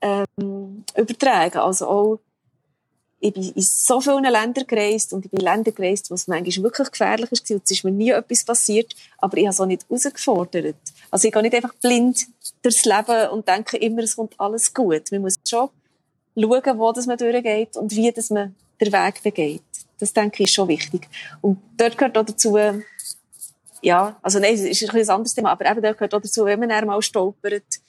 ähm, 0.00 0.84
übertragen. 0.96 1.58
Also 1.58 1.86
auch 1.86 2.20
ich 3.20 3.32
bin 3.32 3.42
in 3.42 3.62
so 3.62 4.00
vielen 4.00 4.24
Ländern 4.24 4.66
gereist 4.66 5.12
und 5.12 5.24
ich 5.24 5.30
bin 5.30 5.40
in 5.40 5.46
Ländern 5.46 5.74
gereist, 5.74 6.10
wo 6.10 6.14
es 6.14 6.28
manchmal 6.28 6.64
wirklich 6.64 6.90
gefährlich 6.90 7.32
ist 7.32 7.50
und 7.50 7.62
es 7.64 7.70
ist 7.70 7.84
mir 7.84 7.90
nie 7.90 8.10
etwas 8.10 8.44
passiert, 8.44 8.94
aber 9.18 9.36
ich 9.36 9.44
habe 9.44 9.52
es 9.52 9.60
auch 9.60 9.66
nicht 9.66 9.84
herausgefordert. 9.88 10.76
Also 11.10 11.26
ich 11.26 11.34
gehe 11.34 11.42
nicht 11.42 11.54
einfach 11.54 11.74
blind 11.74 12.26
durchs 12.62 12.84
Leben 12.84 13.30
und 13.30 13.48
denke 13.48 13.76
immer, 13.78 14.02
es 14.02 14.16
kommt 14.16 14.38
alles 14.38 14.72
gut. 14.72 15.10
Man 15.10 15.22
muss 15.22 15.34
schon 15.48 15.68
schauen, 16.36 16.78
wo 16.78 16.92
das 16.92 17.06
man 17.06 17.18
durchgeht 17.18 17.76
und 17.76 17.90
wie 17.94 18.12
das 18.12 18.30
man 18.30 18.54
den 18.80 18.92
Weg 18.92 19.22
begeht. 19.22 19.62
Das 19.98 20.12
denke 20.12 20.42
ich 20.44 20.48
ist 20.48 20.54
schon 20.54 20.68
wichtig. 20.68 21.08
Und 21.40 21.58
dort 21.76 21.98
gehört 21.98 22.16
auch 22.16 22.24
dazu, 22.24 22.56
ja, 23.82 24.16
also 24.22 24.38
nein, 24.38 24.54
es 24.54 24.60
ist 24.60 24.82
ein, 24.90 24.96
ein 24.96 25.08
anderes 25.08 25.34
Thema, 25.34 25.50
aber 25.50 25.68
eben 25.68 25.82
dort 25.82 25.98
gehört 25.98 26.14
auch 26.14 26.20
dazu, 26.20 26.44
wenn 26.44 26.60
man 26.60 26.70
einmal 26.70 27.02
stolpert, 27.02 27.80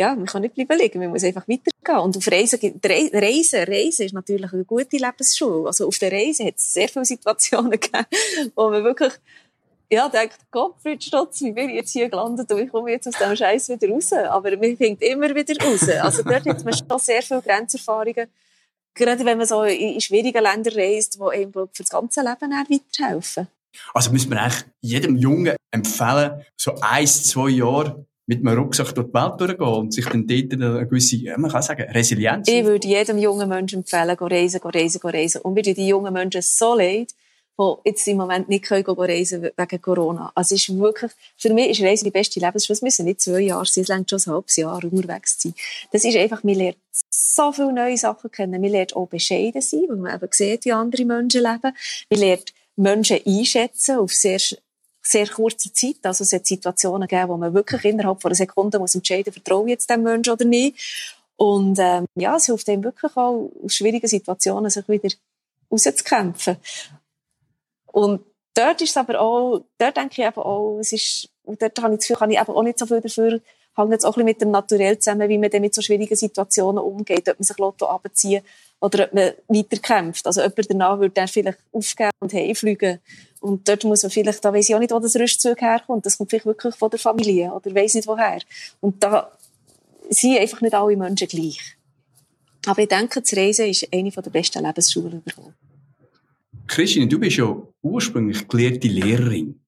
ja, 0.00 0.14
man 0.14 0.24
kann 0.24 0.40
nicht 0.40 0.54
bleiben 0.54 0.78
liegen, 0.78 0.98
man 0.98 1.10
muss 1.10 1.24
einfach 1.24 1.46
weitergehen. 1.46 1.98
Und 2.02 2.16
auf 2.16 2.26
Reisen, 2.26 2.58
Reisen, 2.82 3.64
Reisen 3.64 4.06
ist 4.06 4.14
natürlich 4.14 4.50
eine 4.50 4.64
gute 4.64 4.96
Lebensschule. 4.96 5.66
Also 5.66 5.86
auf 5.86 5.98
der 5.98 6.10
Reise 6.10 6.46
hat 6.46 6.56
es 6.56 6.72
sehr 6.72 6.88
viele 6.88 7.04
Situationen 7.04 7.70
gegeben, 7.80 8.06
wo 8.54 8.70
man 8.70 8.82
wirklich, 8.82 9.12
ja, 9.90 10.08
denkt, 10.08 10.38
Gott, 10.50 10.76
Stotz, 11.00 11.42
wie 11.42 11.52
bin 11.52 11.68
ich 11.68 11.76
jetzt 11.76 11.92
hier 11.92 12.08
gelandet 12.08 12.50
und 12.50 12.60
ich 12.60 12.70
komme 12.70 12.90
jetzt 12.90 13.08
aus 13.08 13.18
dem 13.18 13.36
Scheiß 13.36 13.68
wieder 13.68 13.88
raus. 13.90 14.10
Aber 14.14 14.50
man 14.52 14.74
findet 14.74 15.02
immer 15.02 15.34
wieder 15.34 15.54
raus. 15.62 15.86
Also 16.00 16.22
dort 16.22 16.46
hat 16.46 16.64
man 16.64 16.72
schon 16.72 16.98
sehr 16.98 17.20
viele 17.20 17.42
Grenzerfahrungen. 17.42 18.28
Gerade 18.94 19.24
wenn 19.26 19.36
man 19.36 19.46
so 19.46 19.64
in 19.64 20.00
schwierigen 20.00 20.42
Ländern 20.42 20.74
reist, 20.74 21.16
die 21.16 21.22
einem, 21.22 21.52
für 21.52 21.68
das 21.76 21.90
ganze 21.90 22.22
Leben 22.22 22.52
weiterhelfen. 22.52 23.48
Also 23.92 24.10
müssen 24.12 24.30
wir 24.30 24.40
eigentlich 24.40 24.64
jedem 24.80 25.16
Jungen 25.16 25.56
empfehlen, 25.70 26.42
so 26.56 26.74
ein, 26.80 27.06
zwei 27.06 27.50
Jahre 27.50 28.06
mit 28.30 28.46
einem 28.46 28.56
Rucksack 28.60 28.94
durch 28.94 29.08
die 29.08 29.14
Welt 29.14 29.40
durchgehen 29.40 29.66
und 29.66 29.92
sich 29.92 30.06
dann 30.06 30.24
dort 30.24 30.52
eine 30.52 30.86
gewisse, 30.86 31.16
man 31.36 31.50
kann 31.50 31.62
sagen, 31.62 31.90
Resilienz. 31.90 32.46
Ich 32.46 32.64
würde 32.64 32.86
jedem 32.86 33.18
jungen 33.18 33.48
Menschen 33.48 33.80
empfehlen, 33.80 34.16
go 34.16 34.26
reisen, 34.26 34.60
go 34.60 34.68
reisen, 34.68 35.00
go 35.00 35.08
reisen. 35.08 35.40
Und 35.40 35.56
würde 35.56 35.74
die 35.74 35.88
jungen 35.88 36.12
Menschen 36.12 36.40
so 36.40 36.76
leid, 36.76 37.12
die 37.58 37.74
jetzt 37.84 38.06
im 38.06 38.18
Moment 38.18 38.48
nicht 38.48 38.66
können 38.66 38.84
go 38.84 38.92
reisen 38.92 39.42
wegen 39.42 39.82
Corona. 39.82 40.30
Also 40.36 40.54
es 40.54 40.68
ist 40.68 40.78
wirklich, 40.78 41.10
für 41.36 41.52
mich 41.52 41.70
ist 41.70 41.82
Reisen 41.82 42.04
die 42.04 42.12
beste 42.12 42.38
Lebensschule. 42.38 42.74
Es 42.74 42.82
müssen 42.82 43.04
nicht 43.04 43.20
zwei 43.20 43.40
Jahre 43.40 43.66
sein, 43.66 43.82
es 43.82 43.88
längt 43.88 44.08
schon 44.08 44.20
ein 44.24 44.32
halbes 44.32 44.54
Jahr 44.54 44.84
unterwegs 44.84 45.42
sein. 45.42 45.52
Das 45.90 46.04
ist 46.04 46.16
einfach, 46.16 46.44
man 46.44 46.54
lernt 46.54 46.78
so 47.10 47.50
viele 47.50 47.72
neue 47.72 47.96
Sachen 47.96 48.30
kennen. 48.30 48.60
Man 48.60 48.70
lernt 48.70 48.94
auch 48.94 49.08
bescheiden 49.08 49.60
sein, 49.60 49.86
weil 49.88 49.96
man 49.96 50.14
eben 50.14 50.28
sieht, 50.30 50.64
wie 50.66 50.72
andere 50.72 51.04
Menschen 51.04 51.42
leben. 51.42 51.76
Man 52.10 52.20
lernt 52.20 52.54
Menschen 52.76 53.18
einschätzen 53.26 53.98
auf 53.98 54.12
sehr 54.12 54.38
sehr 55.10 55.28
kurzer 55.28 55.72
Zeit. 55.72 55.96
Also 56.02 56.24
es 56.24 56.32
hat 56.32 56.46
Situationen 56.46 57.08
gegeben, 57.08 57.28
wo 57.30 57.36
man 57.36 57.54
wirklich 57.54 57.84
innerhalb 57.84 58.22
von 58.22 58.30
einer 58.30 58.36
Sekunde 58.36 58.78
muss 58.78 58.94
entscheiden, 58.94 59.32
vertraue 59.32 59.64
ich 59.66 59.70
jetzt 59.70 59.90
dem 59.90 60.02
Menschen 60.02 60.32
oder 60.32 60.44
nicht. 60.44 61.22
Und 61.36 61.78
ähm, 61.78 62.04
ja, 62.16 62.36
es 62.36 62.46
hilft 62.46 62.68
einem 62.68 62.84
wirklich 62.84 63.16
auch, 63.16 63.50
aus 63.64 63.74
schwierigen 63.74 64.06
Situationen 64.06 64.70
sich 64.70 64.86
wieder 64.88 65.08
rauszukämpfen. 65.70 66.56
Und 67.86 68.22
dort 68.54 68.80
ist 68.82 68.90
es 68.90 68.96
aber 68.96 69.20
auch, 69.20 69.64
dort 69.78 69.96
denke 69.96 70.20
ich 70.20 70.28
eben 70.28 70.36
auch, 70.36 70.78
es 70.78 70.92
ist, 70.92 71.28
und 71.44 71.60
dort 71.60 71.80
habe 71.80 71.94
ich 71.94 72.00
das 72.00 72.08
Gefühl, 72.08 72.18
kann 72.18 72.30
ich 72.30 72.38
eben 72.38 72.50
auch 72.50 72.62
nicht 72.62 72.78
so 72.78 72.86
viel 72.86 73.00
dafür, 73.00 73.40
hängt 73.76 73.92
jetzt 73.92 74.04
auch 74.04 74.10
ein 74.10 74.12
bisschen 74.12 74.24
mit 74.26 74.40
dem 74.40 74.50
Naturell 74.50 74.98
zusammen, 74.98 75.28
wie 75.28 75.38
man 75.38 75.50
dann 75.50 75.62
mit 75.62 75.74
so 75.74 75.82
schwierigen 75.82 76.16
Situationen 76.16 76.82
umgeht, 76.82 77.28
ob 77.28 77.38
man 77.38 77.44
sich 77.44 77.58
Lotto 77.58 77.86
abziehen 77.86 78.42
oder 78.80 79.04
ob 79.04 79.14
man 79.14 79.32
weiterkämpft. 79.48 80.26
Also 80.26 80.40
jemand 80.40 80.70
danach 80.70 80.98
würde 80.98 81.14
dann 81.14 81.28
vielleicht 81.28 81.58
aufgeben 81.72 82.10
und 82.20 82.32
heimfliegen. 82.32 83.00
Und 83.40 83.66
dort 83.68 83.84
muss 83.84 84.02
man 84.02 84.10
vielleicht, 84.10 84.44
da 84.44 84.52
weiss 84.52 84.68
ich 84.68 84.74
auch 84.74 84.80
nicht, 84.80 84.92
wo 84.92 84.98
das 84.98 85.16
Rüstzug 85.16 85.60
herkommt. 85.60 86.04
Das 86.04 86.18
kommt 86.18 86.30
vielleicht 86.30 86.46
wirklich 86.46 86.74
von 86.74 86.90
der 86.90 86.98
Familie 86.98 87.50
oder 87.52 87.74
weiss 87.74 87.94
nicht 87.94 88.06
woher. 88.06 88.40
Und 88.80 89.02
da 89.02 89.32
sind 90.10 90.38
einfach 90.38 90.60
nicht 90.60 90.74
alle 90.74 90.96
Menschen 90.96 91.26
gleich. 91.26 91.76
Aber 92.66 92.82
ich 92.82 92.88
denke, 92.88 93.22
das 93.22 93.34
Reisen 93.34 93.66
ist 93.66 93.88
eine 93.92 94.10
der 94.10 94.30
besten 94.30 94.64
Lebensschulen 94.64 95.22
überhaupt. 95.24 95.54
Christine, 96.66 97.08
du 97.08 97.18
bist 97.18 97.38
ja 97.38 97.56
ursprünglich 97.82 98.46
gelehrte 98.46 98.88
Lehrerin. 98.88 99.60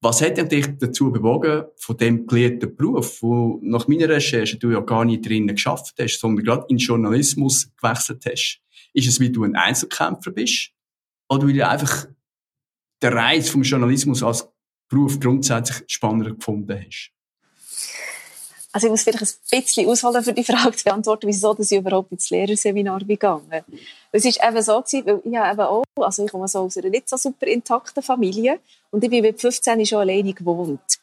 Was 0.00 0.20
hat 0.20 0.52
dich 0.52 0.66
dazu 0.78 1.10
bewogen, 1.10 1.64
von 1.76 1.96
dem 1.96 2.26
gelehrten 2.26 2.76
Beruf, 2.76 3.22
wo 3.22 3.58
nach 3.62 3.88
meiner 3.88 4.08
Recherche 4.08 4.58
du 4.58 4.70
ja 4.70 4.80
gar 4.80 5.04
nicht 5.04 5.26
drinnen 5.26 5.54
geschafft 5.54 5.94
hast, 5.98 6.20
sondern 6.20 6.44
gerade 6.44 6.66
in 6.68 6.76
Journalismus 6.76 7.70
gewechselt 7.80 8.24
hast? 8.26 8.60
Ist 8.92 9.08
es, 9.08 9.20
weil 9.20 9.30
du 9.30 9.44
ein 9.44 9.56
Einzelkämpfer 9.56 10.32
bist? 10.32 10.72
Oder 11.28 11.46
weil 11.46 11.54
du 11.54 11.66
einfach 11.66 12.06
den 13.02 13.12
Reiz 13.12 13.48
vom 13.48 13.62
Journalismus 13.62 14.22
als 14.22 14.48
Beruf 14.88 15.18
grundsätzlich 15.20 15.82
spannender 15.88 16.32
gefunden 16.32 16.84
hast? 16.86 17.10
Also 18.76 18.88
ich 18.88 18.90
muss 18.90 19.04
vielleicht 19.04 19.22
ein 19.22 19.62
bisschen 19.62 19.88
ausholen, 19.88 20.22
für 20.22 20.34
die 20.34 20.44
Frage 20.44 20.76
zu 20.76 20.84
beantworten, 20.84 21.26
wieso 21.26 21.54
dass 21.54 21.70
ich 21.70 21.78
überhaupt 21.78 22.12
ins 22.12 22.28
Lehrerseminar 22.28 23.00
gegangen 23.00 23.64
Es 24.12 24.26
ist 24.26 24.38
eben 24.46 24.62
so 24.62 24.82
gewesen, 24.82 25.06
weil 25.06 25.20
ich 25.24 25.32
eben 25.32 25.60
auch, 25.60 25.84
also 25.96 26.26
ich 26.26 26.30
komme 26.30 26.46
so 26.46 26.58
aus 26.58 26.76
einer 26.76 26.90
nicht 26.90 27.08
so 27.08 27.16
super 27.16 27.46
intakten 27.46 28.02
Familie 28.02 28.60
und 28.90 29.02
ich 29.02 29.08
bin 29.08 29.22
mit 29.22 29.40
15 29.40 29.86
schon 29.86 30.00
alleine 30.00 30.34
gewohnt. 30.34 30.98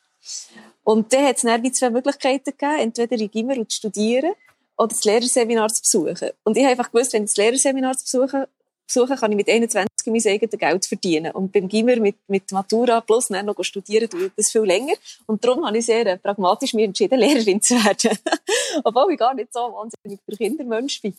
Und 0.83 1.11
dann 1.13 1.25
hat 1.25 1.37
es 1.37 1.41
dann 1.41 1.73
zwei 1.73 1.89
Möglichkeiten 1.89 2.51
gegeben, 2.51 2.79
entweder 2.79 3.17
in 3.19 3.31
Gimmer 3.31 3.55
zu 3.67 3.77
studieren 3.77 4.33
oder 4.77 4.89
das 4.89 5.03
Lehrerseminar 5.03 5.73
zu 5.73 5.81
besuchen. 5.81 6.29
Und 6.43 6.55
ich 6.55 6.63
habe 6.63 6.73
einfach 6.73 6.91
gewusst, 6.91 7.13
wenn 7.13 7.23
ich 7.23 7.31
das 7.31 7.37
Lehrerseminar 7.37 7.97
zu 7.97 8.03
besuchen 8.03 8.45
besuchen, 8.85 9.15
kann 9.15 9.31
ich 9.31 9.37
mit 9.37 9.49
21 9.49 9.87
mein 10.05 10.21
eigenes 10.25 10.59
Geld 10.59 10.85
verdienen. 10.85 11.31
Und 11.31 11.51
beim 11.51 11.67
Gimmer 11.67 11.95
mit, 11.97 12.17
mit 12.27 12.51
Matura 12.51 13.01
plus 13.01 13.27
dann 13.27 13.45
noch 13.45 13.55
studieren, 13.63 14.09
dauert 14.09 14.31
das 14.35 14.51
viel 14.51 14.61
länger. 14.63 14.93
Und 15.25 15.43
darum 15.43 15.65
habe 15.65 15.77
ich 15.77 15.85
sehr 15.85 16.05
äh, 16.05 16.17
pragmatisch 16.17 16.73
mir 16.73 16.85
entschieden, 16.85 17.19
Lehrerin 17.19 17.61
zu 17.61 17.75
werden. 17.75 18.17
Obwohl 18.83 19.13
ich 19.13 19.19
gar 19.19 19.33
nicht 19.33 19.53
so 19.53 19.59
wahnsinnig 19.59 20.19
der 20.27 20.37
Kindermensch 20.37 21.01
bin. 21.01 21.15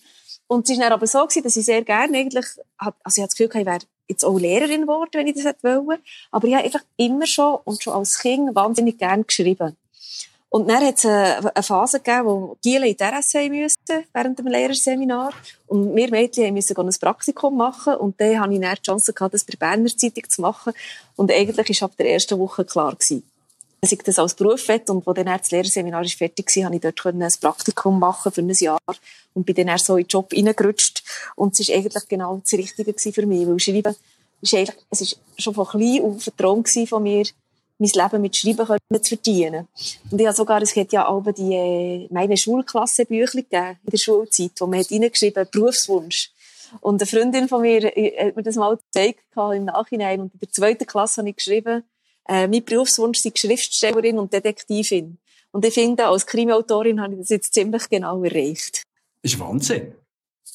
Und 0.46 0.68
es 0.68 0.76
war 0.76 0.84
dann 0.84 0.92
aber 0.92 1.06
so 1.06 1.22
gewesen, 1.22 1.42
dass 1.42 1.56
ich 1.56 1.64
sehr 1.64 1.82
gerne 1.82 2.18
eigentlich, 2.18 2.46
also 2.76 2.92
ich 3.16 3.22
hatte 3.22 3.28
das 3.28 3.36
Gefühl, 3.36 3.60
ich 3.60 3.66
wäre 3.66 3.78
jetzt 4.08 4.24
auch 4.24 4.38
Lehrerin 4.38 4.82
geworden, 4.82 5.10
wenn 5.14 5.26
ich 5.26 5.34
das 5.34 5.44
hätte 5.44 5.62
wollen. 5.62 6.02
Aber 6.30 6.46
ich 6.46 6.54
habe 6.54 6.64
einfach 6.64 6.84
immer 6.96 7.26
schon 7.26 7.58
und 7.64 7.82
schon 7.82 7.94
als 7.94 8.18
Kind 8.18 8.54
wahnsinnig 8.54 8.98
gerne 8.98 9.24
geschrieben. 9.24 9.76
Und 10.54 10.68
dann 10.68 10.84
hat 10.84 10.98
es 10.98 11.04
eine 11.04 11.62
Phase 11.64 11.98
gegeben, 11.98 12.26
wo 12.26 12.56
Giele 12.62 12.86
in 12.86 12.96
der 12.96 13.12
RSC 13.14 13.50
mussten, 13.50 14.06
während 14.12 14.38
dem 14.38 14.46
Lehrerseminar. 14.46 15.32
Und 15.66 15.96
wir 15.96 16.08
Mädchen 16.12 16.54
mussten 16.54 16.80
ein 16.80 16.94
Praktikum 17.00 17.56
machen. 17.56 17.96
Und 17.96 18.20
dann 18.20 18.38
hatte 18.38 18.54
ich 18.54 18.60
dann 18.60 18.76
die 18.76 18.82
Chance 18.82 19.12
gehabt, 19.12 19.34
das 19.34 19.42
bei 19.42 19.56
Berner 19.58 19.88
Zeitung 19.88 20.22
zu 20.28 20.42
machen. 20.42 20.72
Und 21.16 21.32
eigentlich 21.32 21.80
war 21.80 21.88
ab 21.88 21.96
der 21.98 22.08
ersten 22.08 22.38
Woche 22.38 22.64
klar 22.64 22.92
gewesen, 22.92 23.24
dass 23.80 23.90
ich 23.90 23.98
das 24.04 24.20
als 24.20 24.34
Beruf 24.34 24.68
will. 24.68 24.80
Und 24.90 25.08
als 25.08 25.16
dann 25.16 25.26
das 25.26 25.50
Lehrerseminar 25.50 26.04
fertig 26.04 26.46
war, 26.46 26.70
konnte 26.70 26.88
ich 26.88 26.94
dort 26.94 27.14
ein 27.16 27.32
Praktikum 27.40 27.98
machen 27.98 28.30
für 28.30 28.40
ein 28.40 28.50
Jahr. 28.50 28.78
Und 29.34 29.46
bin 29.46 29.56
dann 29.56 29.76
so 29.78 29.96
in 29.96 30.04
den 30.04 30.08
Job 30.08 30.32
reingerutscht. 30.32 31.02
Und 31.34 31.58
es 31.58 31.68
war 31.68 31.74
eigentlich 31.74 32.06
genau 32.06 32.40
das 32.44 32.52
Richtige 32.52 32.94
für 33.12 33.26
mich. 33.26 33.44
Weil 33.44 33.58
Schreiben 33.58 33.96
ist 34.40 34.54
eigentlich, 34.54 34.76
es 34.90 35.00
ist 35.00 35.18
schon 35.36 35.52
von 35.52 35.66
klein 35.66 36.00
auf 36.00 36.28
ein 36.28 36.36
Traum 36.36 36.64
von 36.64 37.02
mir, 37.02 37.24
mein 37.78 37.90
Leben 37.92 38.22
mit 38.22 38.36
Schreiben 38.36 38.66
können 38.66 39.02
zu 39.02 39.16
verdienen. 39.16 39.68
Und 40.10 40.20
ich 40.20 40.26
habe 40.26 40.36
sogar, 40.36 40.62
es 40.62 40.74
hat 40.76 40.92
ja 40.92 41.08
auch 41.08 41.24
die, 41.32 41.54
äh, 41.54 42.08
meine 42.10 42.36
Schulklassenbücher 42.36 43.38
gegeben, 43.38 43.78
in 43.84 43.90
der 43.90 43.98
Schulzeit, 43.98 44.52
wo 44.58 44.66
man 44.66 44.80
hat 44.80 44.90
reingeschrieben, 44.90 45.46
Berufswunsch. 45.50 46.30
Und 46.80 47.00
eine 47.00 47.06
Freundin 47.06 47.48
von 47.48 47.62
mir 47.62 47.96
äh, 47.96 48.28
hat 48.28 48.36
mir 48.36 48.42
das 48.42 48.56
mal 48.56 48.76
gezeigt 48.76 49.20
im 49.36 49.64
Nachhinein. 49.64 50.20
Und 50.20 50.34
in 50.34 50.40
der 50.40 50.50
zweiten 50.50 50.86
Klasse 50.86 51.20
habe 51.20 51.30
ich 51.30 51.36
geschrieben, 51.36 51.82
äh, 52.28 52.46
mein 52.46 52.64
Berufswunsch 52.64 53.18
sei 53.18 53.32
Schriftstellerin 53.34 54.18
und 54.18 54.32
Detektivin. 54.32 55.18
Und 55.52 55.64
ich 55.64 55.74
finde, 55.74 56.06
als 56.06 56.26
Krimiautorin 56.26 57.00
habe 57.00 57.14
ich 57.14 57.20
das 57.20 57.28
jetzt 57.28 57.54
ziemlich 57.54 57.88
genau 57.88 58.22
erreicht. 58.24 58.82
Das 59.22 59.32
ist 59.32 59.40
Wahnsinn. 59.40 59.94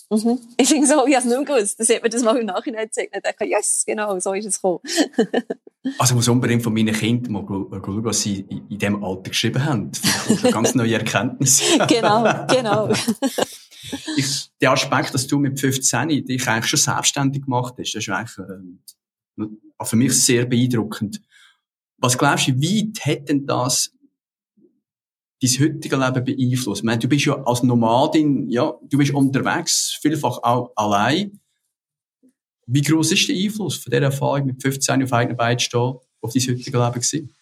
Mhm. 0.09 0.39
Ich 0.57 0.67
finde 0.67 0.87
so, 0.87 1.05
ich 1.05 1.15
habe 1.15 1.27
es 1.27 1.37
nicht 1.37 1.45
gewusst. 1.45 1.79
Das 1.79 1.89
hat 1.89 2.01
mir 2.01 2.09
das 2.09 2.23
mal 2.23 2.35
im 2.37 2.47
Nachhinein 2.47 2.85
gezeigt. 2.85 3.15
Ich 3.15 3.21
dachte, 3.21 3.45
yes, 3.45 3.83
genau, 3.85 4.19
so 4.19 4.33
ist 4.33 4.45
es 4.45 4.55
gekommen. 4.55 4.79
also 5.99 6.13
ich 6.13 6.15
muss 6.15 6.27
unbedingt 6.27 6.63
von 6.63 6.73
meinen 6.73 6.95
Kindern 6.95 7.33
mal 7.33 7.45
schauen, 7.47 8.03
was 8.03 8.21
sie 8.21 8.39
in, 8.49 8.67
in 8.69 8.77
diesem 8.79 9.03
Alter 9.03 9.29
geschrieben 9.29 9.63
haben. 9.63 9.91
Vielleicht 9.93 10.53
ganz 10.53 10.73
neue 10.73 10.95
Erkenntnisse. 10.95 11.77
genau, 11.87 12.23
genau. 12.47 12.89
ich, 14.17 14.49
der 14.59 14.71
Aspekt, 14.71 15.13
dass 15.13 15.27
du 15.27 15.37
mit 15.37 15.59
15 15.59 16.25
dich 16.25 16.47
eigentlich 16.47 16.65
schon 16.65 16.79
selbstständig 16.79 17.43
gemacht 17.43 17.75
hast, 17.77 17.93
das 17.93 18.07
ist 18.07 18.09
eigentlich 18.09 18.47
äh, 19.37 19.85
für 19.85 19.95
mich 19.95 20.13
sehr 20.13 20.45
beeindruckend. 20.45 21.21
Was 21.97 22.17
glaubst 22.17 22.47
du, 22.47 22.59
wie 22.59 22.87
weit 22.87 23.05
hat 23.05 23.29
denn 23.29 23.45
das 23.45 23.91
dein 25.41 25.51
heutige 25.51 25.95
Leben 25.95 26.23
beeinflusst? 26.23 26.81
Ich 26.81 26.85
meine, 26.85 26.99
du 26.99 27.07
bist 27.07 27.25
ja 27.25 27.41
als 27.43 27.63
Nomadin, 27.63 28.49
ja, 28.49 28.73
du 28.81 28.97
bist 28.97 29.13
unterwegs, 29.13 29.97
vielfach 30.01 30.39
auch 30.43 30.71
allein. 30.75 31.39
Wie 32.65 32.81
groß 32.81 33.11
ist 33.13 33.27
der 33.27 33.35
Einfluss 33.35 33.77
von 33.77 33.91
dieser 33.91 34.03
Erfahrung 34.03 34.45
mit 34.45 34.61
15 34.61 35.03
auf 35.03 35.13
eigenen 35.13 35.37
Beinen 35.37 35.59
stehen 35.59 35.95
auf 36.21 36.33
dein 36.33 36.41
heutige 36.41 36.77
Leben 36.77 36.93
gewesen? 36.93 37.35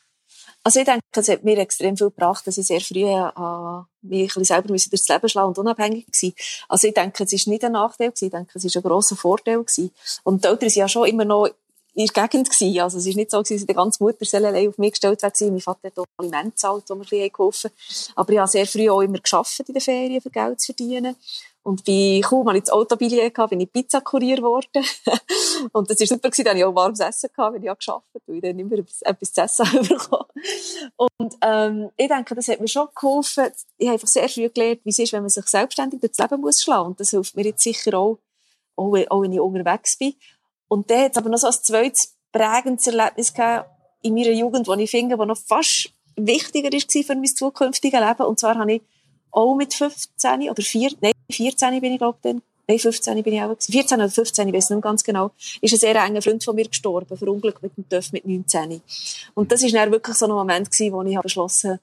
Also 0.64 0.80
ich 0.80 0.86
denke, 0.86 1.02
es 1.16 1.30
hat 1.30 1.44
mir 1.46 1.58
extrem 1.60 1.96
viel 1.96 2.08
gebracht, 2.08 2.46
dass 2.46 2.58
ich 2.58 2.68
sehr 2.68 2.82
früh 2.82 3.04
äh, 3.04 3.84
mich 4.02 4.36
ein 4.36 4.44
selber 4.44 4.68
durchs 4.68 5.08
Leben 5.08 5.30
schlagen 5.30 5.48
und 5.48 5.58
unabhängig 5.58 6.08
war. 6.08 6.32
Also 6.68 6.88
ich 6.88 6.94
denke, 6.94 7.24
es 7.24 7.32
ist 7.32 7.48
nicht 7.48 7.64
ein 7.64 7.72
Nachteil 7.72 8.10
gewesen, 8.10 8.26
ich 8.26 8.32
denke, 8.32 8.52
es 8.54 8.66
ist 8.66 8.76
ein 8.76 8.84
grosser 8.84 9.16
Vorteil 9.16 9.60
gewesen. 9.60 9.92
Und 10.24 10.44
die 10.44 10.48
Eltern 10.50 10.70
sind 10.70 10.80
ja 10.82 10.90
schon 10.90 11.08
immer 11.08 11.24
noch 11.24 11.50
der 12.06 12.28
Gegend 12.28 12.50
gewesen. 12.50 12.80
Also 12.80 12.98
es 13.00 13.06
ist 13.06 13.16
nicht 13.16 13.32
so 13.32 13.42
dass 13.42 13.48
die 13.48 13.66
ganze 13.66 14.06
allein 14.34 14.70
auf 14.70 14.78
mich 14.78 14.92
gestellt 14.92 15.24
war. 15.24 15.32
Mein 15.40 15.60
Vater 15.60 15.88
hat 15.88 16.00
auch 16.00 16.06
Aliment 16.18 16.52
gezahlt, 16.52 16.84
wo 16.88 16.96
wir 16.96 17.02
ein 17.02 17.10
bisschen 17.10 17.32
geholfen 17.32 17.72
Aber 18.16 18.32
ich 18.32 18.40
habe 18.40 18.48
sehr 18.48 18.68
früh 18.68 18.90
auch 18.90 19.02
immer 19.02 19.20
geschafft 19.20 19.60
in 19.60 19.74
den 19.74 19.82
Ferien, 19.82 20.22
für 20.22 20.30
Geld 20.30 20.60
zu 20.60 20.74
verdienen. 20.74 21.16
Und 21.68 21.84
bei 21.84 22.22
kaum 22.24 22.48
als 22.48 22.60
ich 22.60 22.64
das 22.64 22.72
Autobillet 22.72 23.38
hatte, 23.38 23.50
bin 23.50 23.60
ich 23.60 23.74
Pizzakurier 23.74 24.38
geworden. 24.38 24.86
und 25.74 25.90
das 25.90 26.00
war 26.00 26.08
super 26.08 26.30
gewesen, 26.30 26.46
da 26.46 26.52
hatte 26.52 26.60
ich 26.60 26.64
auch 26.64 26.74
warmes 26.74 27.02
Essen 27.02 27.30
gehabt, 27.36 27.56
wenn 27.56 27.62
ich 27.62 27.78
geschafft 27.78 28.06
habe, 28.14 28.24
weil 28.26 28.36
ich 28.38 28.42
dann 28.42 28.58
immer 28.58 28.78
etwas 29.02 29.34
zu 29.34 29.42
essen 29.42 29.66
bekommen. 29.90 30.30
Und, 30.96 31.38
ähm, 31.42 31.90
ich 31.98 32.08
denke, 32.08 32.36
das 32.36 32.48
hat 32.48 32.62
mir 32.62 32.70
schon 32.70 32.88
geholfen. 32.96 33.48
Ich 33.78 33.88
habe 33.88 33.96
einfach 33.96 34.08
sehr 34.08 34.30
früh 34.30 34.48
gelernt, 34.48 34.80
wie 34.86 34.92
es 34.92 35.00
ist, 35.00 35.12
wenn 35.12 35.24
man 35.24 35.30
sich 35.30 35.46
selbstständig 35.46 36.00
durchs 36.00 36.18
Leben 36.18 36.40
muss 36.40 36.62
schlagen. 36.62 36.88
Und 36.88 37.02
das 37.02 37.10
hilft 37.10 37.36
mir 37.36 37.44
jetzt 37.44 37.64
sicher 37.64 37.98
auch, 37.98 38.18
auch, 38.78 38.98
auch 39.10 39.22
wenn 39.24 39.34
ich 39.34 39.40
unterwegs 39.42 39.98
bin. 39.98 40.14
Und 40.68 40.90
dann 40.90 41.06
hat 41.06 41.18
aber 41.18 41.30
noch 41.30 41.38
so 41.38 41.48
ein 41.48 41.54
zweites 41.54 42.16
prägendes 42.32 42.88
Erlebnis 42.88 43.34
gehabt 43.34 43.70
in 44.02 44.14
meiner 44.14 44.32
Jugend, 44.32 44.68
das 44.68 44.78
ich 44.78 44.92
finde, 44.92 45.18
das 45.18 45.28
noch 45.28 45.38
fast 45.38 45.92
wichtiger 46.16 46.72
ist 46.74 46.92
für 46.92 47.16
mein 47.16 47.26
zukünftiges 47.26 48.00
Leben. 48.00 48.24
Und 48.24 48.40
zwar 48.40 48.56
habe 48.58 48.74
ich 48.74 48.82
auch 49.32 49.56
mit 49.56 49.74
15 49.74 50.50
oder 50.50 50.62
4, 50.62 50.92
nein, 51.02 51.14
14 51.30 51.80
bin 51.82 51.94
ich, 51.94 52.00
glaube 52.00 52.18
ich, 52.22 52.32
dann. 52.32 52.42
Nein, 52.70 52.80
15 52.80 53.24
bin 53.24 53.34
ich 53.34 53.42
auch. 53.42 53.56
14 53.60 53.98
oder 53.98 54.10
15, 54.10 54.48
ich 54.50 54.54
weiß 54.54 54.72
nicht 54.72 54.82
ganz 54.82 55.04
genau. 55.04 55.32
Ist 55.62 55.74
ein 55.74 55.80
sehr 55.80 55.96
enger 55.96 56.22
Freund 56.22 56.44
von 56.44 56.56
mir 56.56 56.68
gestorben, 56.68 57.18
verunglückt 57.18 57.64
mit 57.64 57.78
dem 57.78 57.88
TÜV 57.88 58.12
mit 58.12 58.26
19. 58.26 58.82
Und 59.36 59.52
das 59.52 59.64
war 59.64 59.70
dann 59.70 59.92
wirklich 59.92 60.18
so 60.18 60.26
ein 60.26 60.32
Moment 60.32 60.70
gewesen, 60.70 60.94
wo 60.94 61.02
ich 61.04 61.20
beschlossen 61.20 61.72
habe, 61.72 61.80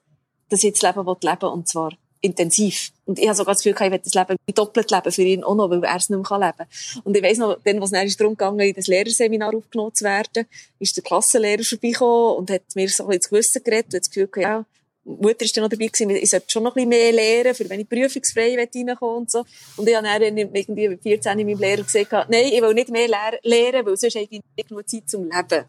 dass 0.49 0.59
ich 0.59 0.65
jetzt 0.65 0.83
leben 0.83 1.05
will, 1.05 1.15
leben, 1.21 1.49
und 1.49 1.67
zwar 1.67 1.91
intensiv. 2.21 2.91
Und 3.05 3.19
ich 3.19 3.27
habe 3.27 3.35
sogar 3.35 3.53
das 3.53 3.63
Gefühl, 3.63 3.85
ich 3.85 3.91
will 3.91 3.99
das 3.99 4.13
Leben 4.13 4.37
doppelt 4.53 4.89
leben 4.91 5.11
für 5.11 5.21
ihn 5.21 5.43
auch 5.43 5.55
noch, 5.55 5.69
weil 5.69 5.83
er 5.83 5.95
es 5.95 6.09
nicht 6.09 6.29
mehr 6.29 6.39
leben 6.39 6.57
kann. 6.57 6.67
Und 7.03 7.15
ich 7.15 7.23
weiss 7.23 7.37
noch, 7.37 7.57
dann, 7.63 7.81
was 7.81 7.91
es 7.91 8.17
darum 8.17 8.35
ging, 8.35 8.59
in 8.59 8.73
das 8.73 8.87
Lehrerseminar 8.87 9.55
aufgenommen 9.55 9.93
zu 9.93 10.05
werden, 10.05 10.47
ist 10.79 10.97
der 10.97 11.03
Klassenlehrer 11.03 11.63
vorbeigekommen 11.63 12.37
und 12.37 12.51
hat 12.51 12.63
mir 12.75 12.89
so 12.89 13.09
ins 13.09 13.29
Gewissen 13.29 13.63
geredet 13.63 13.93
und 13.93 13.99
das 13.99 14.09
Gefühl, 14.09 14.29
ja, 14.41 14.65
Mutter 15.05 15.45
ist 15.45 15.55
dann 15.55 15.63
noch 15.63 15.69
dabei 15.69 15.85
gewesen, 15.85 16.09
ich 16.09 16.29
sollte 16.29 16.49
schon 16.49 16.63
noch 16.63 16.75
ein 16.75 16.89
bisschen 16.89 16.89
mehr 16.89 17.11
lernen, 17.11 17.53
für 17.53 17.69
wenn 17.69 17.79
ich 17.79 17.87
prüfungsfrei 17.87 18.55
reinkommen 18.57 19.17
und 19.17 19.31
so. 19.31 19.45
Und 19.77 19.87
ich 19.87 19.95
habe 19.95 20.05
dann 20.07 20.37
irgendwie 20.37 20.89
mit 20.89 21.03
14 21.03 21.37
in 21.37 21.47
meinem 21.47 21.59
Lehrer 21.59 21.83
gesagt, 21.83 22.11
nein, 22.29 22.49
ich 22.51 22.61
will 22.61 22.73
nicht 22.73 22.89
mehr 22.89 23.07
lernen, 23.07 23.85
weil 23.85 23.97
sonst 23.97 24.15
habe 24.15 24.25
ich 24.25 24.31
nicht 24.31 24.67
genug 24.67 24.89
Zeit 24.89 25.07
zum 25.07 25.29
Leben. 25.29 25.65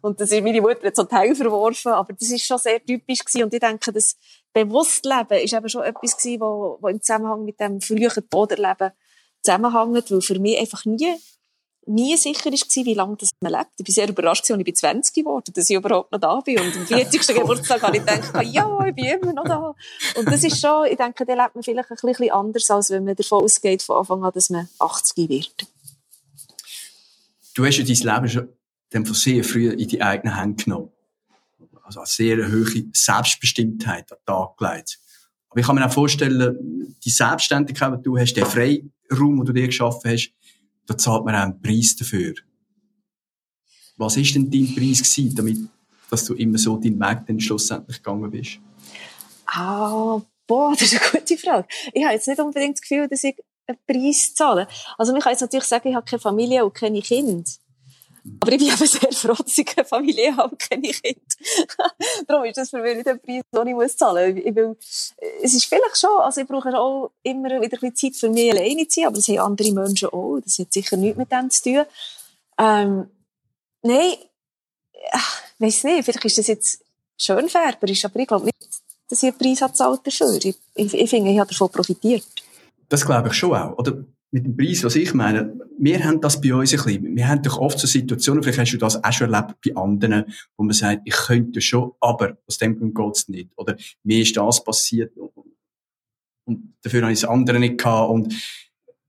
Und 0.00 0.20
das 0.20 0.32
ist 0.32 0.42
meine 0.42 0.60
Mutter 0.60 0.86
hat 0.86 0.96
so 0.96 1.04
Teil 1.04 1.34
verworfen, 1.34 1.92
aber 1.92 2.14
das 2.14 2.30
ist 2.30 2.46
schon 2.46 2.58
sehr 2.58 2.82
typisch 2.82 3.24
gewesen. 3.24 3.44
Und 3.44 3.54
ich 3.54 3.60
denke, 3.60 3.92
das 3.92 4.16
Bewusstleben 4.54 5.38
ist 5.42 5.52
eben 5.52 5.68
schon 5.68 5.82
etwas 5.82 6.16
gewesen, 6.16 6.40
wo 6.40 6.88
im 6.88 7.02
Zusammenhang 7.02 7.44
mit 7.44 7.60
dem 7.60 7.80
früheren 7.80 8.28
Toderleben 8.30 8.92
zusammenhängt, 9.42 10.10
weil 10.10 10.20
für 10.22 10.38
mich 10.38 10.58
einfach 10.58 10.84
nie 10.86 11.14
nie 11.88 12.16
sicher 12.16 12.50
war, 12.50 12.84
wie 12.84 12.94
lange 12.94 13.16
das 13.16 13.30
man 13.40 13.52
lebt. 13.52 13.70
Ich 13.78 13.84
bin 13.84 13.94
sehr 13.94 14.08
überrascht, 14.08 14.50
als 14.50 14.62
ich 14.64 14.76
20 14.76 15.14
geworden 15.14 15.52
dass 15.54 15.70
ich 15.70 15.76
überhaupt 15.76 16.12
noch 16.12 16.20
da 16.20 16.40
bin. 16.40 16.60
Und 16.60 16.76
am 16.76 16.86
40. 16.86 17.26
Geburtstag 17.34 17.82
habe 17.82 17.96
ich 17.96 18.04
gedacht, 18.04 18.32
ja, 18.44 18.86
ich 18.86 18.94
bin 18.94 19.04
immer 19.06 19.32
noch 19.32 19.44
da. 19.44 19.74
Und 20.16 20.28
das 20.28 20.44
ist 20.44 20.60
schon, 20.60 20.86
ich 20.86 20.96
denke, 20.96 21.24
da 21.24 21.34
lebt 21.34 21.54
man 21.54 21.64
vielleicht 21.64 21.90
ein 21.90 21.96
bisschen 22.00 22.30
anders, 22.30 22.70
als 22.70 22.90
wenn 22.90 23.04
man 23.04 23.16
davon 23.16 23.42
ausgeht, 23.42 23.82
von 23.82 23.98
Anfang 23.98 24.24
an, 24.24 24.32
dass 24.32 24.50
man 24.50 24.68
80 24.78 25.28
wird. 25.28 25.66
Du 27.54 27.64
hast 27.64 27.78
ja 27.78 27.84
dein 27.84 28.14
Leben 28.14 28.28
schon 28.28 28.48
von 29.04 29.14
sehr 29.14 29.42
früh 29.44 29.70
in 29.70 29.88
die 29.88 30.00
eigenen 30.00 30.36
Hände 30.36 30.64
genommen. 30.64 30.92
Also 31.82 32.00
eine 32.00 32.06
sehr 32.06 32.36
hohe 32.36 32.84
Selbstbestimmtheit 32.92 34.12
an 34.12 34.18
den 34.18 34.26
Tag 34.26 34.56
gelegt. 34.58 34.98
Aber 35.48 35.60
ich 35.60 35.66
kann 35.66 35.76
mir 35.76 35.86
auch 35.86 35.92
vorstellen, 35.92 36.96
die 37.02 37.10
Selbstständigkeit, 37.10 37.98
die 37.98 38.02
du 38.02 38.18
hast, 38.18 38.34
der 38.34 38.46
Freiraum, 38.46 39.36
den 39.38 39.44
du 39.44 39.52
dir 39.52 39.66
geschaffen 39.66 40.10
hast, 40.10 40.32
da 40.88 40.96
zahlt 40.96 41.24
man 41.24 41.34
auch 41.34 41.42
einen 41.42 41.60
Preis 41.60 41.94
dafür. 41.94 42.34
Was 43.98 44.16
ist 44.16 44.34
denn 44.34 44.50
dein 44.50 44.74
Preis 44.74 45.02
gewesen, 45.02 45.34
damit, 45.34 45.58
dass 46.10 46.24
du 46.24 46.34
immer 46.34 46.56
so 46.56 46.76
deinen 46.78 46.98
Weg 46.98 47.26
dann 47.26 47.38
schlussendlich 47.38 47.98
gegangen 47.98 48.30
bist? 48.30 48.58
Ah, 49.46 50.20
boah, 50.46 50.72
das 50.78 50.92
ist 50.92 51.00
eine 51.00 51.20
gute 51.20 51.36
Frage. 51.36 51.68
Ich 51.92 52.02
habe 52.02 52.14
jetzt 52.14 52.26
nicht 52.26 52.40
unbedingt 52.40 52.78
das 52.78 52.80
Gefühl, 52.82 53.06
dass 53.06 53.22
ich 53.22 53.36
einen 53.66 53.78
Preis 53.86 54.34
zahle. 54.34 54.66
Also, 54.96 55.12
man 55.12 55.20
kann 55.20 55.32
jetzt 55.32 55.42
natürlich 55.42 55.66
sagen, 55.66 55.90
ich 55.90 55.94
habe 55.94 56.06
keine 56.06 56.20
Familie 56.20 56.64
und 56.64 56.74
keine 56.74 57.02
Kinder. 57.02 57.44
Aber 58.40 58.52
ich 58.52 58.58
bin 58.58 58.70
aber 58.70 58.86
sehr 58.86 59.10
ich 59.10 59.66
keine 59.66 59.86
Familie 59.86 60.36
habe 60.36 60.56
keine 60.56 60.88
Kinder. 60.88 61.20
Darum 62.26 62.44
ist 62.44 62.56
das 62.56 62.70
für 62.70 62.80
mich 62.80 62.96
nicht 62.96 63.08
ein 63.08 63.20
Preis, 63.20 63.42
den 63.54 63.66
ich 63.66 63.74
muss 63.74 63.96
zahlen 63.96 64.34
muss. 64.54 65.14
Es 65.42 65.54
ist 65.54 65.64
vielleicht 65.64 65.98
schon, 65.98 66.20
also 66.20 66.40
ich 66.40 66.46
brauche 66.46 66.76
auch 66.78 67.10
immer 67.22 67.48
wieder 67.48 67.62
ein 67.62 67.70
bisschen 67.70 67.96
Zeit 67.96 68.16
für 68.16 68.28
mich 68.28 68.50
alleine 68.52 68.86
zu 68.88 69.00
sein, 69.00 69.06
aber 69.06 69.16
das 69.16 69.28
haben 69.28 69.38
andere 69.38 69.72
Menschen 69.72 70.08
auch. 70.08 70.40
Das 70.40 70.58
hat 70.58 70.72
sicher 70.72 70.96
nichts 70.96 71.18
mit 71.18 71.32
dem 71.32 71.50
zu 71.50 71.62
tun. 71.62 71.84
Ähm, 72.58 73.10
nein, 73.82 74.12
ich 74.92 75.60
weiss 75.60 75.84
nicht, 75.84 76.04
vielleicht 76.04 76.24
ist 76.24 76.38
das 76.38 76.46
jetzt 76.46 76.80
schönfärberisch, 77.16 78.04
aber 78.04 78.20
ich 78.20 78.26
glaube 78.26 78.46
nicht, 78.46 78.56
dass 79.08 79.22
ich 79.22 79.30
einen 79.30 79.38
Preis 79.38 79.62
habe 79.62 80.00
dafür. 80.02 80.34
Ich, 80.36 80.56
ich, 80.74 80.94
ich 80.94 81.10
finde, 81.10 81.30
ich 81.30 81.38
habe 81.38 81.50
davon 81.50 81.70
profitiert. 81.70 82.24
Das 82.88 83.04
glaube 83.04 83.28
ich 83.28 83.34
schon 83.34 83.54
auch. 83.54 83.78
Oder 83.78 84.04
mit 84.30 84.44
dem 84.44 84.56
Preis, 84.56 84.84
was 84.84 84.96
ich 84.96 85.14
meine, 85.14 85.58
wir 85.78 86.04
haben 86.04 86.20
das 86.20 86.40
bei 86.40 86.54
uns 86.54 86.72
ein 86.72 86.84
bisschen. 86.84 87.16
Wir 87.16 87.28
haben 87.28 87.42
doch 87.42 87.58
oft 87.58 87.78
so 87.78 87.86
Situationen, 87.86 88.42
vielleicht 88.42 88.58
hast 88.58 88.72
du 88.72 88.78
das 88.78 89.02
auch 89.02 89.12
schon 89.12 89.32
erlebt 89.32 89.56
bei 89.64 89.74
anderen, 89.74 90.24
wo 90.56 90.64
man 90.64 90.74
sagt, 90.74 91.02
ich 91.04 91.14
könnte 91.14 91.60
schon, 91.60 91.92
aber 92.00 92.36
aus 92.46 92.58
dem 92.58 92.78
Grund 92.78 92.94
geht's 92.94 93.28
nicht. 93.28 93.50
Oder 93.56 93.76
mir 94.02 94.20
ist 94.20 94.36
das 94.36 94.62
passiert 94.62 95.16
und 96.48 96.74
dafür 96.82 97.02
habe 97.02 97.12
ich 97.12 97.20
das 97.20 97.30
andere 97.30 97.58
nicht 97.58 97.78
gehabt. 97.78 98.10
Und 98.10 98.34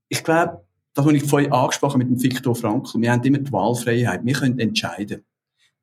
ich 0.08 0.22
glaube, 0.22 0.64
das, 0.94 1.04
was 1.04 1.12
ich 1.12 1.24
vorhin 1.24 1.52
angesprochen 1.52 1.98
mit 1.98 2.08
dem 2.08 2.22
Viktor 2.22 2.54
Frankl, 2.54 3.00
wir 3.00 3.12
haben 3.12 3.22
immer 3.22 3.38
die 3.38 3.52
Wahlfreiheit, 3.52 4.24
wir 4.24 4.34
können 4.34 4.58
entscheiden. 4.58 5.24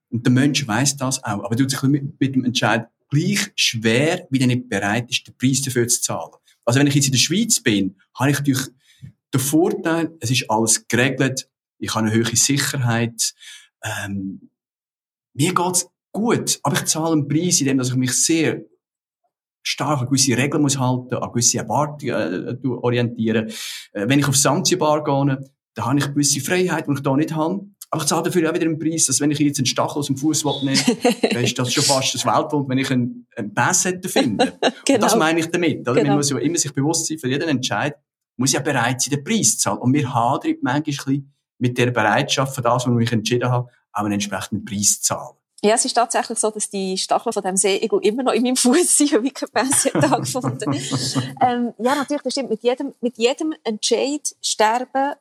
Und 0.09 0.25
der 0.25 0.31
Mensch 0.31 0.65
weiß 0.65 0.97
das 0.97 1.23
auch, 1.23 1.43
aber 1.43 1.55
tut 1.55 1.71
sich 1.71 1.81
mit, 1.83 2.19
mit 2.19 2.35
dem 2.35 2.45
Entscheid 2.45 2.88
gleich 3.09 3.51
schwer, 3.55 4.27
wie 4.29 4.39
er 4.39 4.47
nicht 4.47 4.69
bereit 4.69 5.09
ist, 5.09 5.27
den 5.27 5.35
Preis 5.38 5.61
dafür 5.61 5.88
zu 5.88 6.01
zahlen. 6.01 6.33
Also 6.65 6.79
wenn 6.79 6.88
ich 6.88 6.95
jetzt 6.95 7.07
in 7.07 7.13
der 7.13 7.19
Schweiz 7.19 7.59
bin, 7.61 7.95
habe 8.13 8.31
ich 8.31 8.38
natürlich 8.38 8.67
den 9.38 9.45
Vorteil, 9.45 10.17
es 10.19 10.31
ist 10.31 10.49
alles 10.49 10.88
geregelt, 10.88 11.49
ich 11.79 11.93
habe 11.93 12.07
eine 12.07 12.15
höhere 12.15 12.35
Sicherheit, 12.35 13.33
ähm, 13.83 14.49
mir 15.33 15.53
geht's 15.53 15.89
gut, 16.11 16.59
aber 16.63 16.75
ich 16.75 16.85
zahle 16.85 17.13
einen 17.13 17.27
Preis, 17.27 17.61
indem 17.61 17.79
ich 17.79 17.95
mich 17.95 18.25
sehr 18.25 18.61
stark 19.61 20.01
an 20.01 20.07
gewisse 20.07 20.35
Regeln 20.38 20.63
muss 20.63 20.79
halten, 20.79 21.15
an 21.15 21.31
gewisse 21.31 21.59
Erwartungen 21.59 22.59
äh, 22.63 22.67
orientieren. 22.67 23.49
Äh, 23.91 24.07
wenn 24.07 24.19
ich 24.19 24.27
auf 24.27 24.35
Sanzibar 24.35 25.03
gehe, 25.03 25.39
dann 25.75 25.85
habe 25.85 25.99
ich 25.99 26.07
gewisse 26.07 26.39
Freiheit, 26.39 26.88
die 26.88 26.93
ich 26.93 27.01
da 27.01 27.15
nicht 27.15 27.35
habe. 27.35 27.67
Aber 27.89 28.01
ich 28.01 28.07
zahle 28.07 28.23
dafür 28.23 28.49
auch 28.49 28.55
wieder 28.55 28.65
einen 28.65 28.79
Preis, 28.79 29.05
dass 29.05 29.21
wenn 29.21 29.31
ich 29.31 29.39
jetzt 29.39 29.59
einen 29.59 29.65
Stachel 29.65 29.99
aus 29.99 30.07
dem 30.07 30.17
Fuß 30.17 30.43
nehme, 30.63 30.77
dann 31.31 31.43
ist 31.43 31.57
das 31.57 31.71
schon 31.71 31.83
fast 31.83 32.13
das 32.15 32.25
Weltwunder, 32.25 32.67
wenn 32.69 32.77
ich 32.79 32.91
einen, 32.91 33.27
einen 33.35 33.53
Pass 33.53 33.85
hätte 33.85 34.09
finden. 34.09 34.51
genau. 34.85 34.99
das 34.99 35.15
meine 35.15 35.39
ich 35.39 35.47
damit. 35.47 35.81
Oder? 35.81 35.95
Genau. 35.95 36.09
Man 36.09 36.17
muss 36.17 36.29
ja 36.29 36.38
immer 36.38 36.57
sich 36.57 36.73
bewusst 36.73 37.07
sein, 37.07 37.19
für 37.19 37.29
jeden 37.29 37.47
Entscheid 37.47 37.95
muss 38.38 38.53
ja 38.53 38.61
bereit 38.61 39.01
sein, 39.01 39.11
den 39.11 39.23
Preis 39.23 39.57
zu 39.57 39.63
zahlen. 39.63 39.79
Und 39.79 39.93
wir 39.93 40.13
hadern 40.13 40.55
manchmal 40.61 41.23
mit 41.59 41.77
der 41.77 41.91
Bereitschaft 41.91 42.55
für 42.55 42.61
das, 42.61 42.85
was 42.85 42.93
mich 42.93 43.11
entschieden 43.11 43.49
habe, 43.49 43.69
auch 43.91 44.03
einen 44.03 44.13
entsprechenden 44.13 44.63
Preis 44.63 45.01
zu 45.01 45.07
zahlen. 45.07 45.35
Ja, 45.63 45.73
es 45.73 45.85
ist 45.85 45.93
tatsächlich 45.93 46.38
so, 46.38 46.51
dass 46.51 46.69
die 46.69 46.97
Stacheln 46.99 47.33
von 47.33 47.41
dem 47.41 47.57
Seeigel 47.57 47.99
immer 48.03 48.21
noch 48.21 48.33
in 48.33 48.43
meinem 48.43 48.55
Fuß 48.55 48.97
sind, 48.97 49.11
wie 49.23 49.31
kein 49.31 49.49
Pässe 49.49 49.89
gefunden. 49.91 50.71
ähm, 51.41 51.73
ja, 51.79 51.95
natürlich, 51.95 52.21
das 52.21 52.33
stimmt. 52.33 52.51
Mit 52.51 52.61
jedem, 52.61 52.93
mit 53.01 53.17
jedem 53.17 53.55
Entscheid 53.63 54.35
sterben 54.41 55.15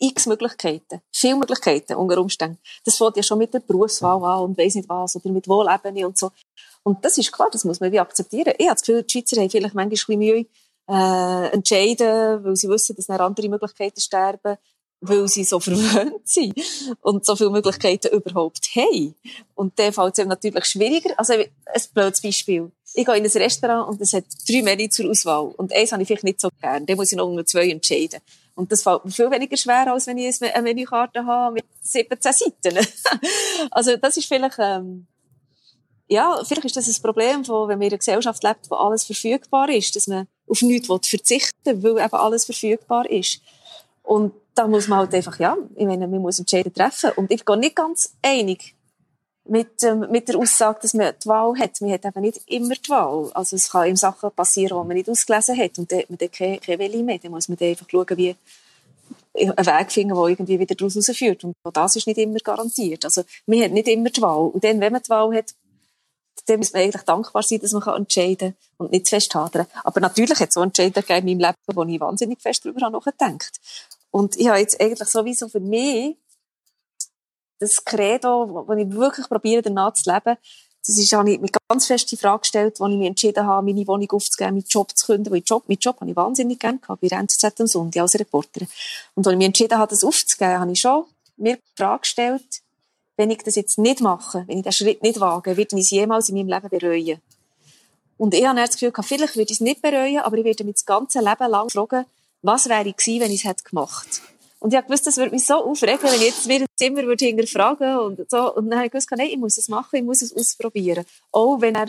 x 0.00 0.26
Möglichkeiten. 0.26 1.02
Viele 1.12 1.36
Möglichkeiten 1.36 1.94
unter 1.94 2.18
Umständen. 2.18 2.58
Das 2.84 2.96
fängt 2.96 3.16
ja 3.16 3.22
schon 3.22 3.38
mit 3.38 3.54
der 3.54 3.60
Berufswahl 3.60 4.24
an 4.24 4.44
und 4.44 4.58
weiss 4.58 4.74
nicht 4.74 4.88
was, 4.88 5.14
oder 5.14 5.30
mit 5.30 5.46
Wohlebene 5.46 6.06
und 6.06 6.18
so. 6.18 6.32
Und 6.82 7.04
das 7.04 7.18
ist 7.18 7.30
klar, 7.30 7.48
das 7.52 7.64
muss 7.64 7.80
man 7.80 7.92
wie 7.92 8.00
akzeptieren. 8.00 8.54
Ich 8.58 8.66
habe 8.66 8.74
das 8.74 8.82
Gefühl, 8.82 9.02
die 9.02 9.12
Schweizer 9.12 9.40
haben 9.40 9.50
vielleicht 9.50 9.74
manchmal 9.74 9.84
ein 9.84 9.90
bisschen 9.90 10.18
Mühe, 10.18 10.46
äh, 10.90 11.52
entscheiden, 11.52 12.44
weil 12.44 12.56
sie 12.56 12.68
wissen, 12.68 12.96
dass 12.96 13.06
dann 13.06 13.20
andere 13.20 13.48
Möglichkeiten 13.48 14.00
sterben 14.00 14.56
weil 15.00 15.28
sie 15.28 15.44
so 15.44 15.60
verwöhnt 15.60 16.28
sind 16.28 16.54
und 17.00 17.24
so 17.24 17.36
viele 17.36 17.50
Möglichkeiten 17.50 18.14
überhaupt 18.14 18.68
haben. 18.76 19.14
Und 19.54 19.78
dann 19.78 19.92
fällt 19.92 20.14
es 20.14 20.18
eben 20.18 20.28
natürlich 20.28 20.64
schwieriger. 20.66 21.14
Also, 21.16 21.34
ein 21.34 21.46
blödes 21.94 22.20
Beispiel. 22.20 22.70
Ich 22.94 23.06
gehe 23.06 23.16
in 23.16 23.24
ein 23.24 23.30
Restaurant 23.30 23.88
und 23.88 24.00
es 24.00 24.12
hat 24.12 24.24
drei 24.48 24.62
Menü 24.62 24.88
zur 24.88 25.10
Auswahl. 25.10 25.52
Und 25.56 25.72
eins 25.72 25.92
habe 25.92 26.02
ich 26.02 26.08
vielleicht 26.08 26.24
nicht 26.24 26.40
so 26.40 26.48
gern. 26.60 26.86
Dann 26.86 26.96
muss 26.96 27.12
ich 27.12 27.18
noch 27.18 27.28
unter 27.28 27.46
zwei 27.46 27.68
entscheiden. 27.70 28.20
Und 28.54 28.72
das 28.72 28.82
fällt 28.82 29.04
mir 29.04 29.10
viel 29.10 29.30
weniger 29.30 29.56
schwer, 29.56 29.90
als 29.92 30.06
wenn 30.06 30.18
ich 30.18 30.42
eine 30.42 30.62
Menükarte 30.62 31.24
habe 31.24 31.54
mit 31.54 31.64
17 31.82 32.18
Seiten. 32.20 32.86
also, 33.70 33.96
das 33.96 34.16
ist 34.16 34.26
vielleicht, 34.26 34.56
ähm, 34.58 35.06
ja, 36.10 36.42
vielleicht 36.44 36.64
ist 36.64 36.76
das 36.76 36.88
ein 36.88 37.02
Problem, 37.02 37.44
von, 37.44 37.68
wenn 37.68 37.78
wir 37.78 37.86
in 37.86 37.92
einer 37.92 37.98
Gesellschaft 37.98 38.42
lebt, 38.42 38.68
wo 38.68 38.74
alles 38.74 39.04
verfügbar 39.04 39.68
ist, 39.68 39.94
dass 39.94 40.08
man 40.08 40.26
auf 40.48 40.60
nichts 40.60 40.88
verzichten 41.08 41.82
will, 41.82 41.94
weil 41.94 42.04
eben 42.04 42.14
alles 42.14 42.44
verfügbar 42.44 43.08
ist. 43.08 43.40
Und 44.02 44.32
da 44.56 44.66
muss 44.66 44.88
man 44.88 44.98
halt 44.98 45.14
einfach, 45.14 45.38
ja, 45.38 45.56
ich 45.76 45.86
meine, 45.86 46.08
man 46.08 46.20
muss 46.20 46.40
Entscheidungen 46.40 46.74
treffen. 46.74 47.12
Und 47.14 47.30
ich 47.30 47.44
gehe 47.44 47.56
nicht 47.56 47.76
ganz 47.76 48.12
einig 48.22 48.74
mit, 49.44 49.84
ähm, 49.84 50.08
mit 50.10 50.28
der 50.28 50.36
Aussage, 50.36 50.80
dass 50.82 50.94
man 50.94 51.14
die 51.22 51.28
Wahl 51.28 51.56
hat. 51.56 51.80
Man 51.80 51.92
hat 51.92 52.04
eben 52.04 52.20
nicht 52.20 52.40
immer 52.46 52.74
die 52.74 52.88
Wahl. 52.88 53.30
Also 53.32 53.54
es 53.54 53.70
kann 53.70 53.88
ihm 53.88 53.96
Sachen 53.96 54.32
passieren, 54.32 54.82
die 54.82 54.88
man 54.88 54.96
nicht 54.96 55.08
ausgelesen 55.08 55.56
hat. 55.56 55.78
Und 55.78 55.92
dann 55.92 56.00
hat 56.00 56.10
man 56.10 56.18
dann 56.18 56.30
keine, 56.32 56.58
keine 56.58 56.78
Welle 56.80 57.02
mehr. 57.04 57.18
Dann 57.18 57.30
muss 57.30 57.48
man 57.48 57.56
dann 57.56 57.68
einfach 57.68 57.86
schauen, 57.88 58.16
wie 58.16 58.34
einen 59.34 59.56
Weg 59.56 59.92
finden, 59.92 60.14
der 60.16 60.24
irgendwie 60.26 60.58
wieder 60.58 60.74
daraus 60.74 60.96
rausführt. 60.96 61.44
Und 61.44 61.54
das 61.72 61.94
ist 61.94 62.08
nicht 62.08 62.18
immer 62.18 62.38
garantiert. 62.40 63.04
Also 63.04 63.22
man 63.46 63.62
hat 63.62 63.70
nicht 63.70 63.86
immer 63.86 64.10
die 64.10 64.20
Wahl. 64.20 64.48
Und 64.48 64.64
dann, 64.64 64.80
wenn 64.80 64.92
man 64.92 65.02
die 65.02 65.10
Wahl 65.10 65.32
hat, 65.36 65.54
dann 66.46 66.58
muss 66.58 66.72
man 66.72 66.82
eigentlich 66.82 67.02
dankbar 67.02 67.42
sein, 67.42 67.60
dass 67.60 67.72
man 67.72 67.82
entscheiden 67.96 68.54
kann 68.54 68.56
und 68.78 68.92
nicht 68.92 69.06
zu 69.06 69.10
fest 69.16 69.34
hadern. 69.34 69.66
Aber 69.84 70.00
natürlich 70.00 70.38
hat 70.40 70.48
es 70.48 70.54
so 70.54 70.62
Entscheidungen 70.62 71.06
gegeben 71.06 71.28
in 71.28 71.38
meinem 71.38 71.48
Leben, 71.48 71.76
wo 71.76 71.82
ich 71.84 72.00
wahnsinnig 72.00 72.40
fest 72.40 72.64
darüber 72.64 72.88
nachgedacht 72.88 73.60
Und 74.10 74.36
ich 74.36 74.48
habe 74.48 74.58
jetzt 74.58 74.80
eigentlich 74.80 75.08
sowieso 75.08 75.48
für 75.48 75.60
mich 75.60 76.16
das 77.58 77.84
Credo, 77.84 78.64
wo 78.66 78.72
ich 78.72 78.90
wirklich 78.90 79.28
probiere, 79.28 79.62
danach 79.62 79.92
zu 79.92 80.10
leben, 80.10 80.36
das 80.86 80.96
ist, 80.96 81.12
habe 81.12 81.30
ich 81.30 81.40
mir 81.40 81.50
ganz 81.68 81.86
fest 81.86 82.10
die 82.10 82.16
Frage 82.16 82.40
gestellt, 82.40 82.80
als 82.80 82.90
ich 82.90 82.98
mich 82.98 83.06
entschieden 83.06 83.46
habe, 83.46 83.66
meine 83.66 83.86
Wohnung 83.86 84.10
aufzugeben, 84.12 84.54
meinen 84.54 84.64
Job 84.66 84.96
zu 84.96 85.06
kündigen. 85.06 85.34
Weil 85.34 85.42
Job, 85.44 85.68
meinen 85.68 85.78
Job 85.78 86.00
habe 86.00 86.10
ich 86.10 86.16
wahnsinnig 86.16 86.58
gerne 86.58 86.78
gehabt, 86.78 87.02
bei 87.02 87.08
NZZ 87.08 87.60
am 87.60 87.66
Sonntag 87.66 88.00
als 88.00 88.18
Reporterin. 88.18 88.66
Und 89.14 89.26
als 89.26 89.32
ich 89.34 89.38
mich 89.38 89.46
entschieden 89.46 89.78
habe, 89.78 89.90
das 89.90 90.02
aufzugeben, 90.02 90.58
habe 90.58 90.72
ich 90.72 90.80
schon 90.80 91.04
mir 91.36 91.56
die 91.56 91.62
Frage 91.76 92.00
gestellt, 92.00 92.62
wenn 93.20 93.30
ich 93.30 93.42
das 93.42 93.54
jetzt 93.54 93.76
nicht 93.76 94.00
mache, 94.00 94.44
wenn 94.46 94.56
ich 94.56 94.64
den 94.64 94.72
Schritt 94.72 95.02
nicht 95.02 95.20
wage, 95.20 95.58
wird 95.58 95.74
ich 95.74 95.80
es 95.80 95.90
jemals 95.90 96.30
in 96.30 96.36
meinem 96.36 96.48
Leben 96.48 96.70
bereuen. 96.70 97.20
Und 98.16 98.32
ich 98.32 98.46
habe 98.46 98.58
das 98.58 98.78
Gefühl, 98.78 98.92
vielleicht 99.02 99.36
würde 99.36 99.52
ich 99.52 99.58
es 99.58 99.60
nicht 99.60 99.82
bereuen, 99.82 100.20
aber 100.20 100.38
ich 100.38 100.44
werde 100.46 100.64
mich 100.64 100.76
das 100.76 100.86
ganze 100.86 101.18
Leben 101.18 101.50
lang 101.50 101.68
fragen, 101.68 102.06
was 102.40 102.70
wäre 102.70 102.88
ich 102.88 102.96
gewesen, 102.96 103.20
wenn 103.20 103.30
ich 103.30 103.44
es 103.44 103.50
hätte 103.50 103.64
gemacht. 103.64 104.22
Und 104.58 104.72
ich 104.72 104.80
gewusst, 104.80 105.06
das 105.06 105.18
würde 105.18 105.32
mich 105.32 105.44
so 105.44 105.56
aufregen, 105.56 106.02
wenn 106.02 106.14
ich 106.14 106.28
jetzt 106.28 106.48
wieder 106.48 106.64
Zimmer 106.76 107.02
würde 107.02 107.26
hinterfragen 107.26 107.98
und 107.98 108.30
so. 108.30 108.54
Und 108.54 108.70
dann 108.70 108.78
habe 108.78 108.86
ich 108.86 108.92
gewusst, 108.92 109.10
nein, 109.10 109.28
ich 109.30 109.36
muss 109.36 109.58
es 109.58 109.68
machen, 109.68 109.96
ich 109.96 110.02
muss 110.02 110.22
es 110.22 110.34
ausprobieren. 110.34 111.04
Auch 111.30 111.60
wenn 111.60 111.74
er 111.74 111.88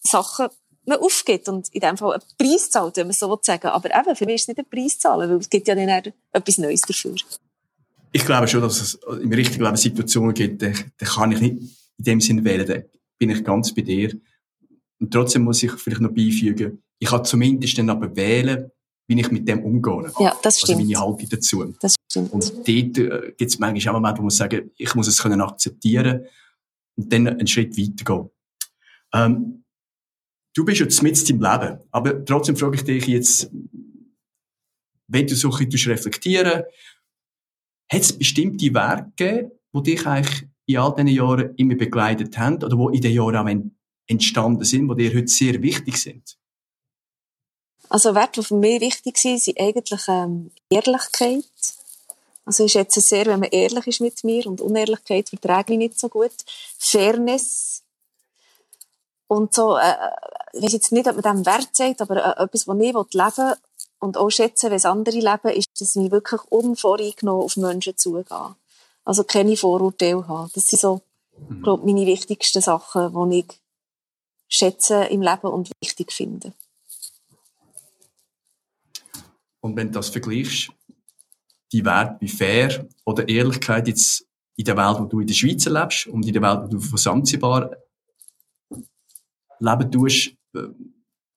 Sachen 0.00 0.48
man 0.86 1.00
aufgibt 1.00 1.50
und 1.50 1.68
in 1.68 1.80
dem 1.80 1.98
Fall 1.98 2.14
einen 2.14 2.22
Preis 2.38 2.70
zahlt, 2.70 2.96
wenn 2.96 3.08
man 3.08 3.14
so 3.14 3.38
sagen 3.42 3.68
Aber 3.68 3.90
eben, 3.94 4.16
für 4.16 4.24
mich 4.24 4.36
ist 4.36 4.42
es 4.42 4.48
nicht 4.48 4.58
ein 4.58 4.70
Preis 4.70 4.98
zahlen, 4.98 5.30
weil 5.30 5.36
es 5.36 5.50
gibt 5.50 5.68
ja 5.68 5.74
dann 5.74 6.12
etwas 6.32 6.56
Neues 6.56 6.80
dafür 6.80 7.14
ich 8.12 8.24
glaube 8.24 8.46
schon, 8.46 8.60
dass 8.60 8.80
es 8.80 8.94
im 9.20 9.32
richtigen 9.32 9.64
Leben 9.64 9.76
Situationen 9.76 10.34
gibt, 10.34 10.62
da, 10.62 10.70
da 10.98 11.06
kann 11.06 11.32
ich 11.32 11.40
nicht 11.40 11.56
in 11.98 12.04
dem 12.04 12.20
Sinne 12.20 12.44
wählen, 12.44 12.66
da 12.66 12.76
bin 13.18 13.30
ich 13.30 13.42
ganz 13.42 13.74
bei 13.74 13.82
dir. 13.82 14.14
Und 15.00 15.12
trotzdem 15.12 15.42
muss 15.42 15.62
ich 15.62 15.72
vielleicht 15.72 16.00
noch 16.00 16.12
beifügen, 16.12 16.82
ich 16.98 17.08
kann 17.08 17.24
zumindest 17.24 17.78
dann 17.78 17.90
aber 17.90 18.14
wählen, 18.14 18.70
wie 19.08 19.20
ich 19.20 19.30
mit 19.30 19.48
dem 19.48 19.64
umgehe. 19.64 20.12
Ja, 20.20 20.36
das 20.42 20.60
stimmt. 20.60 20.78
Also 20.78 20.88
meine 20.88 21.00
Haltung 21.00 21.28
dazu. 21.28 21.74
Das 21.80 21.94
stimmt. 22.08 22.32
Und 22.32 22.52
dort 22.52 22.68
äh, 22.68 23.32
gibt 23.36 23.50
es 23.50 23.58
manchmal 23.58 23.94
auch 23.94 24.00
Momente, 24.00 24.18
wo 24.18 24.22
man 24.22 24.30
sagen, 24.30 24.70
ich 24.76 24.94
muss 24.94 25.08
es 25.08 25.20
können 25.20 25.40
akzeptieren 25.40 26.26
und 26.96 27.12
dann 27.12 27.26
einen 27.26 27.46
Schritt 27.46 27.76
weitergehen. 27.76 28.30
Ähm, 29.12 29.64
du 30.54 30.64
bist 30.64 30.80
jetzt 30.80 31.02
mit 31.02 31.28
im 31.28 31.40
Leben, 31.40 31.78
aber 31.90 32.24
trotzdem 32.24 32.56
frage 32.56 32.76
ich 32.76 32.84
dich 32.84 33.06
jetzt, 33.06 33.50
wenn 35.08 35.26
du 35.26 35.34
so 35.34 35.52
ein 35.52 35.68
bisschen 35.68 35.92
reflektieren 35.92 36.62
hat 37.92 38.00
es 38.00 38.18
bestimmte 38.18 38.72
Werke, 38.72 39.52
die 39.72 39.82
dich 39.82 40.06
eigentlich 40.06 40.48
in 40.66 40.78
all 40.78 40.94
diesen 40.94 41.08
Jahren 41.08 41.54
immer 41.56 41.74
begleitet 41.74 42.38
haben 42.38 42.56
oder 42.62 42.76
die 42.76 42.96
in 42.96 43.02
den 43.02 43.12
Jahren 43.12 43.36
auch 43.36 43.70
entstanden 44.06 44.64
sind, 44.64 44.88
die 44.88 44.96
dir 44.96 45.14
heute 45.14 45.28
sehr 45.28 45.60
wichtig 45.62 45.96
sind? 45.96 46.38
Also 47.88 48.14
Werte, 48.14 48.40
die 48.40 48.46
für 48.46 48.56
mich 48.56 48.80
wichtig 48.80 49.18
sind, 49.18 49.42
sind 49.42 49.60
eigentlich 49.60 50.00
ähm, 50.08 50.50
Ehrlichkeit. 50.70 51.44
Also 52.44 52.64
ist 52.64 52.74
jetzt 52.74 53.00
sehr, 53.00 53.26
wenn 53.26 53.40
man 53.40 53.50
ehrlich 53.50 53.86
ist 53.86 54.00
mit 54.00 54.24
mir 54.24 54.46
und 54.46 54.60
Unehrlichkeit 54.60 55.28
verträge 55.28 55.74
ich 55.74 55.78
nicht 55.78 55.98
so 55.98 56.08
gut. 56.08 56.32
Fairness. 56.78 57.82
Und 59.26 59.54
so, 59.54 59.76
äh, 59.76 59.94
ich 60.54 60.62
weiß 60.62 60.72
jetzt 60.72 60.92
nicht, 60.92 61.06
ob 61.06 61.22
man 61.22 61.36
dem 61.36 61.46
Wert 61.46 61.68
sagt, 61.72 62.00
aber 62.00 62.16
äh, 62.16 62.44
etwas, 62.44 62.66
was 62.66 62.76
ich 62.76 62.82
leben 62.82 62.96
will, 62.96 63.56
und 64.02 64.16
auch 64.16 64.30
schätzen, 64.30 64.70
wenn 64.70 64.76
es 64.76 64.84
andere 64.84 65.16
leben, 65.16 65.56
ist, 65.56 65.68
dass 65.78 65.94
ich 65.94 66.10
wirklich 66.10 66.40
unvoreingenommen 66.50 67.44
auf 67.44 67.56
Menschen 67.56 67.96
zugehe. 67.96 68.56
Also 69.04 69.22
keine 69.22 69.56
Vorurteile 69.56 70.26
haben. 70.26 70.50
Das 70.54 70.66
sind 70.66 70.80
so, 70.80 71.02
mhm. 71.38 71.62
glaube 71.62 71.86
meine 71.86 72.04
wichtigsten 72.04 72.60
Sachen, 72.60 73.30
die 73.30 73.38
ich 73.38 73.60
schätze 74.48 75.04
im 75.04 75.22
Leben 75.22 75.46
und 75.46 75.70
wichtig 75.80 76.12
finde. 76.12 76.52
Und 79.60 79.76
wenn 79.76 79.86
du 79.86 79.92
das 79.92 80.08
vergleichst, 80.08 80.72
die 81.70 81.84
Werte 81.84 82.16
wie 82.20 82.28
Fair 82.28 82.88
oder 83.04 83.28
Ehrlichkeit 83.28 83.86
jetzt 83.86 84.26
in 84.56 84.64
der 84.64 84.76
Welt, 84.76 84.98
wo 84.98 85.04
du 85.04 85.20
in 85.20 85.28
der 85.28 85.34
Schweiz 85.34 85.64
lebst 85.64 86.08
und 86.08 86.26
in 86.26 86.32
der 86.32 86.42
Welt, 86.42 86.64
wo 86.64 86.66
du 86.66 86.80
von 86.80 86.98
Sansibar 86.98 87.70
leben 89.60 89.92
tust, 89.92 90.34
äh, 90.54 90.68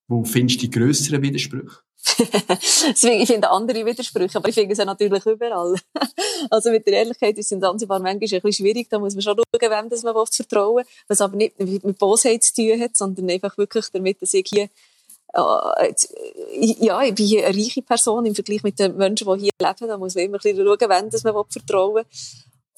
wo 0.08 0.24
findest 0.24 0.62
du 0.62 0.66
die 0.66 0.70
grösseren 0.70 1.22
Widersprüche? 1.22 1.78
Ich 2.94 3.26
finde 3.26 3.50
andere 3.50 3.84
Widersprüche, 3.84 4.38
aber 4.38 4.48
ich 4.48 4.54
finde 4.54 4.74
ja 4.74 4.84
natürlich 4.84 5.26
überall. 5.26 5.74
also 6.50 6.70
mit 6.70 6.86
der 6.86 6.94
Ehrlichkeit 6.94 7.36
ist 7.36 7.50
in 7.50 7.60
Zanzibar 7.60 7.98
manchmal 7.98 8.12
ein 8.12 8.20
bisschen 8.20 8.52
schwierig, 8.52 8.88
da 8.88 8.98
muss 8.98 9.14
man 9.14 9.22
schon 9.22 9.36
schauen, 9.36 9.70
wem 9.70 9.88
das 9.88 10.02
man 10.02 10.14
vertrauen 10.26 10.84
was 11.08 11.20
aber 11.20 11.36
nicht 11.36 11.58
mit 11.58 11.98
Bosheit 11.98 12.44
zu 12.44 12.54
tun 12.54 12.80
hat, 12.80 12.96
sondern 12.96 13.28
einfach 13.30 13.58
wirklich 13.58 13.86
damit, 13.92 14.22
dass 14.22 14.34
ich 14.34 14.46
hier 14.48 14.68
äh, 15.34 15.94
ja, 16.80 17.02
ich 17.02 17.14
bin 17.14 17.44
eine 17.44 17.56
reiche 17.56 17.82
Person 17.82 18.24
im 18.24 18.34
Vergleich 18.34 18.62
mit 18.62 18.78
den 18.78 18.96
Menschen, 18.96 19.26
die 19.26 19.40
hier 19.42 19.50
leben. 19.60 19.88
Da 19.88 19.98
muss 19.98 20.14
man 20.14 20.24
immer 20.24 20.36
ein 20.36 20.40
bisschen 20.40 20.64
schauen, 20.64 20.90
wem 20.90 21.10
das 21.10 21.24
man 21.24 21.34
vertrauen 21.48 21.94
will. 21.96 22.04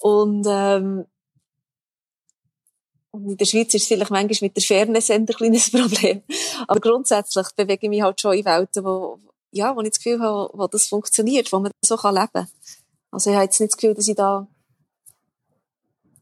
Und, 0.00 0.46
ähm, 0.48 1.04
und 3.10 3.30
in 3.30 3.36
der 3.36 3.46
Schweiz 3.46 3.74
ist 3.74 3.82
es 3.82 3.88
vielleicht 3.88 4.10
manchmal 4.10 4.48
mit 4.48 4.56
der 4.56 4.62
Fairness 4.62 5.10
ein 5.10 5.26
kleines 5.26 5.70
Problem. 5.72 6.22
Aber 6.66 6.80
grundsätzlich 6.80 7.46
bewege 7.56 7.86
ich 7.86 7.90
mich 7.90 8.02
halt 8.02 8.20
schon 8.20 8.34
in 8.34 8.44
Welten, 8.44 8.84
wo, 8.84 9.18
ja, 9.50 9.74
wo 9.74 9.80
ich 9.80 9.90
das 9.90 9.98
Gefühl 9.98 10.20
habe, 10.20 10.50
wo 10.52 10.66
das 10.66 10.86
funktioniert, 10.86 11.50
wo 11.52 11.58
man 11.60 11.72
so 11.84 11.96
kann 11.96 12.14
leben 12.14 12.28
kann. 12.32 12.48
Also 13.10 13.30
ich 13.30 13.36
habe 13.36 13.44
jetzt 13.44 13.60
nicht 13.60 13.72
das 13.72 13.78
Gefühl, 13.78 13.94
dass 13.94 14.08
ich 14.08 14.16
da, 14.16 14.46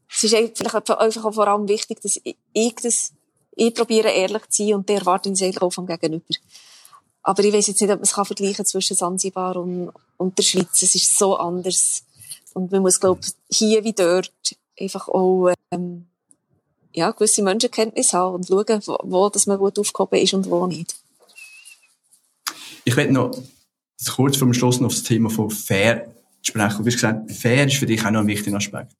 es 0.09 0.23
ist 0.23 0.31
vielleicht 0.31 0.89
einfach 0.89 1.33
vor 1.33 1.47
allem 1.47 1.67
wichtig, 1.67 1.99
dass 2.01 2.17
ich 2.23 2.75
das, 2.75 3.11
ich 3.55 3.73
probiere 3.73 4.09
ehrlich 4.09 4.47
zu 4.47 4.63
sein 4.63 4.75
und 4.75 4.89
der 4.89 4.99
erwarte 4.99 5.29
ich 5.29 5.43
eigentlich 5.43 5.61
auch 5.61 5.73
vom 5.73 5.85
Gegenüber. 5.85 6.23
Aber 7.23 7.43
ich 7.43 7.53
weiß 7.53 7.67
jetzt 7.67 7.81
nicht, 7.81 7.91
ob 7.91 7.97
man 7.97 8.03
es 8.03 8.13
kann 8.13 8.25
vergleichen 8.25 8.65
zwischen 8.65 8.95
Sansibar 8.95 9.57
und, 9.57 9.91
und 10.15 10.37
der 10.37 10.43
Schweiz. 10.43 10.81
Es 10.81 10.95
ist 10.95 11.17
so 11.17 11.35
anders. 11.35 12.05
Und 12.53 12.71
man 12.71 12.81
muss, 12.81 13.01
glaube 13.01 13.19
ich, 13.21 13.57
hier 13.57 13.83
wie 13.83 13.91
dort 13.91 14.31
einfach 14.79 15.09
auch, 15.09 15.51
ähm, 15.71 16.07
ja, 16.97 17.11
gewisse 17.11 17.43
Menschenkenntnis 17.43 18.11
haben 18.13 18.35
und 18.35 18.47
schauen, 18.47 18.81
wo, 18.85 18.97
wo 19.03 19.29
dass 19.29 19.45
man 19.45 19.59
gut 19.59 19.77
aufgehoben 19.77 20.19
ist 20.19 20.33
und 20.33 20.49
wo 20.49 20.65
nicht. 20.65 20.95
Ich 22.85 22.95
werde 22.95 23.13
noch 23.13 23.31
kurz 24.15 24.37
vor 24.37 24.47
dem 24.47 24.53
Schluss 24.53 24.79
noch 24.79 24.87
auf 24.87 24.95
das 24.95 25.03
Thema 25.03 25.29
von 25.29 25.49
fair 25.49 26.11
sprechen. 26.41 26.83
Du 26.83 26.85
hast 26.85 26.95
gesagt, 26.95 27.31
fair 27.31 27.67
ist 27.67 27.75
für 27.75 27.85
dich 27.85 28.03
auch 28.03 28.11
noch 28.11 28.21
ein 28.21 28.27
wichtiger 28.27 28.57
Aspekt. 28.57 28.93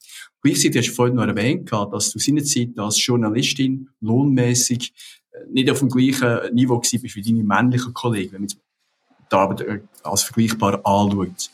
Gleichzeitig 0.44 0.78
hast 0.78 0.90
du 0.90 0.94
vorhin 0.94 1.16
noch 1.16 1.26
erwähnt, 1.26 1.72
dass 1.72 2.12
du 2.12 2.20
seinerzeit 2.20 2.78
als 2.78 3.04
Journalistin 3.04 3.90
lohnmäßig 4.02 4.94
äh, 5.32 5.38
nicht 5.52 5.72
auf 5.72 5.80
dem 5.80 5.90
gleichen 5.90 6.54
Niveau 6.54 6.76
warst 6.76 6.94
wie 6.94 7.22
deine 7.22 7.44
männlichen 7.44 7.94
Kollegen, 7.94 8.34
wenn 8.34 8.42
man 8.42 8.50
die 8.50 9.36
Arbeit 9.36 9.62
äh, 9.62 9.80
als 10.04 10.22
vergleichbar 10.22 10.86
anschaut. 10.86 11.50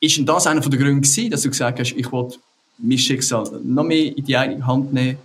Ist 0.00 0.16
denn 0.16 0.26
das 0.26 0.46
einer 0.48 0.60
der 0.60 0.78
Gründe 0.78 1.02
gewesen, 1.02 1.30
dass 1.30 1.42
du 1.42 1.50
gesagt 1.50 1.78
hast, 1.78 1.92
ich 1.92 2.10
will 2.10 2.28
mein 2.78 2.98
Schicksal 2.98 3.60
noch 3.62 3.84
mehr 3.84 4.16
in 4.16 4.24
die 4.24 4.36
eigene 4.36 4.66
Hand 4.66 4.92
nehmen 4.92 5.18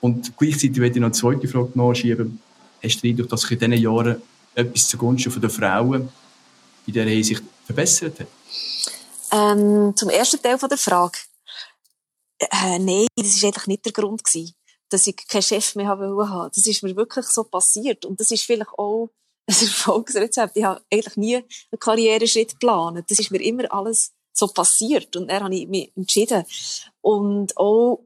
und 0.00 0.36
gleichzeitig 0.36 0.76
werde 0.76 0.94
ich 0.94 1.00
noch 1.00 1.06
eine 1.06 1.12
zweite 1.12 1.48
Frage 1.48 1.70
nachschieben. 1.74 2.40
Hast 2.82 2.96
du 2.96 3.00
den 3.02 3.10
Eindruck, 3.10 3.28
dass 3.28 3.42
sich 3.42 3.50
in 3.52 3.58
diesen 3.58 3.82
Jahren 3.84 4.22
etwas 4.54 4.88
zugunsten 4.88 5.40
der 5.40 5.50
Frauen 5.50 6.08
in 6.86 6.92
dieser 6.92 7.04
Hinsicht 7.04 7.42
verbessert 7.66 8.20
hat? 8.20 8.26
Ähm, 9.32 9.92
zum 9.94 10.08
ersten 10.08 10.42
Teil 10.42 10.58
der 10.58 10.78
Frage. 10.78 11.18
Äh, 12.38 12.78
nein, 12.78 13.06
das 13.16 13.42
war 13.42 13.48
eigentlich 13.48 13.66
nicht 13.66 13.84
der 13.84 13.92
Grund 13.92 14.24
gewesen, 14.24 14.54
dass 14.88 15.06
ich 15.06 15.16
keinen 15.28 15.42
Chef 15.42 15.74
mehr 15.76 15.88
haben 15.88 16.16
wollte. 16.16 16.52
Das 16.54 16.66
ist 16.66 16.82
mir 16.82 16.96
wirklich 16.96 17.26
so 17.26 17.44
passiert. 17.44 18.04
Und 18.06 18.18
das 18.18 18.30
ist 18.30 18.44
vielleicht 18.44 18.70
auch 18.78 19.10
ein 19.46 19.54
Erfolgsrezept. 19.54 20.56
Ich 20.56 20.64
habe 20.64 20.80
eigentlich 20.90 21.16
nie 21.16 21.36
einen 21.36 21.78
Karriereschritt 21.78 22.52
geplant. 22.52 23.04
Das 23.08 23.18
ist 23.18 23.30
mir 23.30 23.42
immer 23.42 23.72
alles 23.72 24.12
so 24.40 24.48
passiert. 24.48 25.14
Und 25.16 25.30
dann 25.30 25.44
habe 25.44 25.54
ich 25.54 25.68
mich 25.68 25.92
entschieden. 25.96 26.44
Und 27.00 27.56
auch 27.56 28.04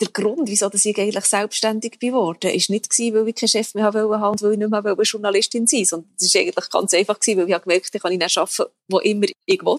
der 0.00 0.08
Grund, 0.08 0.48
wieso 0.48 0.70
ich 0.72 0.98
eigentlich 0.98 1.24
selbstständig 1.26 2.00
geworden 2.00 2.50
ist 2.50 2.70
nicht 2.70 2.88
gewesen, 2.88 3.14
weil 3.14 3.28
ich 3.28 3.34
keinen 3.34 3.48
Chef 3.48 3.74
mehr 3.74 3.84
haben 3.84 4.08
wollte 4.08 4.30
und 4.30 4.42
weil 4.42 4.52
ich 4.52 4.58
nicht 4.58 4.70
mehr 4.70 4.96
Journalistin 5.02 5.66
sein 5.66 5.84
sondern 5.84 6.10
es 6.18 6.34
war 6.34 6.40
eigentlich 6.40 6.70
ganz 6.70 6.94
einfach 6.94 7.18
weil 7.20 7.50
ich 7.50 7.62
gemerkt 7.62 7.68
habe, 7.68 7.96
ich 7.96 8.02
kann 8.02 8.16
nicht 8.16 8.38
arbeiten, 8.38 8.72
wo 8.88 8.98
immer 9.00 9.26
ich 9.44 9.62
will 9.62 9.78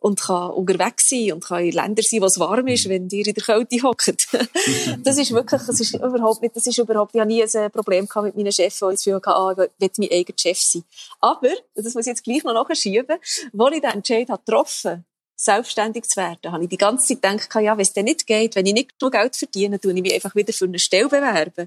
und 0.00 0.20
kann 0.20 0.50
unterwegs 0.50 1.08
sein 1.08 1.32
und 1.32 1.44
kann 1.44 1.64
in 1.64 1.72
Ländern 1.72 2.04
sein, 2.04 2.20
wo 2.20 2.26
es 2.26 2.38
warm 2.40 2.66
ist, 2.66 2.88
wenn 2.88 3.08
ihr 3.10 3.26
in 3.26 3.34
der 3.34 3.44
Kälte 3.44 3.82
hockt. 3.82 4.28
das 5.04 5.18
ist 5.18 5.30
wirklich, 5.30 5.62
das 5.62 5.78
ist 5.78 5.94
überhaupt 5.94 6.42
nicht, 6.42 6.56
das 6.56 6.66
ist 6.66 6.78
überhaupt, 6.78 7.14
ich 7.14 7.20
habe 7.20 7.28
nie 7.28 7.44
ein 7.44 7.70
Problem 7.70 8.08
gehabt 8.08 8.26
mit 8.26 8.36
meinen 8.36 8.52
Chefs, 8.52 8.82
wo 8.82 8.88
ich 8.88 8.94
das 8.94 9.04
Gefühl 9.04 9.16
hatte, 9.16 9.36
ah, 9.36 9.52
ich 9.52 9.58
will 9.58 9.90
mein 9.98 10.10
eigener 10.10 10.38
Chef 10.38 10.58
sein. 10.58 10.82
Aber, 11.20 11.50
das 11.74 11.94
muss 11.94 12.06
ich 12.06 12.06
jetzt 12.06 12.24
gleich 12.24 12.42
noch 12.42 12.54
nachschieben, 12.54 13.18
wo 13.52 13.68
ich 13.68 13.80
den 13.80 13.90
Entscheid 13.90 14.28
habe 14.30 14.42
getroffen 14.44 15.04
selbstständig 15.40 16.04
zu 16.04 16.20
werden, 16.20 16.52
habe 16.52 16.64
ich 16.64 16.68
die 16.68 16.76
ganze 16.76 17.18
Zeit 17.18 17.22
gedacht, 17.22 17.64
ja, 17.64 17.74
wenn 17.74 17.80
es 17.80 17.94
denn 17.94 18.04
nicht 18.04 18.26
geht, 18.26 18.56
wenn 18.56 18.66
ich 18.66 18.74
nicht 18.74 18.98
genug 18.98 19.14
Geld 19.14 19.34
verdiene, 19.34 19.80
tue 19.80 19.94
ich 19.94 20.02
mich 20.02 20.12
einfach 20.12 20.34
wieder 20.34 20.52
für 20.52 20.66
eine 20.66 20.78
Stelle 20.78 21.08
bewerben. 21.08 21.66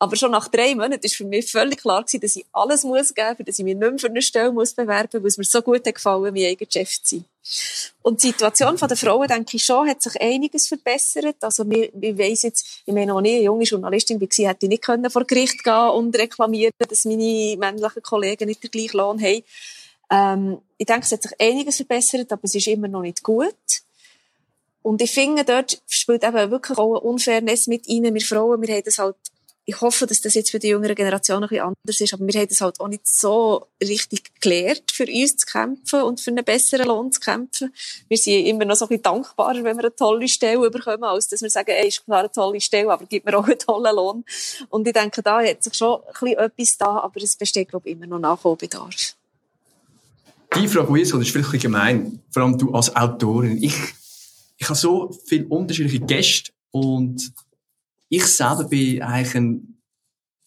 Aber 0.00 0.16
schon 0.16 0.32
nach 0.32 0.48
drei 0.48 0.74
Monaten 0.74 1.04
ist 1.04 1.14
für 1.14 1.24
mich 1.24 1.48
völlig 1.48 1.80
klar 1.80 2.02
gewesen, 2.02 2.20
dass 2.20 2.34
ich 2.34 2.44
alles 2.52 2.82
muss 2.82 3.14
geben, 3.14 3.44
dass 3.44 3.58
ich 3.58 3.64
mich 3.64 3.76
nicht 3.76 3.88
mehr 3.88 3.98
für 4.00 4.08
eine 4.08 4.20
Stelle 4.20 4.50
muss 4.50 4.74
bewerben, 4.74 5.22
weil 5.22 5.28
es 5.28 5.38
mir 5.38 5.44
so 5.44 5.62
gut 5.62 5.86
hat 5.86 5.94
gefallen, 5.94 6.34
mein 6.34 6.44
eigener 6.44 6.70
Chef 6.70 6.90
zu 7.02 7.16
sein. 7.16 7.24
Und 8.02 8.22
die 8.22 8.28
Situation 8.28 8.76
der 8.76 8.96
Frauen, 8.96 9.28
denke 9.28 9.56
ich 9.56 9.64
schon, 9.64 9.88
hat 9.88 10.02
sich 10.02 10.20
einiges 10.20 10.66
verbessert. 10.66 11.36
Also, 11.40 11.68
wir, 11.68 11.90
wir 11.92 12.16
weiss 12.18 12.42
jetzt, 12.42 12.82
ich 12.86 12.94
meine, 12.94 13.12
als 13.12 13.26
ich 13.26 13.34
eine 13.34 13.42
junge 13.42 13.64
Journalistin 13.64 14.20
war, 14.20 14.28
hätte 14.28 14.66
ich 14.66 14.70
nicht 14.70 15.12
vor 15.12 15.24
Gericht 15.24 15.62
gehen 15.62 15.88
und 15.90 16.16
reklamieren, 16.16 16.72
dass 16.78 17.04
meine 17.04 17.56
männlichen 17.58 18.02
Kollegen 18.02 18.46
nicht 18.46 18.62
den 18.62 18.70
gleichen 18.70 18.96
Lohn 18.96 19.20
haben. 19.20 19.42
Ähm, 20.10 20.58
ich 20.78 20.86
denke, 20.86 21.02
es 21.04 21.12
hat 21.12 21.22
sich 21.22 21.32
einiges 21.40 21.76
verbessert, 21.76 22.32
aber 22.32 22.44
es 22.44 22.54
ist 22.54 22.66
immer 22.66 22.88
noch 22.88 23.02
nicht 23.02 23.22
gut. 23.22 23.54
Und 24.82 25.00
ich 25.00 25.12
finde, 25.12 25.44
dort 25.44 25.80
spielt 25.88 26.24
eben 26.24 26.50
wirklich 26.50 26.76
auch 26.76 26.96
eine 26.96 27.00
Unfairness 27.00 27.66
mit 27.68 27.88
rein. 27.88 28.14
Wir 28.14 28.20
Frauen, 28.20 28.60
wir 28.60 28.74
haben 28.74 28.84
das 28.84 28.98
halt, 28.98 29.16
ich 29.66 29.80
hoffe, 29.80 30.06
dass 30.06 30.20
das 30.20 30.34
jetzt 30.34 30.50
für 30.50 30.58
die 30.58 30.68
jüngere 30.68 30.94
Generation 30.94 31.42
ein 31.42 31.48
bisschen 31.48 31.64
anders 31.64 32.00
ist, 32.00 32.12
aber 32.12 32.26
wir 32.26 32.40
haben 32.40 32.48
das 32.48 32.60
halt 32.60 32.80
auch 32.80 32.88
nicht 32.88 33.06
so 33.06 33.66
richtig 33.82 34.22
gelernt, 34.40 34.92
für 34.92 35.06
uns 35.06 35.36
zu 35.36 35.46
kämpfen 35.46 36.02
und 36.02 36.20
für 36.20 36.30
einen 36.30 36.44
besseren 36.44 36.86
Lohn 36.86 37.10
zu 37.10 37.20
kämpfen. 37.20 37.72
Wir 38.08 38.18
sind 38.18 38.44
immer 38.44 38.66
noch 38.66 38.76
so 38.76 38.84
ein 38.84 38.88
bisschen 38.88 39.02
dankbarer, 39.04 39.64
wenn 39.64 39.76
wir 39.76 39.84
eine 39.84 39.96
tolle 39.96 40.28
Stelle 40.28 40.70
bekommen, 40.70 41.04
als 41.04 41.28
dass 41.28 41.40
wir 41.40 41.48
sagen, 41.48 41.70
ey, 41.70 41.88
ist 41.88 42.04
klar 42.04 42.20
eine 42.20 42.30
tolle 42.30 42.60
Stelle, 42.60 42.92
aber 42.92 43.06
gib 43.06 43.24
mir 43.24 43.38
auch 43.38 43.44
einen 43.44 43.58
tollen 43.58 43.96
Lohn. 43.96 44.24
Und 44.68 44.86
ich 44.86 44.92
denke, 44.92 45.22
da 45.22 45.42
hat 45.42 45.64
sich 45.64 45.74
schon 45.74 46.00
ein 46.00 46.12
bisschen 46.12 46.38
etwas 46.38 46.76
da, 46.76 46.98
aber 46.98 47.22
es 47.22 47.36
besteht, 47.36 47.70
glaube 47.70 47.88
ich, 47.88 47.96
immer 47.96 48.06
noch 48.06 48.18
Nachholbedarf. 48.18 49.16
Die 50.56 50.68
Frage, 50.68 50.92
die 50.92 51.00
ist, 51.00 51.12
vielleicht 51.12 51.54
ein 51.54 51.58
gemein. 51.58 52.22
Vor 52.30 52.42
allem 52.42 52.58
du 52.58 52.72
als 52.72 52.94
Autorin. 52.94 53.60
Ich, 53.62 53.74
ich 54.58 54.68
habe 54.68 54.78
so 54.78 55.10
viele 55.26 55.46
unterschiedliche 55.46 56.00
Gäste 56.00 56.52
und 56.70 57.32
ich 58.16 58.26
selber 58.26 58.64
bin 58.64 59.02
eigentlich 59.02 59.34
ein, 59.34 59.78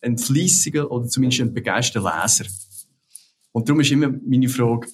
ein 0.02 0.18
fließiger 0.18 0.90
oder 0.92 1.08
zumindest 1.08 1.42
ein 1.42 1.54
begeisterter 1.54 2.22
Leser. 2.22 2.46
Und 3.52 3.68
darum 3.68 3.82
ist 3.82 3.92
immer 3.92 4.14
meine 4.26 4.50
Frage, 4.50 4.88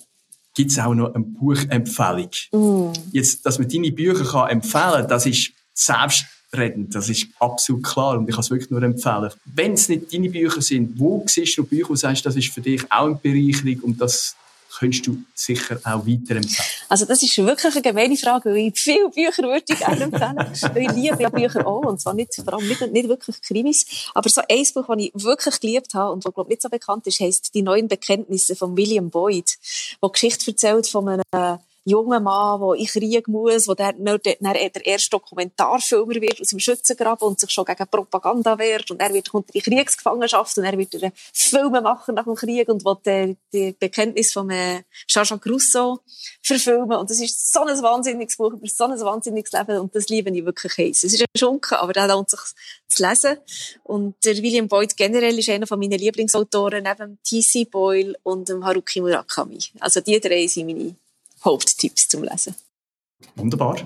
gibt 0.56 0.72
es 0.72 0.80
auch 0.80 0.94
noch 0.94 1.14
eine 1.14 1.24
Buchempfehlung? 1.24 2.30
Mm. 2.52 2.94
Jetzt, 3.12 3.46
dass 3.46 3.60
man 3.60 3.68
deine 3.68 3.92
Bücher 3.92 4.24
kann 4.24 4.50
empfehlen 4.50 4.94
kann, 4.94 5.08
das 5.08 5.26
ist 5.26 5.52
selbstredend, 5.74 6.94
das 6.96 7.10
ist 7.10 7.28
absolut 7.40 7.84
klar 7.84 8.18
und 8.18 8.30
ich 8.30 8.36
kann 8.36 8.44
es 8.44 8.52
wirklich 8.52 8.70
nur 8.70 8.84
empfehlen. 8.84 9.32
Wenn 9.46 9.74
es 9.74 9.90
nicht 9.90 10.14
deine 10.14 10.30
Bücher 10.30 10.62
sind, 10.62 10.98
wo 10.98 11.24
siehst 11.28 11.58
du 11.58 11.64
Bücher, 11.64 11.90
wo 11.90 11.94
du 11.94 12.00
sagst, 12.00 12.26
das 12.26 12.36
ist 12.36 12.54
für 12.54 12.62
dich 12.62 12.84
auch 12.92 13.08
eine 13.08 13.16
Bereicherung 13.16 13.80
und 13.82 14.02
das 14.02 14.36
könntest 14.78 15.08
du 15.08 15.24
sicher 15.34 15.80
auch 15.84 16.06
weiterempfehlen? 16.06 16.70
Also 16.90 17.06
das 17.06 17.22
ist 17.24 17.38
wirklich 17.38 17.74
eine 17.74 17.82
gemeine 17.82 18.18
Frage, 18.18 18.50
weil 18.50 18.68
ich 18.68 18.80
viele 18.80 19.10
Bücher 19.10 19.44
würde 19.44 19.64
ich 19.68 19.80
gerne 19.80 20.04
empfehlen. 20.04 20.38
ich 20.52 20.92
liebe 20.92 21.22
ja 21.22 21.30
Bücher 21.30 21.66
auch, 21.66 21.86
und 21.86 22.02
zwar 22.02 22.14
nicht, 22.14 22.34
vor 22.36 22.54
allem 22.54 22.68
nicht, 22.68 22.82
nicht 22.92 23.08
wirklich 23.08 23.42
Krimis. 23.42 23.86
Aber 24.14 24.30
so 24.30 24.42
ein 24.48 24.64
Buch, 24.74 24.88
das 24.88 24.98
ich 25.00 25.12
wirklich 25.14 25.60
geliebt 25.60 25.94
habe 25.94 26.14
und 26.14 26.26
das, 26.26 26.34
glaube 26.34 26.50
ich, 26.50 26.56
nicht 26.56 26.62
so 26.62 26.70
bekannt 26.70 27.08
ist, 27.08 27.20
heisst 27.20 27.54
«Die 27.54 27.62
neuen 27.62 27.88
Bekenntnisse» 27.88 28.56
von 28.56 28.76
William 28.78 29.10
Boyd, 29.10 29.58
wo 30.02 30.10
Geschichte 30.10 30.52
erzählt 30.52 30.88
von 30.88 31.10
einem 31.10 31.60
junger 31.86 32.20
Mann, 32.20 32.62
der 32.62 32.80
in 32.80 32.86
Krieg 32.86 33.28
muss, 33.28 33.68
wo 33.68 33.74
der, 33.74 33.94
der, 33.94 34.20
der 34.20 34.86
erste 34.86 35.10
Dokumentarfilmer 35.12 36.16
wird 36.16 36.40
aus 36.40 36.50
dem 36.50 36.60
Schützengraben 36.60 37.28
und 37.28 37.40
sich 37.40 37.52
schon 37.52 37.66
gegen 37.66 37.88
Propaganda 37.88 38.58
wehrt 38.58 38.90
und 38.92 39.02
er 39.02 39.14
wird, 39.14 39.30
in 39.34 39.44
die 39.54 39.62
Kriegsgefangenschaft 39.62 40.58
und 40.58 40.64
er 40.64 40.78
wird 40.78 40.96
Filme 41.34 41.82
machen 41.82 42.16
nach 42.16 42.24
dem 42.24 42.36
Krieg 42.36 42.70
und 42.70 42.86
will 42.86 42.98
die, 43.06 43.38
die 43.52 43.72
Bekenntnis 43.74 44.32
von 44.32 44.50
äh, 44.50 44.84
Jean-Jacques 45.08 45.52
Rousseau 45.52 46.00
verfilmen 46.42 46.98
und 46.98 47.10
das 47.10 47.20
ist 47.20 47.52
so 47.52 47.62
ein 47.62 47.82
wahnsinniges 47.82 48.38
Buch 48.38 48.54
über 48.54 48.68
so 48.68 48.86
ein 48.86 49.00
wahnsinniges 49.00 49.52
Leben 49.52 49.80
und 49.80 49.96
das 49.96 50.08
liebe 50.08 50.30
ich 50.30 50.46
wirklich 50.46 50.78
heiß. 50.78 51.04
Es 51.04 51.14
ist 51.14 51.22
ein 51.22 51.28
Schunken, 51.38 51.76
aber 51.76 51.94
der 51.94 52.08
lohnt 52.08 52.30
sich 52.30 52.40
zu 52.88 53.06
lesen 53.06 53.38
und 53.84 54.16
der 54.24 54.38
William 54.38 54.68
Boyd 54.68 54.96
generell 54.96 55.38
ist 55.38 55.50
einer 55.50 55.68
von 55.68 55.80
meinen 55.80 56.00
Lieblingsautoren 56.00 56.84
neben 56.84 57.20
T.C. 57.24 57.66
Boyle 57.66 58.16
und 58.24 58.48
dem 58.48 58.64
Haruki 58.66 59.02
Murakami. 59.02 59.60
Also 59.80 60.00
die 60.00 60.20
drei 60.20 60.48
sind 60.48 60.68
meine 60.68 60.96
Haupttipps 61.44 62.08
zum 62.08 62.24
Lesen. 62.24 62.56
Wunderbar. 63.36 63.78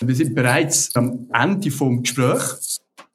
Wir 0.00 0.14
sind 0.14 0.34
bereits 0.34 0.94
am 0.94 1.28
Ende 1.32 1.70
vom 1.70 2.02
Gespräch. 2.02 2.42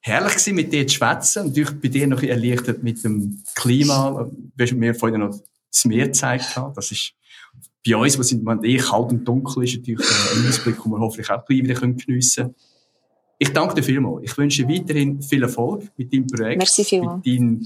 Herrlich 0.01 0.33
gewesen, 0.33 0.55
mit 0.55 0.71
dir 0.71 0.85
zu 0.85 0.95
schwätzen. 0.95 1.47
Natürlich 1.47 1.81
bei 1.81 1.87
dir 1.87 2.07
noch 2.07 2.21
ein 2.21 2.29
erleichtert 2.29 2.83
mit 2.83 3.03
dem 3.03 3.43
Klima. 3.55 4.29
Du 4.55 4.75
mir 4.75 4.93
vorhin 4.93 5.21
noch 5.21 5.39
das 5.71 5.85
Meer 5.85 6.05
gezeigt. 6.05 6.59
Das 6.75 6.91
ist 6.91 7.13
bei 7.85 7.95
uns, 7.95 8.17
wo 8.17 8.21
es 8.21 8.63
eh 8.63 8.77
kalt 8.77 9.11
und 9.11 9.25
dunkel 9.25 9.63
ist, 9.63 9.77
natürlich 9.77 10.07
ein 10.07 10.47
Ausblick, 10.47 10.81
den 10.81 10.91
wir 10.91 10.99
hoffentlich 10.99 11.29
auch 11.29 11.45
gleich 11.45 11.63
wieder 11.63 11.75
geniessen 11.75 12.43
können. 12.43 12.55
Ich 13.37 13.51
danke 13.51 13.75
dir 13.75 13.83
vielmals. 13.83 14.23
Ich 14.23 14.37
wünsche 14.37 14.65
dir 14.65 14.73
weiterhin 14.73 15.21
viel 15.21 15.43
Erfolg 15.43 15.91
mit 15.97 16.13
deinem 16.13 16.27
Projekt. 16.27 16.57
Merci 16.57 16.83
vielmals. 16.83 17.25
Mit, 17.25 17.39
dein, 17.39 17.65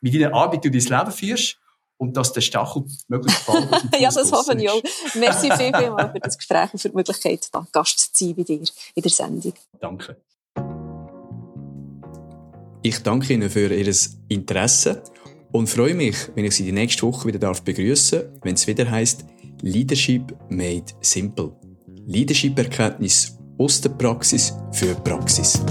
mit 0.00 0.14
deiner 0.14 0.34
Arbeit, 0.34 0.64
die 0.64 0.70
du 0.70 0.78
dein 0.78 0.98
Leben 0.98 1.12
führst 1.12 1.58
und 1.96 2.16
dass 2.16 2.32
der 2.32 2.40
Stachel 2.40 2.84
möglichst 3.08 3.46
bald 3.46 3.68
Ja, 3.98 4.10
das 4.10 4.30
hoffe 4.32 4.56
ich 4.58 4.68
auch. 4.68 4.82
Merci 5.14 5.50
viel, 5.56 5.72
viel 5.74 5.90
mal 5.90 6.10
für 6.10 6.20
das 6.20 6.36
Gespräch 6.36 6.72
und 6.72 6.78
für 6.78 6.88
die 6.90 6.96
Möglichkeit, 6.96 7.48
da 7.52 7.66
Gast 7.72 7.98
zu 7.98 8.24
sein 8.24 8.34
bei 8.34 8.42
dir 8.42 8.60
in 8.94 9.02
der 9.02 9.10
Sendung. 9.10 9.54
Danke. 9.80 10.16
Ich 12.82 13.02
danke 13.02 13.32
Ihnen 13.32 13.48
für 13.48 13.72
Ihr 13.72 13.94
Interesse 14.28 15.02
und 15.52 15.68
freue 15.68 15.94
mich, 15.94 16.16
wenn 16.34 16.44
ich 16.44 16.54
Sie 16.54 16.64
die 16.64 16.72
nächste 16.72 17.02
Woche 17.02 17.28
wieder 17.28 17.38
darf 17.38 17.62
begrüßen, 17.62 18.40
wenn 18.42 18.54
es 18.54 18.66
wieder 18.66 18.90
heißt 18.90 19.24
Leadership 19.62 20.36
made 20.50 20.84
simple. 21.00 21.56
Leadership-Erkenntnis 22.06 23.38
aus 23.56 23.80
der 23.80 23.90
Praxis 23.90 24.52
für 24.72 24.94
Praxis. 24.96 25.62